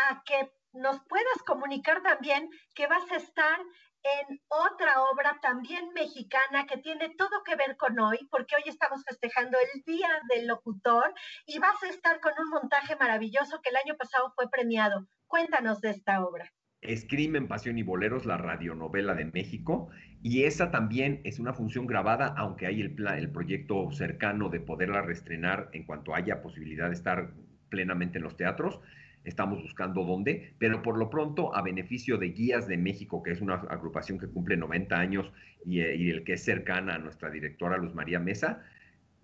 a 0.10 0.22
que 0.24 0.52
nos 0.74 1.02
puedas 1.06 1.44
comunicar 1.46 2.02
también 2.02 2.50
que 2.76 2.88
vas 2.88 3.10
a 3.12 3.18
estar 3.18 3.60
en 4.04 4.40
otra 4.48 5.02
obra 5.04 5.38
también 5.42 5.90
mexicana 5.94 6.66
que 6.66 6.78
tiene 6.78 7.10
todo 7.18 7.44
que 7.46 7.56
ver 7.56 7.78
con 7.78 8.00
hoy, 8.00 8.18
porque 8.32 8.56
hoy 8.56 8.64
estamos 8.66 9.04
festejando 9.04 9.58
el 9.60 9.82
Día 9.84 10.10
del 10.30 10.48
Locutor 10.48 11.14
y 11.46 11.60
vas 11.60 11.82
a 11.84 11.90
estar 11.90 12.20
con 12.20 12.34
un 12.40 12.50
montaje 12.50 12.96
maravilloso 12.96 13.60
que 13.62 13.70
el 13.70 13.76
año 13.76 13.96
pasado 13.98 14.32
fue 14.36 14.50
premiado. 14.50 15.08
Cuéntanos 15.28 15.82
de 15.82 15.92
esta 15.92 16.24
obra. 16.24 16.52
Es 16.82 17.06
Crimen, 17.08 17.48
Pasión 17.48 17.78
y 17.78 17.84
Boleros, 17.84 18.26
la 18.26 18.38
radionovela 18.38 19.14
de 19.14 19.26
México, 19.26 19.92
y 20.24 20.44
esa 20.44 20.70
también 20.70 21.22
es 21.24 21.40
una 21.40 21.54
función 21.54 21.88
grabada, 21.88 22.34
aunque 22.38 22.68
hay 22.68 22.82
el, 22.82 22.96
el 23.18 23.30
proyecto 23.30 23.92
cercano 23.92 24.50
de 24.50 24.60
poderla 24.60 25.02
reestrenar 25.02 25.70
en 25.74 25.84
cuanto 25.84 26.14
haya 26.14 26.42
posibilidad 26.42 26.88
de 26.88 26.94
estar 26.94 27.32
plenamente 27.70 28.20
en 28.20 28.24
los 28.24 28.38
teatros. 28.38 28.80
Estamos 29.24 29.62
buscando 29.62 30.04
dónde, 30.04 30.54
pero 30.60 30.82
por 30.84 30.98
lo 30.98 31.10
pronto, 31.10 31.56
a 31.56 31.62
beneficio 31.62 32.18
de 32.18 32.30
Guías 32.30 32.68
de 32.68 32.78
México, 32.78 33.24
que 33.24 33.32
es 33.32 33.42
una 33.42 33.56
agrupación 33.56 34.20
que 34.20 34.28
cumple 34.28 34.58
90 34.58 34.96
años 34.96 35.32
y, 35.66 35.80
eh, 35.80 35.96
y 35.96 36.10
el 36.10 36.24
que 36.24 36.34
es 36.34 36.44
cercana 36.44 36.96
a 36.96 37.00
nuestra 37.00 37.30
directora 37.30 37.78
Luz 37.78 37.94
María 37.96 38.20
Mesa, 38.20 38.64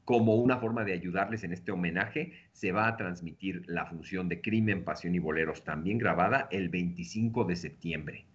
como 0.03 0.35
una 0.35 0.57
forma 0.57 0.83
de 0.83 0.93
ayudarles 0.93 1.43
en 1.43 1.51
este 1.51 1.71
homenaje, 1.71 2.33
se 2.53 2.71
va 2.71 2.87
a 2.87 2.95
transmitir 2.95 3.63
la 3.67 3.85
función 3.85 4.29
de 4.29 4.41
Crimen, 4.41 4.83
Pasión 4.83 5.13
y 5.13 5.19
Boleros, 5.19 5.63
también 5.63 5.97
grabada 5.97 6.47
el 6.49 6.69
25 6.69 7.43
de 7.43 7.55
septiembre. 7.55 8.25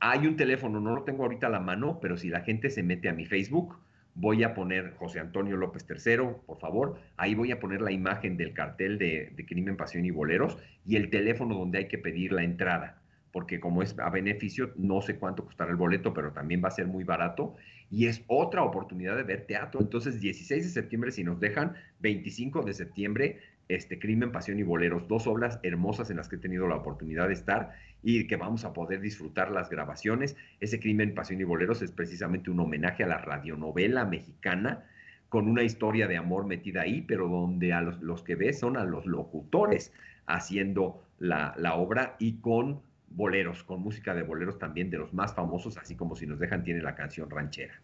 Hay 0.00 0.26
un 0.26 0.36
teléfono, 0.36 0.80
no 0.80 0.94
lo 0.94 1.02
tengo 1.02 1.24
ahorita 1.24 1.48
a 1.48 1.50
la 1.50 1.60
mano, 1.60 1.98
pero 2.00 2.16
si 2.16 2.30
la 2.30 2.40
gente 2.40 2.70
se 2.70 2.82
mete 2.82 3.10
a 3.10 3.12
mi 3.12 3.26
Facebook, 3.26 3.76
voy 4.14 4.42
a 4.42 4.54
poner 4.54 4.94
José 4.94 5.20
Antonio 5.20 5.56
López 5.56 5.86
III, 5.88 6.16
por 6.46 6.58
favor. 6.58 6.98
Ahí 7.18 7.34
voy 7.34 7.52
a 7.52 7.60
poner 7.60 7.82
la 7.82 7.92
imagen 7.92 8.36
del 8.36 8.54
cartel 8.54 8.98
de, 8.98 9.30
de, 9.36 9.46
Crimen, 9.46 9.76
Pasión 9.76 10.06
y 10.06 10.10
Boleros 10.10 10.56
y 10.86 10.96
el 10.96 11.10
teléfono 11.10 11.54
donde 11.54 11.78
hay 11.78 11.88
que 11.88 11.98
pedir 11.98 12.32
la 12.32 12.42
entrada, 12.42 13.02
porque 13.30 13.60
como 13.60 13.82
es 13.82 13.98
a 13.98 14.08
beneficio, 14.10 14.72
no 14.76 15.02
sé 15.02 15.16
cuánto 15.16 15.44
costará 15.44 15.70
el 15.70 15.76
boleto, 15.76 16.14
pero 16.14 16.32
también 16.32 16.62
va 16.64 16.68
a 16.68 16.72
ser 16.72 16.86
muy 16.86 17.04
barato 17.04 17.56
y 17.90 18.06
es 18.06 18.24
otra 18.26 18.62
oportunidad 18.62 19.16
de 19.16 19.24
ver 19.24 19.46
teatro. 19.46 19.80
Entonces, 19.80 20.20
16 20.20 20.64
de 20.64 20.70
septiembre, 20.70 21.10
si 21.10 21.24
nos 21.24 21.40
dejan, 21.40 21.74
25 22.00 22.62
de 22.62 22.72
septiembre, 22.72 23.40
este 23.68 23.98
Crimen, 23.98 24.32
Pasión 24.32 24.58
y 24.58 24.62
Boleros, 24.62 25.06
dos 25.08 25.26
obras 25.26 25.60
hermosas 25.62 26.10
en 26.10 26.16
las 26.16 26.28
que 26.28 26.36
he 26.36 26.40
tenido 26.40 26.66
la 26.66 26.76
oportunidad 26.76 27.28
de 27.28 27.34
estar 27.34 27.72
y 28.02 28.26
que 28.26 28.36
vamos 28.36 28.64
a 28.64 28.72
poder 28.72 29.00
disfrutar 29.00 29.50
las 29.50 29.70
grabaciones. 29.70 30.36
Ese 30.60 30.80
Crimen, 30.80 31.14
Pasión 31.14 31.40
y 31.40 31.44
Boleros 31.44 31.82
es 31.82 31.92
precisamente 31.92 32.50
un 32.50 32.60
homenaje 32.60 33.04
a 33.04 33.06
la 33.06 33.18
radionovela 33.18 34.04
mexicana 34.04 34.84
con 35.28 35.48
una 35.48 35.62
historia 35.62 36.08
de 36.08 36.16
amor 36.16 36.46
metida 36.46 36.82
ahí, 36.82 37.02
pero 37.02 37.28
donde 37.28 37.72
a 37.72 37.80
los, 37.82 38.22
que 38.22 38.34
ves 38.34 38.58
son 38.58 38.76
a 38.76 38.84
los 38.84 39.06
locutores 39.06 39.92
haciendo 40.26 41.04
la, 41.18 41.54
la 41.56 41.74
obra 41.76 42.16
y 42.18 42.40
con 42.40 42.82
boleros, 43.10 43.62
con 43.64 43.80
música 43.80 44.14
de 44.14 44.22
boleros 44.22 44.58
también 44.58 44.90
de 44.90 44.98
los 44.98 45.12
más 45.12 45.34
famosos, 45.34 45.76
así 45.76 45.96
como 45.96 46.16
si 46.16 46.26
nos 46.26 46.38
dejan 46.38 46.64
tiene 46.64 46.82
la 46.82 46.94
canción 46.94 47.28
ranchera. 47.30 47.80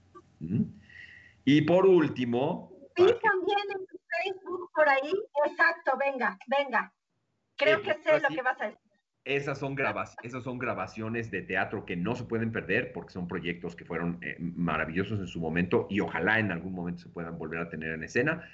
Y 1.44 1.62
por 1.62 1.86
último... 1.86 2.72
Y 2.96 3.04
también 3.04 3.58
en 3.74 3.86
Facebook 3.86 4.70
por 4.74 4.88
ahí, 4.88 5.12
exacto, 5.46 5.92
venga, 5.98 6.38
venga. 6.46 6.92
Creo 7.56 7.82
que 7.82 7.94
sé 7.94 8.20
lo 8.20 8.28
que 8.28 8.42
vas 8.42 8.60
a 8.60 8.66
decir. 8.66 8.85
Esas 9.26 9.58
son, 9.58 9.76
esas 10.22 10.44
son 10.44 10.58
grabaciones 10.58 11.30
de 11.30 11.42
teatro 11.42 11.84
que 11.84 11.96
no 11.96 12.14
se 12.14 12.24
pueden 12.24 12.52
perder 12.52 12.92
porque 12.92 13.12
son 13.12 13.28
proyectos 13.28 13.76
que 13.76 13.84
fueron 13.84 14.18
eh, 14.22 14.36
maravillosos 14.38 15.20
en 15.20 15.26
su 15.26 15.40
momento 15.40 15.86
y 15.90 16.00
ojalá 16.00 16.38
en 16.38 16.52
algún 16.52 16.72
momento 16.72 17.02
se 17.02 17.08
puedan 17.08 17.36
volver 17.36 17.60
a 17.60 17.68
tener 17.68 17.90
en 17.90 18.04
escena 18.04 18.44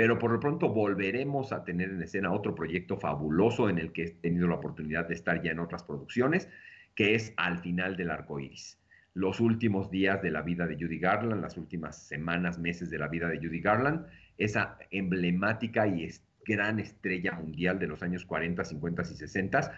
pero 0.00 0.18
por 0.18 0.32
lo 0.32 0.40
pronto 0.40 0.70
volveremos 0.70 1.52
a 1.52 1.62
tener 1.62 1.90
en 1.90 2.02
escena 2.02 2.32
otro 2.32 2.54
proyecto 2.54 2.96
fabuloso 2.96 3.68
en 3.68 3.78
el 3.78 3.92
que 3.92 4.04
he 4.04 4.10
tenido 4.10 4.48
la 4.48 4.54
oportunidad 4.54 5.06
de 5.06 5.12
estar 5.12 5.42
ya 5.42 5.50
en 5.50 5.58
otras 5.58 5.82
producciones, 5.82 6.48
que 6.94 7.14
es 7.14 7.34
Al 7.36 7.58
final 7.58 7.98
del 7.98 8.10
arco 8.10 8.40
iris. 8.40 8.78
Los 9.12 9.40
últimos 9.40 9.90
días 9.90 10.22
de 10.22 10.30
la 10.30 10.40
vida 10.40 10.66
de 10.66 10.76
Judy 10.76 10.98
Garland, 10.98 11.42
las 11.42 11.58
últimas 11.58 12.06
semanas, 12.06 12.58
meses 12.58 12.88
de 12.88 12.98
la 12.98 13.08
vida 13.08 13.28
de 13.28 13.38
Judy 13.38 13.60
Garland, 13.60 14.06
esa 14.38 14.78
emblemática 14.90 15.86
y 15.86 16.08
gran 16.46 16.78
estrella 16.78 17.32
mundial 17.32 17.78
de 17.78 17.88
los 17.88 18.02
años 18.02 18.24
40, 18.24 18.64
50 18.64 19.02
y 19.02 19.04
60, 19.04 19.72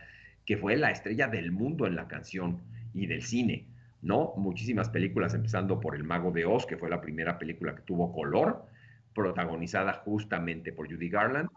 que 0.44 0.56
fue 0.56 0.76
la 0.76 0.90
estrella 0.90 1.28
del 1.28 1.52
mundo 1.52 1.86
en 1.86 1.96
la 1.96 2.08
canción 2.08 2.60
y 2.94 3.06
del 3.06 3.22
cine, 3.22 3.66
¿no? 4.02 4.34
Muchísimas 4.36 4.90
películas, 4.90 5.34
empezando 5.34 5.80
por 5.80 5.94
El 5.94 6.04
Mago 6.04 6.32
de 6.32 6.44
Oz, 6.44 6.66
que 6.66 6.76
fue 6.76 6.90
la 6.90 7.00
primera 7.00 7.38
película 7.38 7.74
que 7.74 7.82
tuvo 7.82 8.12
color, 8.12 8.66
protagonizada 9.14 9.94
justamente 10.04 10.72
por 10.72 10.90
Judy 10.90 11.08
Garland, 11.08 11.48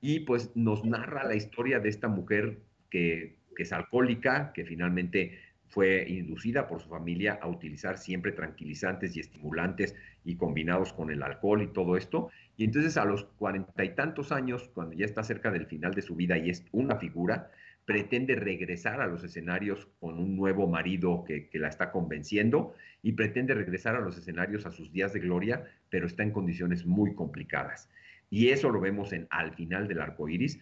y 0.00 0.20
pues 0.20 0.50
nos 0.56 0.84
narra 0.84 1.24
la 1.24 1.36
historia 1.36 1.78
de 1.78 1.88
esta 1.88 2.08
mujer 2.08 2.58
que, 2.90 3.36
que, 3.56 3.62
es 3.62 3.72
alcohólica, 3.72 4.52
que 4.52 4.64
finalmente 4.64 5.38
fue 5.68 6.04
inducida 6.08 6.66
por 6.66 6.82
su 6.82 6.88
familia 6.90 7.38
a 7.40 7.48
utilizar 7.48 7.96
siempre 7.96 8.32
tranquilizantes 8.32 9.16
y 9.16 9.20
estimulantes 9.20 9.94
y 10.24 10.36
combinados 10.36 10.92
con 10.92 11.10
el 11.10 11.22
alcohol 11.22 11.62
y 11.62 11.68
todo 11.68 11.96
esto. 11.96 12.30
Y 12.58 12.64
entonces 12.64 12.96
a 12.98 13.04
los 13.04 13.24
cuarenta 13.24 13.84
y 13.84 13.94
tantos 13.94 14.32
años, 14.32 14.68
cuando 14.74 14.94
ya 14.94 15.06
está 15.06 15.22
cerca 15.22 15.50
del 15.50 15.66
final 15.66 15.94
de 15.94 16.02
su 16.02 16.14
vida 16.14 16.36
y 16.36 16.50
es 16.50 16.64
una 16.72 16.96
figura, 16.96 17.50
pretende 17.84 18.36
regresar 18.36 19.00
a 19.00 19.06
los 19.06 19.24
escenarios 19.24 19.88
con 19.98 20.18
un 20.18 20.36
nuevo 20.36 20.66
marido 20.66 21.24
que, 21.24 21.48
la 21.54 21.68
está 21.68 21.90
convenciendo 21.90 22.74
y 23.02 23.12
pretende 23.12 23.54
regresar 23.54 23.96
a 23.96 24.00
los 24.00 24.16
escenarios 24.16 24.66
a 24.66 24.70
sus 24.70 24.92
días 24.92 25.12
de 25.12 25.20
gloria, 25.20 25.64
pero 25.90 26.06
está 26.06 26.22
en 26.22 26.30
condiciones 26.30 26.86
muy 26.86 27.14
complicadas. 27.14 27.88
Y 28.30 28.48
eso 28.48 28.70
lo 28.70 28.80
vemos 28.80 29.12
en 29.12 29.26
Al 29.30 29.52
final 29.52 29.88
del 29.88 30.00
arco 30.00 30.28
iris. 30.28 30.60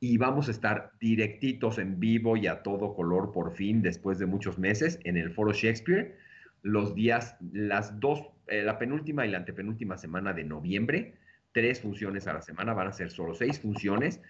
Y 0.00 0.16
vamos 0.16 0.48
a 0.48 0.50
estar 0.50 0.90
directitos 0.98 1.78
en 1.78 2.00
vivo 2.00 2.36
y 2.36 2.48
a 2.48 2.62
todo 2.62 2.94
color 2.94 3.30
por 3.30 3.52
fin, 3.52 3.82
después 3.82 4.18
de 4.18 4.26
muchos 4.26 4.58
meses, 4.58 4.98
en 5.04 5.16
el 5.16 5.30
Foro 5.30 5.52
Shakespeare, 5.52 6.16
los 6.62 6.94
días, 6.96 7.36
las 7.52 8.00
dos, 8.00 8.24
eh, 8.48 8.62
la 8.62 8.78
penúltima 8.78 9.24
y 9.24 9.30
la 9.30 9.38
antepenúltima 9.38 9.96
semana 9.98 10.32
de 10.32 10.42
noviembre, 10.42 11.14
tres 11.52 11.80
funciones 11.80 12.26
a 12.26 12.32
la 12.32 12.42
semana, 12.42 12.74
van 12.74 12.88
a 12.88 12.92
ser 12.92 13.10
solo 13.10 13.34
seis 13.34 13.60
funciones 13.60 14.20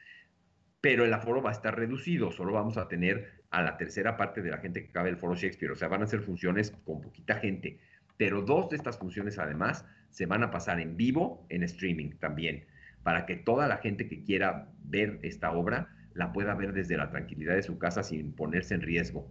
pero 0.82 1.04
el 1.04 1.14
aforo 1.14 1.40
va 1.40 1.50
a 1.50 1.54
estar 1.54 1.74
reducido, 1.78 2.32
solo 2.32 2.52
vamos 2.52 2.76
a 2.76 2.88
tener 2.88 3.44
a 3.50 3.62
la 3.62 3.76
tercera 3.76 4.16
parte 4.16 4.42
de 4.42 4.50
la 4.50 4.58
gente 4.58 4.84
que 4.84 4.90
cabe 4.90 5.10
el 5.10 5.16
foro 5.16 5.36
Shakespeare, 5.36 5.72
o 5.72 5.76
sea, 5.76 5.86
van 5.86 6.02
a 6.02 6.08
ser 6.08 6.20
funciones 6.20 6.72
con 6.84 7.00
poquita 7.00 7.36
gente, 7.36 7.78
pero 8.16 8.42
dos 8.42 8.68
de 8.68 8.76
estas 8.76 8.98
funciones 8.98 9.38
además 9.38 9.86
se 10.10 10.26
van 10.26 10.42
a 10.42 10.50
pasar 10.50 10.80
en 10.80 10.96
vivo 10.96 11.46
en 11.50 11.62
streaming 11.62 12.18
también, 12.18 12.66
para 13.04 13.26
que 13.26 13.36
toda 13.36 13.68
la 13.68 13.76
gente 13.76 14.08
que 14.08 14.24
quiera 14.24 14.68
ver 14.82 15.20
esta 15.22 15.52
obra 15.52 15.88
la 16.14 16.32
pueda 16.32 16.54
ver 16.54 16.72
desde 16.72 16.96
la 16.96 17.10
tranquilidad 17.10 17.54
de 17.54 17.62
su 17.62 17.78
casa 17.78 18.02
sin 18.02 18.34
ponerse 18.34 18.74
en 18.74 18.82
riesgo. 18.82 19.30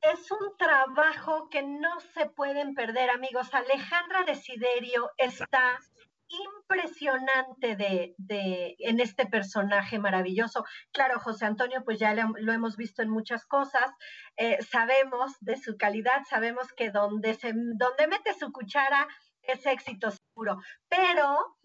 Es 0.00 0.30
un 0.30 0.56
trabajo 0.56 1.50
que 1.50 1.62
no 1.64 1.98
se 2.14 2.26
pueden 2.26 2.74
perder, 2.76 3.10
amigos. 3.10 3.52
Alejandra 3.52 4.22
Desiderio 4.24 5.10
está 5.18 5.80
impresionante 6.28 7.76
de, 7.76 8.76
en 8.78 9.00
este 9.00 9.26
personaje 9.26 9.98
maravilloso. 9.98 10.64
Claro, 10.92 11.20
José 11.20 11.46
Antonio, 11.46 11.82
pues 11.84 11.98
ya 11.98 12.14
lo, 12.14 12.52
hemos 12.52 12.76
visto 12.76 13.02
en 13.02 13.10
muchas 13.10 13.46
cosas, 13.46 13.90
eh, 14.36 14.58
sabemos 14.62 15.36
de 15.40 15.56
su 15.56 15.76
calidad, 15.76 16.22
sabemos 16.28 16.72
que 16.72 16.90
donde, 16.90 17.34
se, 17.34 17.52
donde 17.54 18.08
mete 18.08 18.34
su 18.34 18.52
cuchara 18.52 19.06
es 19.42 19.64
éxito 19.66 20.10
seguro, 20.10 20.58
pero 20.88 21.56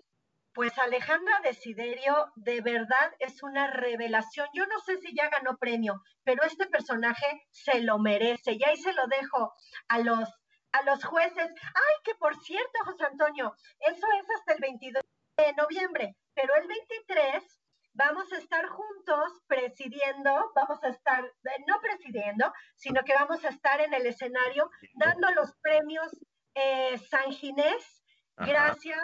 pues 0.53 0.77
Alejandra 0.77 1.39
Desiderio 1.43 2.31
de 2.35 2.61
verdad 2.61 3.11
es 3.19 3.41
una 3.41 3.67
revelación. 3.67 4.47
Yo 4.53 4.65
no 4.65 4.79
sé 4.79 4.97
si 4.97 5.15
ya 5.15 5.29
ganó 5.29 5.57
premio, 5.57 6.01
pero 6.23 6.43
este 6.43 6.67
personaje 6.67 7.47
se 7.51 7.81
lo 7.81 7.99
merece. 7.99 8.53
Y 8.53 8.63
ahí 8.65 8.75
se 8.75 8.93
lo 8.93 9.07
dejo 9.07 9.53
a 9.87 9.99
los 9.99 10.29
a 10.71 10.83
los 10.83 11.03
jueces. 11.03 11.51
Ay, 11.75 11.95
que 12.03 12.15
por 12.15 12.35
cierto, 12.43 12.83
José 12.85 13.05
Antonio, 13.05 13.55
eso 13.79 14.07
es 14.19 14.29
hasta 14.37 14.53
el 14.53 14.59
22 14.61 15.03
de 15.37 15.53
noviembre, 15.53 16.15
pero 16.33 16.53
el 16.55 16.67
23 16.67 17.61
vamos 17.93 18.31
a 18.31 18.37
estar 18.37 18.67
juntos 18.67 19.41
presidiendo, 19.47 20.51
vamos 20.55 20.83
a 20.83 20.89
estar, 20.89 21.25
eh, 21.25 21.63
no 21.67 21.79
presidiendo, 21.81 22.51
sino 22.75 23.01
que 23.03 23.13
vamos 23.13 23.43
a 23.43 23.49
estar 23.49 23.81
en 23.81 23.93
el 23.93 24.05
escenario 24.05 24.69
dando 24.93 25.29
los 25.31 25.53
premios 25.61 26.11
eh, 26.55 26.97
San 27.09 27.31
Ginés, 27.31 28.03
gracias 28.37 29.01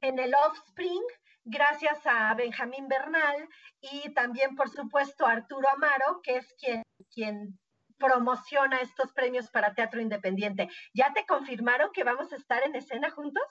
en 0.00 0.18
el 0.18 0.34
Offspring, 0.34 1.02
gracias 1.44 2.06
a 2.06 2.34
Benjamín 2.34 2.88
Bernal 2.88 3.48
y 3.80 4.12
también, 4.14 4.56
por 4.56 4.68
supuesto, 4.68 5.26
a 5.26 5.32
Arturo 5.32 5.68
Amaro, 5.68 6.20
que 6.22 6.36
es 6.36 6.54
quien, 6.58 6.82
quien 7.12 7.58
promociona 7.98 8.80
estos 8.80 9.12
premios 9.12 9.50
para 9.50 9.74
teatro 9.74 10.00
independiente. 10.00 10.68
¿Ya 10.94 11.12
te 11.12 11.24
confirmaron 11.26 11.90
que 11.92 12.04
vamos 12.04 12.32
a 12.32 12.36
estar 12.36 12.62
en 12.66 12.74
escena 12.76 13.10
juntos? 13.10 13.42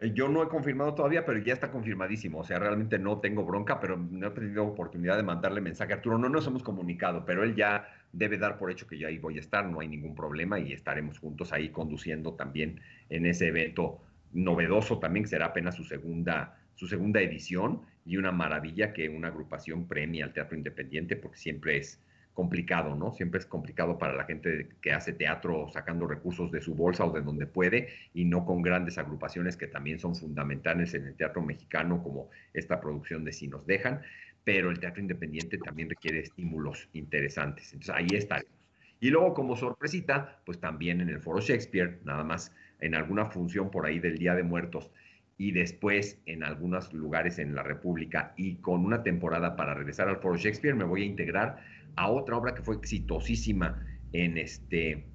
Eh, 0.00 0.12
yo 0.14 0.28
no 0.28 0.42
he 0.42 0.48
confirmado 0.48 0.94
todavía, 0.94 1.24
pero 1.24 1.38
ya 1.38 1.52
está 1.52 1.70
confirmadísimo. 1.70 2.38
O 2.38 2.44
sea, 2.44 2.58
realmente 2.58 2.98
no 2.98 3.20
tengo 3.20 3.44
bronca, 3.44 3.80
pero 3.80 3.96
no 3.96 4.28
he 4.28 4.30
tenido 4.30 4.64
oportunidad 4.64 5.16
de 5.16 5.22
mandarle 5.22 5.60
mensaje 5.60 5.92
a 5.92 5.96
Arturo. 5.96 6.18
No 6.18 6.28
nos 6.28 6.46
hemos 6.46 6.62
comunicado, 6.62 7.24
pero 7.24 7.42
él 7.42 7.54
ya 7.54 7.88
debe 8.12 8.38
dar 8.38 8.58
por 8.58 8.70
hecho 8.70 8.86
que 8.86 8.98
yo 8.98 9.08
ahí 9.08 9.18
voy 9.18 9.36
a 9.36 9.40
estar, 9.40 9.66
no 9.66 9.80
hay 9.80 9.88
ningún 9.88 10.14
problema 10.14 10.58
y 10.58 10.72
estaremos 10.72 11.18
juntos 11.18 11.52
ahí 11.52 11.70
conduciendo 11.70 12.34
también 12.34 12.80
en 13.10 13.26
ese 13.26 13.48
evento 13.48 14.00
novedoso 14.32 14.98
también, 14.98 15.24
que 15.24 15.30
será 15.30 15.46
apenas 15.46 15.74
su 15.74 15.84
segunda, 15.84 16.58
su 16.74 16.86
segunda 16.86 17.20
edición 17.20 17.82
y 18.04 18.16
una 18.16 18.30
maravilla 18.30 18.92
que 18.92 19.08
una 19.08 19.28
agrupación 19.28 19.88
premia 19.88 20.24
al 20.24 20.32
teatro 20.32 20.56
independiente 20.56 21.16
porque 21.16 21.38
siempre 21.38 21.78
es 21.78 22.02
complicado, 22.38 22.94
¿no? 22.94 23.10
Siempre 23.10 23.40
es 23.40 23.46
complicado 23.46 23.98
para 23.98 24.14
la 24.14 24.22
gente 24.22 24.68
que 24.80 24.92
hace 24.92 25.12
teatro 25.12 25.68
sacando 25.72 26.06
recursos 26.06 26.52
de 26.52 26.60
su 26.60 26.72
bolsa 26.72 27.04
o 27.04 27.10
de 27.10 27.20
donde 27.20 27.48
puede 27.48 27.88
y 28.14 28.26
no 28.26 28.46
con 28.46 28.62
grandes 28.62 28.96
agrupaciones 28.96 29.56
que 29.56 29.66
también 29.66 29.98
son 29.98 30.14
fundamentales 30.14 30.94
en 30.94 31.06
el 31.06 31.16
teatro 31.16 31.42
mexicano 31.42 32.00
como 32.00 32.30
esta 32.54 32.80
producción 32.80 33.24
de 33.24 33.32
Si 33.32 33.48
nos 33.48 33.66
dejan, 33.66 34.02
pero 34.44 34.70
el 34.70 34.78
teatro 34.78 35.02
independiente 35.02 35.58
también 35.58 35.90
requiere 35.90 36.20
estímulos 36.20 36.88
interesantes. 36.92 37.72
Entonces 37.72 37.92
ahí 37.92 38.16
estaremos. 38.16 38.52
Y 39.00 39.10
luego 39.10 39.34
como 39.34 39.56
sorpresita, 39.56 40.40
pues 40.46 40.60
también 40.60 41.00
en 41.00 41.08
el 41.08 41.18
Foro 41.18 41.40
Shakespeare, 41.40 41.98
nada 42.04 42.22
más 42.22 42.54
en 42.78 42.94
alguna 42.94 43.26
función 43.32 43.68
por 43.68 43.84
ahí 43.84 43.98
del 43.98 44.16
Día 44.16 44.36
de 44.36 44.44
Muertos 44.44 44.92
y 45.38 45.52
después 45.52 46.20
en 46.26 46.42
algunos 46.42 46.92
lugares 46.92 47.38
en 47.38 47.54
la 47.54 47.62
República 47.62 48.34
y 48.36 48.56
con 48.56 48.84
una 48.84 49.04
temporada 49.04 49.56
para 49.56 49.72
regresar 49.72 50.08
al 50.08 50.18
Foro 50.18 50.36
Shakespeare 50.36 50.74
me 50.74 50.84
voy 50.84 51.02
a 51.02 51.06
integrar 51.06 51.60
a 51.94 52.10
otra 52.10 52.36
obra 52.36 52.54
que 52.54 52.62
fue 52.62 52.74
exitosísima 52.74 53.84
en, 54.12 54.36
este, 54.36 55.06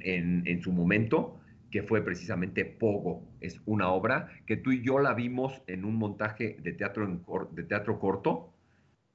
en, 0.00 0.62
su 0.62 0.72
momento, 0.72 1.40
que 1.70 1.82
fue 1.82 2.02
precisamente 2.04 2.64
Pogo. 2.64 3.26
Es 3.40 3.60
una 3.66 3.88
obra 3.90 4.28
que 4.46 4.56
tú 4.56 4.72
y 4.72 4.82
yo 4.82 4.98
la 4.98 5.14
vimos 5.14 5.62
en 5.66 5.84
un 5.84 5.96
montaje 5.96 6.56
de 6.62 6.72
teatro, 6.72 7.04
en, 7.04 7.22
de 7.54 7.62
teatro 7.64 7.98
corto. 7.98 8.52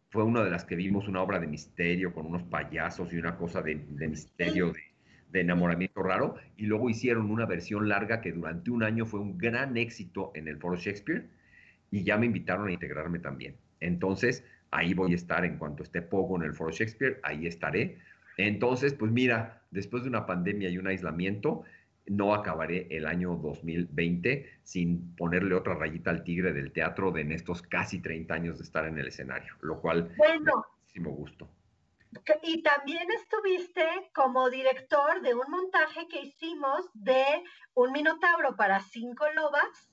Fue 0.10 0.24
una 0.24 0.44
de 0.44 0.50
las 0.50 0.66
que 0.66 0.76
vimos, 0.76 1.08
una 1.08 1.22
obra 1.22 1.40
de 1.40 1.48
misterio 1.48 2.14
con 2.14 2.26
unos 2.26 2.44
payasos 2.44 3.12
y 3.14 3.18
una 3.18 3.38
cosa 3.38 3.62
de, 3.62 3.76
misterio, 3.76 4.74
de 5.32 5.42
enamoramiento 5.42 6.04
raro. 6.04 6.36
Y 6.56 6.66
luego 6.66 6.90
hicieron 6.90 7.30
una 7.32 7.46
versión 7.46 7.90
larga 7.90 8.22
que 8.22 8.32
durante 8.32 8.72
un 8.72 8.84
año 8.84 9.06
fue 9.06 9.20
un 9.20 9.38
gran 9.38 9.78
éxito 9.78 10.32
en 10.36 10.48
el 10.48 10.58
Foro 10.58 10.76
Shakespeare 10.76 11.28
y 11.92 12.04
ya 12.04 12.18
me 12.18 12.26
invitaron 12.26 12.68
a 12.68 12.72
integrarme 12.72 13.20
también. 13.20 13.56
Entonces, 13.80 14.44
Ahí 14.72 14.94
voy 14.94 15.14
a 15.14 15.16
estar 15.16 15.46
en 15.46 15.58
cuanto 15.58 15.84
esté 15.84 16.02
Pogo 16.02 16.36
en 16.38 16.44
el 16.44 16.54
Foro 16.54 16.72
Shakespeare, 16.72 17.20
ahí 17.24 17.48
estaré. 17.48 17.98
Entonces, 18.38 18.94
pues 18.94 19.12
mira, 19.12 19.62
después 19.72 20.04
de 20.04 20.10
una 20.10 20.26
pandemia 20.26 20.70
y 20.70 20.78
un 20.78 20.88
aislamiento, 20.88 21.64
no 22.08 22.34
acabaré 22.34 22.88
el 22.92 23.06
año 23.06 23.36
2020 23.36 24.46
sin 24.64 25.16
ponerle 25.16 25.56
otra 25.56 25.76
rayita 25.76 26.10
al 26.10 26.24
tigre 26.24 26.54
del 26.54 26.72
teatro 26.72 27.12
de 27.12 27.22
en 27.22 27.32
estos 27.32 27.62
casi 27.62 28.00
30 28.00 28.34
años 28.34 28.58
de 28.58 28.64
estar 28.64 28.86
en 28.86 28.98
el 28.98 29.08
escenario, 29.08 29.54
lo 29.62 29.80
cual 29.82 30.10
bueno, 30.18 30.66
muchísimo 30.80 31.12
gusto. 31.12 31.50
Y 32.44 32.62
también 32.64 33.10
estuviste 33.12 34.12
como 34.14 34.50
director 34.50 35.22
de 35.22 35.34
un 35.34 35.50
montaje 35.50 36.08
que 36.08 36.22
hicimos 36.22 36.90
de 36.94 37.44
un 37.74 37.92
minotauro 37.92 38.56
para 38.56 38.80
cinco 38.80 39.26
lobas 39.36 39.90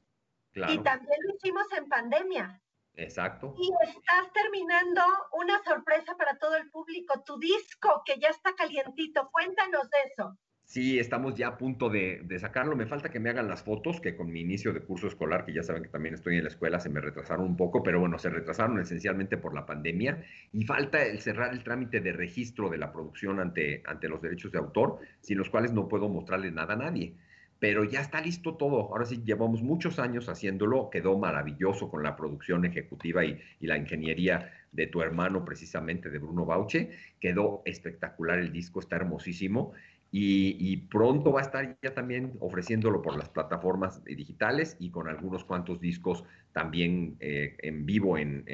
y 0.55 0.79
también 0.79 1.19
lo 1.27 1.35
hicimos 1.35 1.71
en 1.73 1.89
pandemia. 1.89 2.61
Exacto. 2.97 3.55
Y 3.59 3.71
estás 3.89 4.33
terminando 4.33 5.03
una 5.33 5.63
sorpresa 5.65 6.17
para 6.17 6.39
todo 6.39 6.57
el 6.57 6.71
público, 6.71 7.23
tu 7.25 7.39
disco 7.39 8.03
que 8.05 8.19
ya 8.21 8.29
está 8.29 8.55
calientito. 8.55 9.31
Cuéntanos 9.33 9.91
de 9.91 9.99
eso. 10.07 10.39
Sí, 10.75 10.99
estamos 10.99 11.37
ya 11.37 11.47
a 11.47 11.57
punto 11.57 11.89
de, 11.89 12.27
sacarlo. 12.41 12.75
Me 12.75 12.87
falta 12.87 13.09
que 13.09 13.21
me 13.21 13.31
hagan 13.31 13.47
las 13.47 13.63
fotos, 13.63 14.01
que 14.01 14.17
con 14.17 14.33
mi 14.33 14.41
inicio 14.41 14.73
de 14.73 14.81
curso 14.81 15.07
escolar, 15.07 15.45
que 15.45 15.53
ya 15.53 15.63
saben 15.63 15.85
que 15.85 15.89
también 15.89 16.17
estoy 16.17 16.37
en 16.37 16.43
la 16.43 16.49
escuela, 16.49 16.81
se 16.81 16.89
me 16.89 17.01
retrasaron 17.01 17.47
un 17.47 17.57
poco, 17.57 17.85
pero 17.85 18.01
bueno, 18.01 18.19
se 18.19 18.29
retrasaron 18.29 18.81
esencialmente 18.81 19.37
por 19.37 19.55
la 19.55 19.67
pandemia. 19.67 20.25
Y 20.53 20.65
falta 20.65 21.01
el 21.05 21.21
cerrar 21.21 21.53
el 21.55 21.63
trámite 21.63 22.01
de 22.01 22.13
registro 22.13 22.71
de 22.71 22.79
la 22.79 22.93
producción 22.93 23.39
ante, 23.39 23.85
ante 23.87 24.09
los 24.09 24.21
derechos 24.21 24.51
de 24.51 24.59
autor, 24.59 24.99
sin 25.21 25.39
los 25.39 25.49
cuales 25.49 25.73
no 25.73 25.87
puedo 25.87 26.09
mostrarle 26.09 26.51
nada 26.51 26.75
a 26.75 26.79
nadie 26.79 27.15
pero 27.65 27.83
ya 27.85 28.01
está 28.01 28.21
listo 28.21 28.57
todo. 28.57 28.93
Ahora 28.93 29.07
sí, 29.07 29.23
llevamos 29.25 29.63
muchos 29.63 29.99
años 29.99 30.29
haciéndolo, 30.29 30.91
quedó 30.91 31.17
maravilloso 31.17 31.89
con 31.89 32.03
la 32.03 32.15
producción 32.15 32.67
ejecutiva 32.67 33.25
y, 33.25 33.41
la 33.61 33.79
ingeniería 33.79 34.53
de 34.71 34.87
tu 34.87 35.01
hermano, 35.01 35.47
precisamente 35.47 36.11
de 36.11 36.19
Bruno 36.19 36.45
Bauche. 36.45 36.91
Quedó 37.19 37.63
espectacular 37.65 38.39
el 38.39 38.53
disco, 38.53 38.81
está 38.81 38.97
hermosísimo. 38.97 39.73
Y, 40.17 40.77
pronto 40.93 41.33
va 41.33 41.41
a 41.41 41.43
estar 41.43 41.77
ya 41.83 41.93
también 41.93 42.35
ofreciéndolo 42.39 43.03
por 43.03 43.17
las 43.17 43.29
plataformas 43.31 44.05
digitales 44.05 44.77
y 44.79 44.91
con 44.91 45.09
algunos 45.09 45.45
cuantos 45.45 45.81
discos 45.81 46.23
también 46.53 47.17
eh, 47.19 47.57
en 47.59 47.85
vivo, 47.85 48.17
en, 48.17 48.45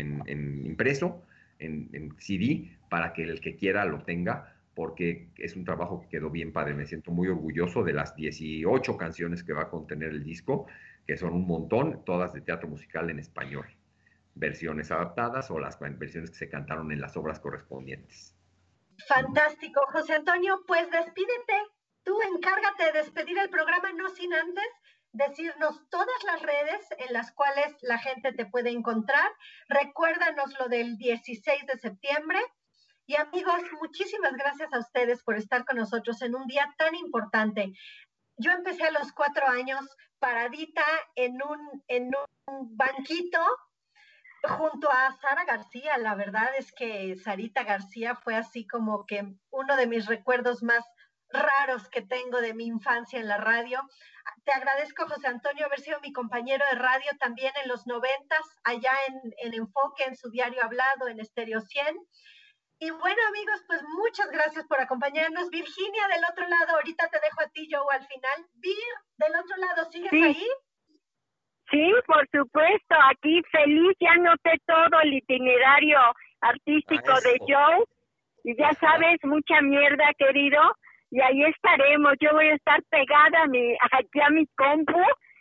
impreso, 0.64 1.22
en 1.58 2.14
CD, 2.18 2.78
para 2.88 3.12
que 3.12 3.24
el 3.24 3.42
que 3.42 3.56
quiera 3.56 3.84
lo 3.84 4.02
tenga 4.04 4.54
porque 4.74 5.28
es 5.36 5.56
un 5.56 5.64
trabajo 5.64 6.00
que 6.00 6.08
quedó 6.08 6.30
bien 6.30 6.52
padre. 6.52 6.72
Me 6.72 6.86
siento 6.86 7.10
muy 7.10 7.28
orgulloso 7.28 7.84
de 7.84 7.92
las 7.92 8.16
18 8.16 8.96
canciones 8.96 9.44
que 9.44 9.52
va 9.52 9.64
a 9.64 9.68
contener 9.68 10.08
el 10.08 10.24
disco, 10.24 10.66
que 11.06 11.18
son 11.18 11.34
un 11.34 11.46
montón, 11.46 12.02
todas 12.06 12.32
de 12.32 12.40
teatro 12.40 12.68
musical 12.68 13.10
en 13.10 13.18
español, 13.18 13.66
versiones 14.34 14.90
adaptadas 14.90 15.50
o 15.50 15.58
las 15.58 15.78
versiones 15.78 16.30
que 16.30 16.36
se 16.36 16.48
cantaron 16.48 16.92
en 16.92 17.02
las 17.02 17.14
obras 17.18 17.40
correspondientes. 17.40 18.34
Fantástico, 19.06 19.80
José 19.92 20.14
Antonio, 20.14 20.62
pues 20.66 20.90
despídete. 20.90 21.54
Tú 22.02 22.18
encárgate 22.22 22.84
de 22.86 22.92
despedir 22.92 23.38
el 23.38 23.50
programa, 23.50 23.92
no 23.92 24.08
sin 24.10 24.32
antes 24.32 24.66
decirnos 25.12 25.88
todas 25.90 26.22
las 26.24 26.40
redes 26.42 26.86
en 26.98 27.12
las 27.12 27.32
cuales 27.32 27.76
la 27.82 27.98
gente 27.98 28.32
te 28.32 28.46
puede 28.46 28.70
encontrar. 28.70 29.30
Recuérdanos 29.68 30.56
lo 30.58 30.68
del 30.68 30.96
16 30.96 31.66
de 31.66 31.78
septiembre, 31.78 32.38
Y 33.06 33.16
amigos, 33.16 33.60
muchísimas 33.80 34.34
gracias 34.34 34.72
a 34.72 34.78
ustedes 34.78 35.20
por 35.24 35.34
estar 35.34 35.64
con 35.64 35.76
nosotros 35.78 36.22
en 36.22 36.36
un 36.36 36.46
día 36.46 36.72
tan 36.78 36.94
importante. 36.94 37.72
Yo 38.36 38.52
empecé 38.52 38.84
a 38.84 38.92
los 38.92 39.10
cuatro 39.12 39.48
años 39.48 39.84
paradita 40.20 40.84
en 41.16 41.42
un, 41.42 41.82
en 41.88 42.12
un 42.46 42.76
banquito 42.76 43.40
junto 44.48 44.90
a 44.90 45.16
Sara 45.20 45.44
García. 45.44 45.98
La 45.98 46.14
verdad 46.14 46.50
es 46.58 46.72
que 46.72 47.16
Sarita 47.16 47.64
García 47.64 48.14
fue 48.16 48.36
así 48.36 48.66
como 48.66 49.06
que 49.06 49.24
uno 49.50 49.76
de 49.76 49.86
mis 49.86 50.06
recuerdos 50.06 50.62
más 50.62 50.84
raros 51.28 51.88
que 51.88 52.02
tengo 52.02 52.40
de 52.40 52.54
mi 52.54 52.66
infancia 52.66 53.20
en 53.20 53.28
la 53.28 53.38
radio. 53.38 53.80
Te 54.44 54.52
agradezco, 54.52 55.06
José 55.06 55.28
Antonio, 55.28 55.66
haber 55.66 55.80
sido 55.80 56.00
mi 56.00 56.12
compañero 56.12 56.64
de 56.70 56.78
radio 56.78 57.10
también 57.18 57.52
en 57.62 57.68
los 57.68 57.86
noventas, 57.86 58.40
allá 58.64 58.92
en, 59.08 59.20
en 59.38 59.54
Enfoque, 59.54 60.04
en 60.04 60.16
su 60.16 60.30
diario 60.30 60.62
hablado, 60.62 61.08
en 61.08 61.20
Estéreo 61.20 61.60
100. 61.60 61.96
Y 62.82 62.90
bueno, 62.90 63.20
amigos, 63.28 63.62
pues 63.66 63.82
muchas 63.82 64.30
gracias 64.30 64.66
por 64.66 64.80
acompañarnos. 64.80 65.50
Virginia, 65.50 66.08
del 66.08 66.24
otro 66.24 66.48
lado, 66.48 66.76
ahorita 66.76 67.08
te 67.08 67.20
dejo 67.20 67.42
a 67.42 67.48
ti, 67.48 67.68
Joe, 67.70 67.84
al 67.94 68.06
final. 68.06 68.48
Vir, 68.54 68.94
del 69.18 69.36
otro 69.36 69.56
lado, 69.58 69.90
¿sigues 69.90 70.12
ahí? 70.12 70.46
Sí, 71.70 71.92
por 72.06 72.28
supuesto, 72.30 72.94
aquí 73.10 73.42
feliz, 73.52 73.96
ya 74.00 74.16
noté 74.16 74.58
todo 74.66 75.00
el 75.02 75.14
itinerario 75.14 75.98
artístico 76.40 77.12
de 77.20 77.38
Joe. 77.46 77.84
Y 78.42 78.56
ya 78.56 78.72
sabes, 78.80 79.18
mucha 79.22 79.60
mierda, 79.60 80.12
querido 80.18 80.60
y 81.10 81.20
ahí 81.20 81.42
estaremos. 81.44 82.14
Yo 82.20 82.30
voy 82.32 82.46
a 82.46 82.54
estar 82.54 82.82
pegada 82.84 83.42
a 83.42 83.46
mi, 83.48 83.76
aquí 83.92 84.20
a 84.20 84.30
mi 84.30 84.46
compu, 84.56 85.00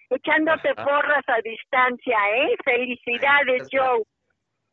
echándote 0.10 0.74
porras 0.76 1.24
a 1.28 1.42
distancia, 1.44 2.18
¿eh? 2.36 2.56
Felicidades, 2.64 3.68
Joe. 3.72 4.04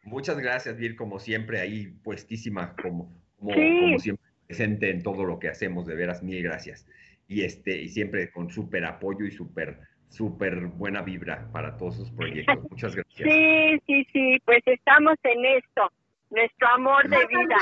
Muchas 0.04 0.38
gracias, 0.38 0.76
Vir, 0.76 0.96
como 0.96 1.18
siempre, 1.18 1.60
ahí 1.60 1.88
puestísima, 2.02 2.74
como, 2.76 3.12
como, 3.38 3.98
siempre, 3.98 4.24
presente 4.46 4.90
en 4.90 5.02
todo 5.02 5.24
lo 5.24 5.38
que 5.38 5.48
hacemos, 5.48 5.86
de 5.86 5.96
veras, 5.96 6.22
mil 6.22 6.42
gracias. 6.42 6.88
Y 7.28 7.42
este, 7.42 7.76
y 7.82 7.88
siempre 7.88 8.30
con 8.30 8.50
súper 8.50 8.84
apoyo 8.84 9.26
y 9.26 9.32
súper, 9.32 9.80
súper 10.08 10.66
buena 10.66 11.02
vibra 11.02 11.48
para 11.52 11.76
todos 11.76 11.96
sus 11.96 12.10
proyectos. 12.10 12.58
Muchas 12.70 12.94
gracias. 12.94 13.28
Sí, 13.28 13.82
sí, 13.86 14.06
sí, 14.12 14.38
pues 14.44 14.62
estamos 14.66 15.16
en 15.22 15.44
esto, 15.44 15.90
nuestro 16.30 16.68
amor 16.68 17.08
de 17.08 17.26
vida. 17.26 17.56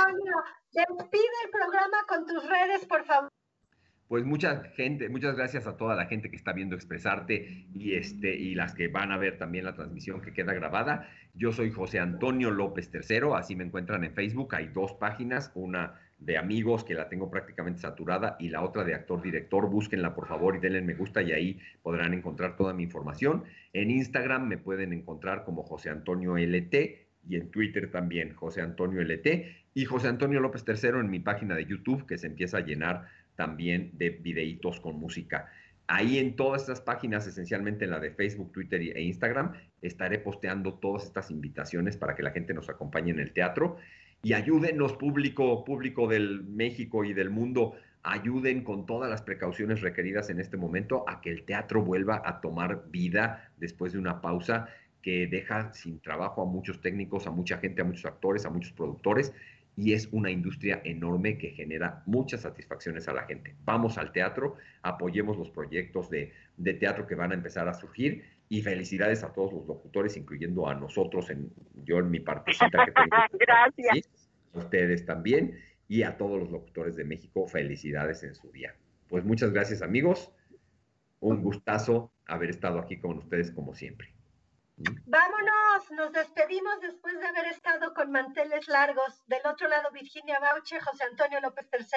Despide 0.73 1.37
el 1.45 1.51
programa 1.51 1.99
con 2.09 2.27
tus 2.27 2.49
redes, 2.49 2.85
por 2.87 3.05
favor. 3.05 3.31
Pues 4.09 4.25
mucha 4.25 4.65
gente, 4.77 5.09
muchas 5.09 5.35
gracias 5.35 5.67
a 5.67 5.77
toda 5.77 5.97
la 5.97 6.07
gente 6.07 6.29
que 6.29 6.37
está 6.37 6.53
viendo 6.53 6.77
Expresarte 6.77 7.67
y 7.73 7.95
este 7.95 8.37
y 8.37 8.55
las 8.55 8.75
que 8.75 8.89
van 8.89 9.11
a 9.13 9.17
ver 9.17 9.39
también 9.39 9.65
la 9.65 9.75
transmisión 9.75 10.21
que 10.21 10.33
queda 10.33 10.53
grabada. 10.53 11.09
Yo 11.33 11.53
soy 11.53 11.71
José 11.71 12.01
Antonio 12.01 12.51
López 12.51 12.91
III, 12.93 13.31
así 13.35 13.57
me 13.57 13.65
encuentran 13.65 14.05
en 14.05 14.13
Facebook. 14.13 14.55
Hay 14.55 14.69
dos 14.69 14.93
páginas, 14.95 15.51
una 15.55 16.01
de 16.19 16.39
amigos 16.39 16.85
que 16.85 16.95
la 16.95 17.09
tengo 17.09 17.31
prácticamente 17.31 17.81
saturada 17.81 18.37
y 18.39 18.49
la 18.49 18.63
otra 18.63 18.85
de 18.85 18.95
actor 18.95 19.23
director. 19.23 19.69
Búsquenla 19.69 20.15
por 20.15 20.27
favor 20.27 20.57
y 20.57 20.61
denle 20.61 20.81
me 20.81 20.95
gusta 20.95 21.23
y 21.23 21.33
ahí 21.33 21.61
podrán 21.83 22.15
encontrar 22.15 22.57
toda 22.57 22.73
mi 22.73 22.85
información. 22.85 23.45
En 23.73 23.91
Instagram 23.91 24.47
me 24.47 24.59
pueden 24.59 24.93
encontrar 24.93 25.45
como 25.45 25.63
José 25.63 25.91
Antonio 25.91 26.37
LT 26.37 26.75
y 27.27 27.37
en 27.37 27.51
Twitter 27.51 27.91
también 27.91 28.35
José 28.35 28.61
Antonio 28.61 29.01
LT 29.03 29.27
y 29.75 29.85
José 29.85 30.09
Antonio 30.09 30.41
López 30.41 30.65
III 30.67 31.01
en 31.01 31.11
mi 31.11 31.21
página 31.21 31.57
de 31.57 31.67
YouTube, 31.67 32.07
que 32.07 32.19
se 32.19 32.27
empieza 32.27 32.59
a 32.59 32.61
llenar 32.61 33.09
también 33.37 33.91
de 33.95 34.11
videitos 34.11 34.81
con 34.81 34.97
música. 34.97 35.51
Ahí 35.87 36.19
en 36.19 36.35
todas 36.37 36.63
estas 36.63 36.81
páginas, 36.81 37.27
esencialmente 37.27 37.85
en 37.85 37.91
la 37.91 38.01
de 38.01 38.11
Facebook, 38.11 38.53
Twitter 38.53 38.81
e 38.81 39.03
Instagram, 39.03 39.53
estaré 39.83 40.19
posteando 40.19 40.75
todas 40.75 41.05
estas 41.05 41.31
invitaciones 41.31 41.97
para 41.97 42.15
que 42.15 42.23
la 42.23 42.31
gente 42.31 42.55
nos 42.55 42.71
acompañe 42.71 43.11
en 43.11 43.21
el 43.21 43.33
teatro 43.33 43.77
y 44.25 44.33
ayúdenos, 44.33 44.95
público, 44.95 45.65
público 45.65 46.09
del 46.09 46.43
México 46.45 47.05
y 47.05 47.13
del 47.13 47.31
mundo, 47.31 47.75
ayuden 48.03 48.65
con 48.65 48.87
todas 48.87 49.11
las 49.11 49.23
precauciones 49.23 49.81
requeridas 49.83 50.31
en 50.31 50.41
este 50.41 50.57
momento 50.57 51.05
a 51.07 51.21
que 51.21 51.31
el 51.31 51.45
teatro 51.45 51.83
vuelva 51.83 52.23
a 52.25 52.41
tomar 52.41 52.85
vida 52.91 53.51
después 53.59 53.93
de 53.93 53.99
una 53.99 54.21
pausa 54.21 54.69
que 55.03 55.27
deja 55.27 55.73
sin 55.75 56.01
trabajo 56.01 56.43
a 56.43 56.47
muchos 56.47 56.81
técnicos, 56.81 57.27
a 57.27 57.31
mucha 57.31 57.59
gente, 57.59 57.83
a 57.83 57.85
muchos 57.85 58.07
actores, 58.07 58.47
a 58.47 58.51
muchos 58.51 58.73
productores 58.73 59.33
y 59.77 59.93
es 59.93 60.09
una 60.13 60.31
industria 60.31 60.81
enorme 60.85 61.37
que 61.37 61.51
genera 61.51 62.03
muchas 62.07 62.43
satisfacciones 62.43 63.09
a 63.09 63.13
la 63.13 63.25
gente. 63.25 63.55
Vamos 63.65 63.99
al 63.99 64.13
teatro, 64.13 64.57
apoyemos 64.83 65.37
los 65.37 65.51
proyectos 65.51 66.09
de, 66.11 66.33
teatro 66.79 67.07
que 67.07 67.15
van 67.15 67.33
a 67.33 67.35
empezar 67.35 67.69
a 67.69 67.75
surgir 67.75 68.25
y 68.49 68.63
felicidades 68.63 69.25
a 69.25 69.33
todos 69.33 69.53
los 69.53 69.67
locutores, 69.67 70.17
incluyendo 70.17 70.69
a 70.69 70.75
nosotros, 70.75 71.31
en, 71.31 71.53
yo 71.85 71.99
en 71.99 72.11
mi 72.11 72.21
partecita 72.21 72.85
que 72.85 72.93
tengo. 72.93 73.17
Gracias. 73.39 74.09
ustedes 74.53 75.05
también 75.05 75.59
y 75.89 76.03
a 76.03 76.17
todos 76.17 76.39
los 76.39 76.51
locutores 76.51 76.97
de 76.97 77.05
México, 77.05 77.47
felicidades 77.47 78.23
en 78.23 78.35
su 78.35 78.51
día. 78.53 78.75
Pues 79.09 79.25
muchas 79.25 79.53
gracias 79.53 79.83
amigos, 79.83 80.33
un 81.21 81.43
gustazo 81.43 82.13
haber 82.27 82.51
estado 82.51 82.79
aquí 82.79 82.99
con 82.99 83.19
ustedes 83.19 83.51
como 83.51 83.75
siempre. 83.75 84.14
Vámonos, 84.77 85.91
nos 85.93 86.13
despedimos 86.13 86.81
después 86.81 87.19
de 87.21 87.27
haber 87.27 87.47
estado 87.47 87.95
con 87.95 88.11
manteles 88.11 88.67
largos. 88.67 89.25
Del 89.27 89.47
otro 89.47 89.69
lado, 89.69 89.91
Virginia 89.93 90.41
Bauche, 90.41 90.81
José 90.81 91.05
Antonio 91.05 91.41
López 91.41 91.69
III. 91.73 91.89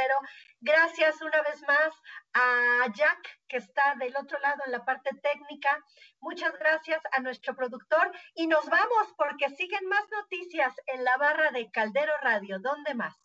Gracias 0.61 1.19
una 1.21 1.41
vez 1.41 1.61
más 1.67 1.93
a 2.33 2.85
Jack, 2.93 3.39
que 3.47 3.57
está 3.57 3.95
del 3.95 4.15
otro 4.15 4.37
lado 4.39 4.61
en 4.65 4.71
la 4.71 4.85
parte 4.85 5.09
técnica. 5.23 5.83
Muchas 6.19 6.57
gracias 6.59 7.01
a 7.11 7.19
nuestro 7.21 7.55
productor. 7.55 8.11
Y 8.35 8.45
nos 8.45 8.67
vamos 8.67 9.13
porque 9.17 9.49
siguen 9.49 9.87
más 9.87 10.05
noticias 10.11 10.75
en 10.85 11.03
la 11.03 11.17
barra 11.17 11.51
de 11.51 11.71
Caldero 11.71 12.13
Radio. 12.21 12.59
¿Dónde 12.59 12.93
más? 12.93 13.15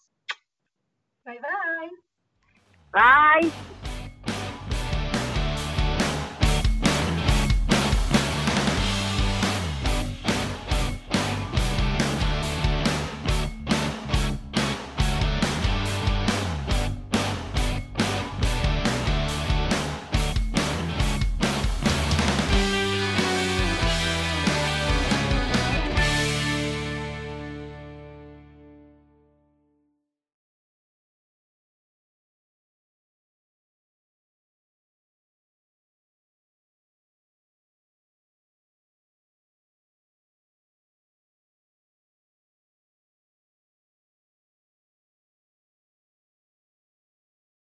Bye 1.25 1.41
bye. 1.41 1.91
Bye. 2.93 3.92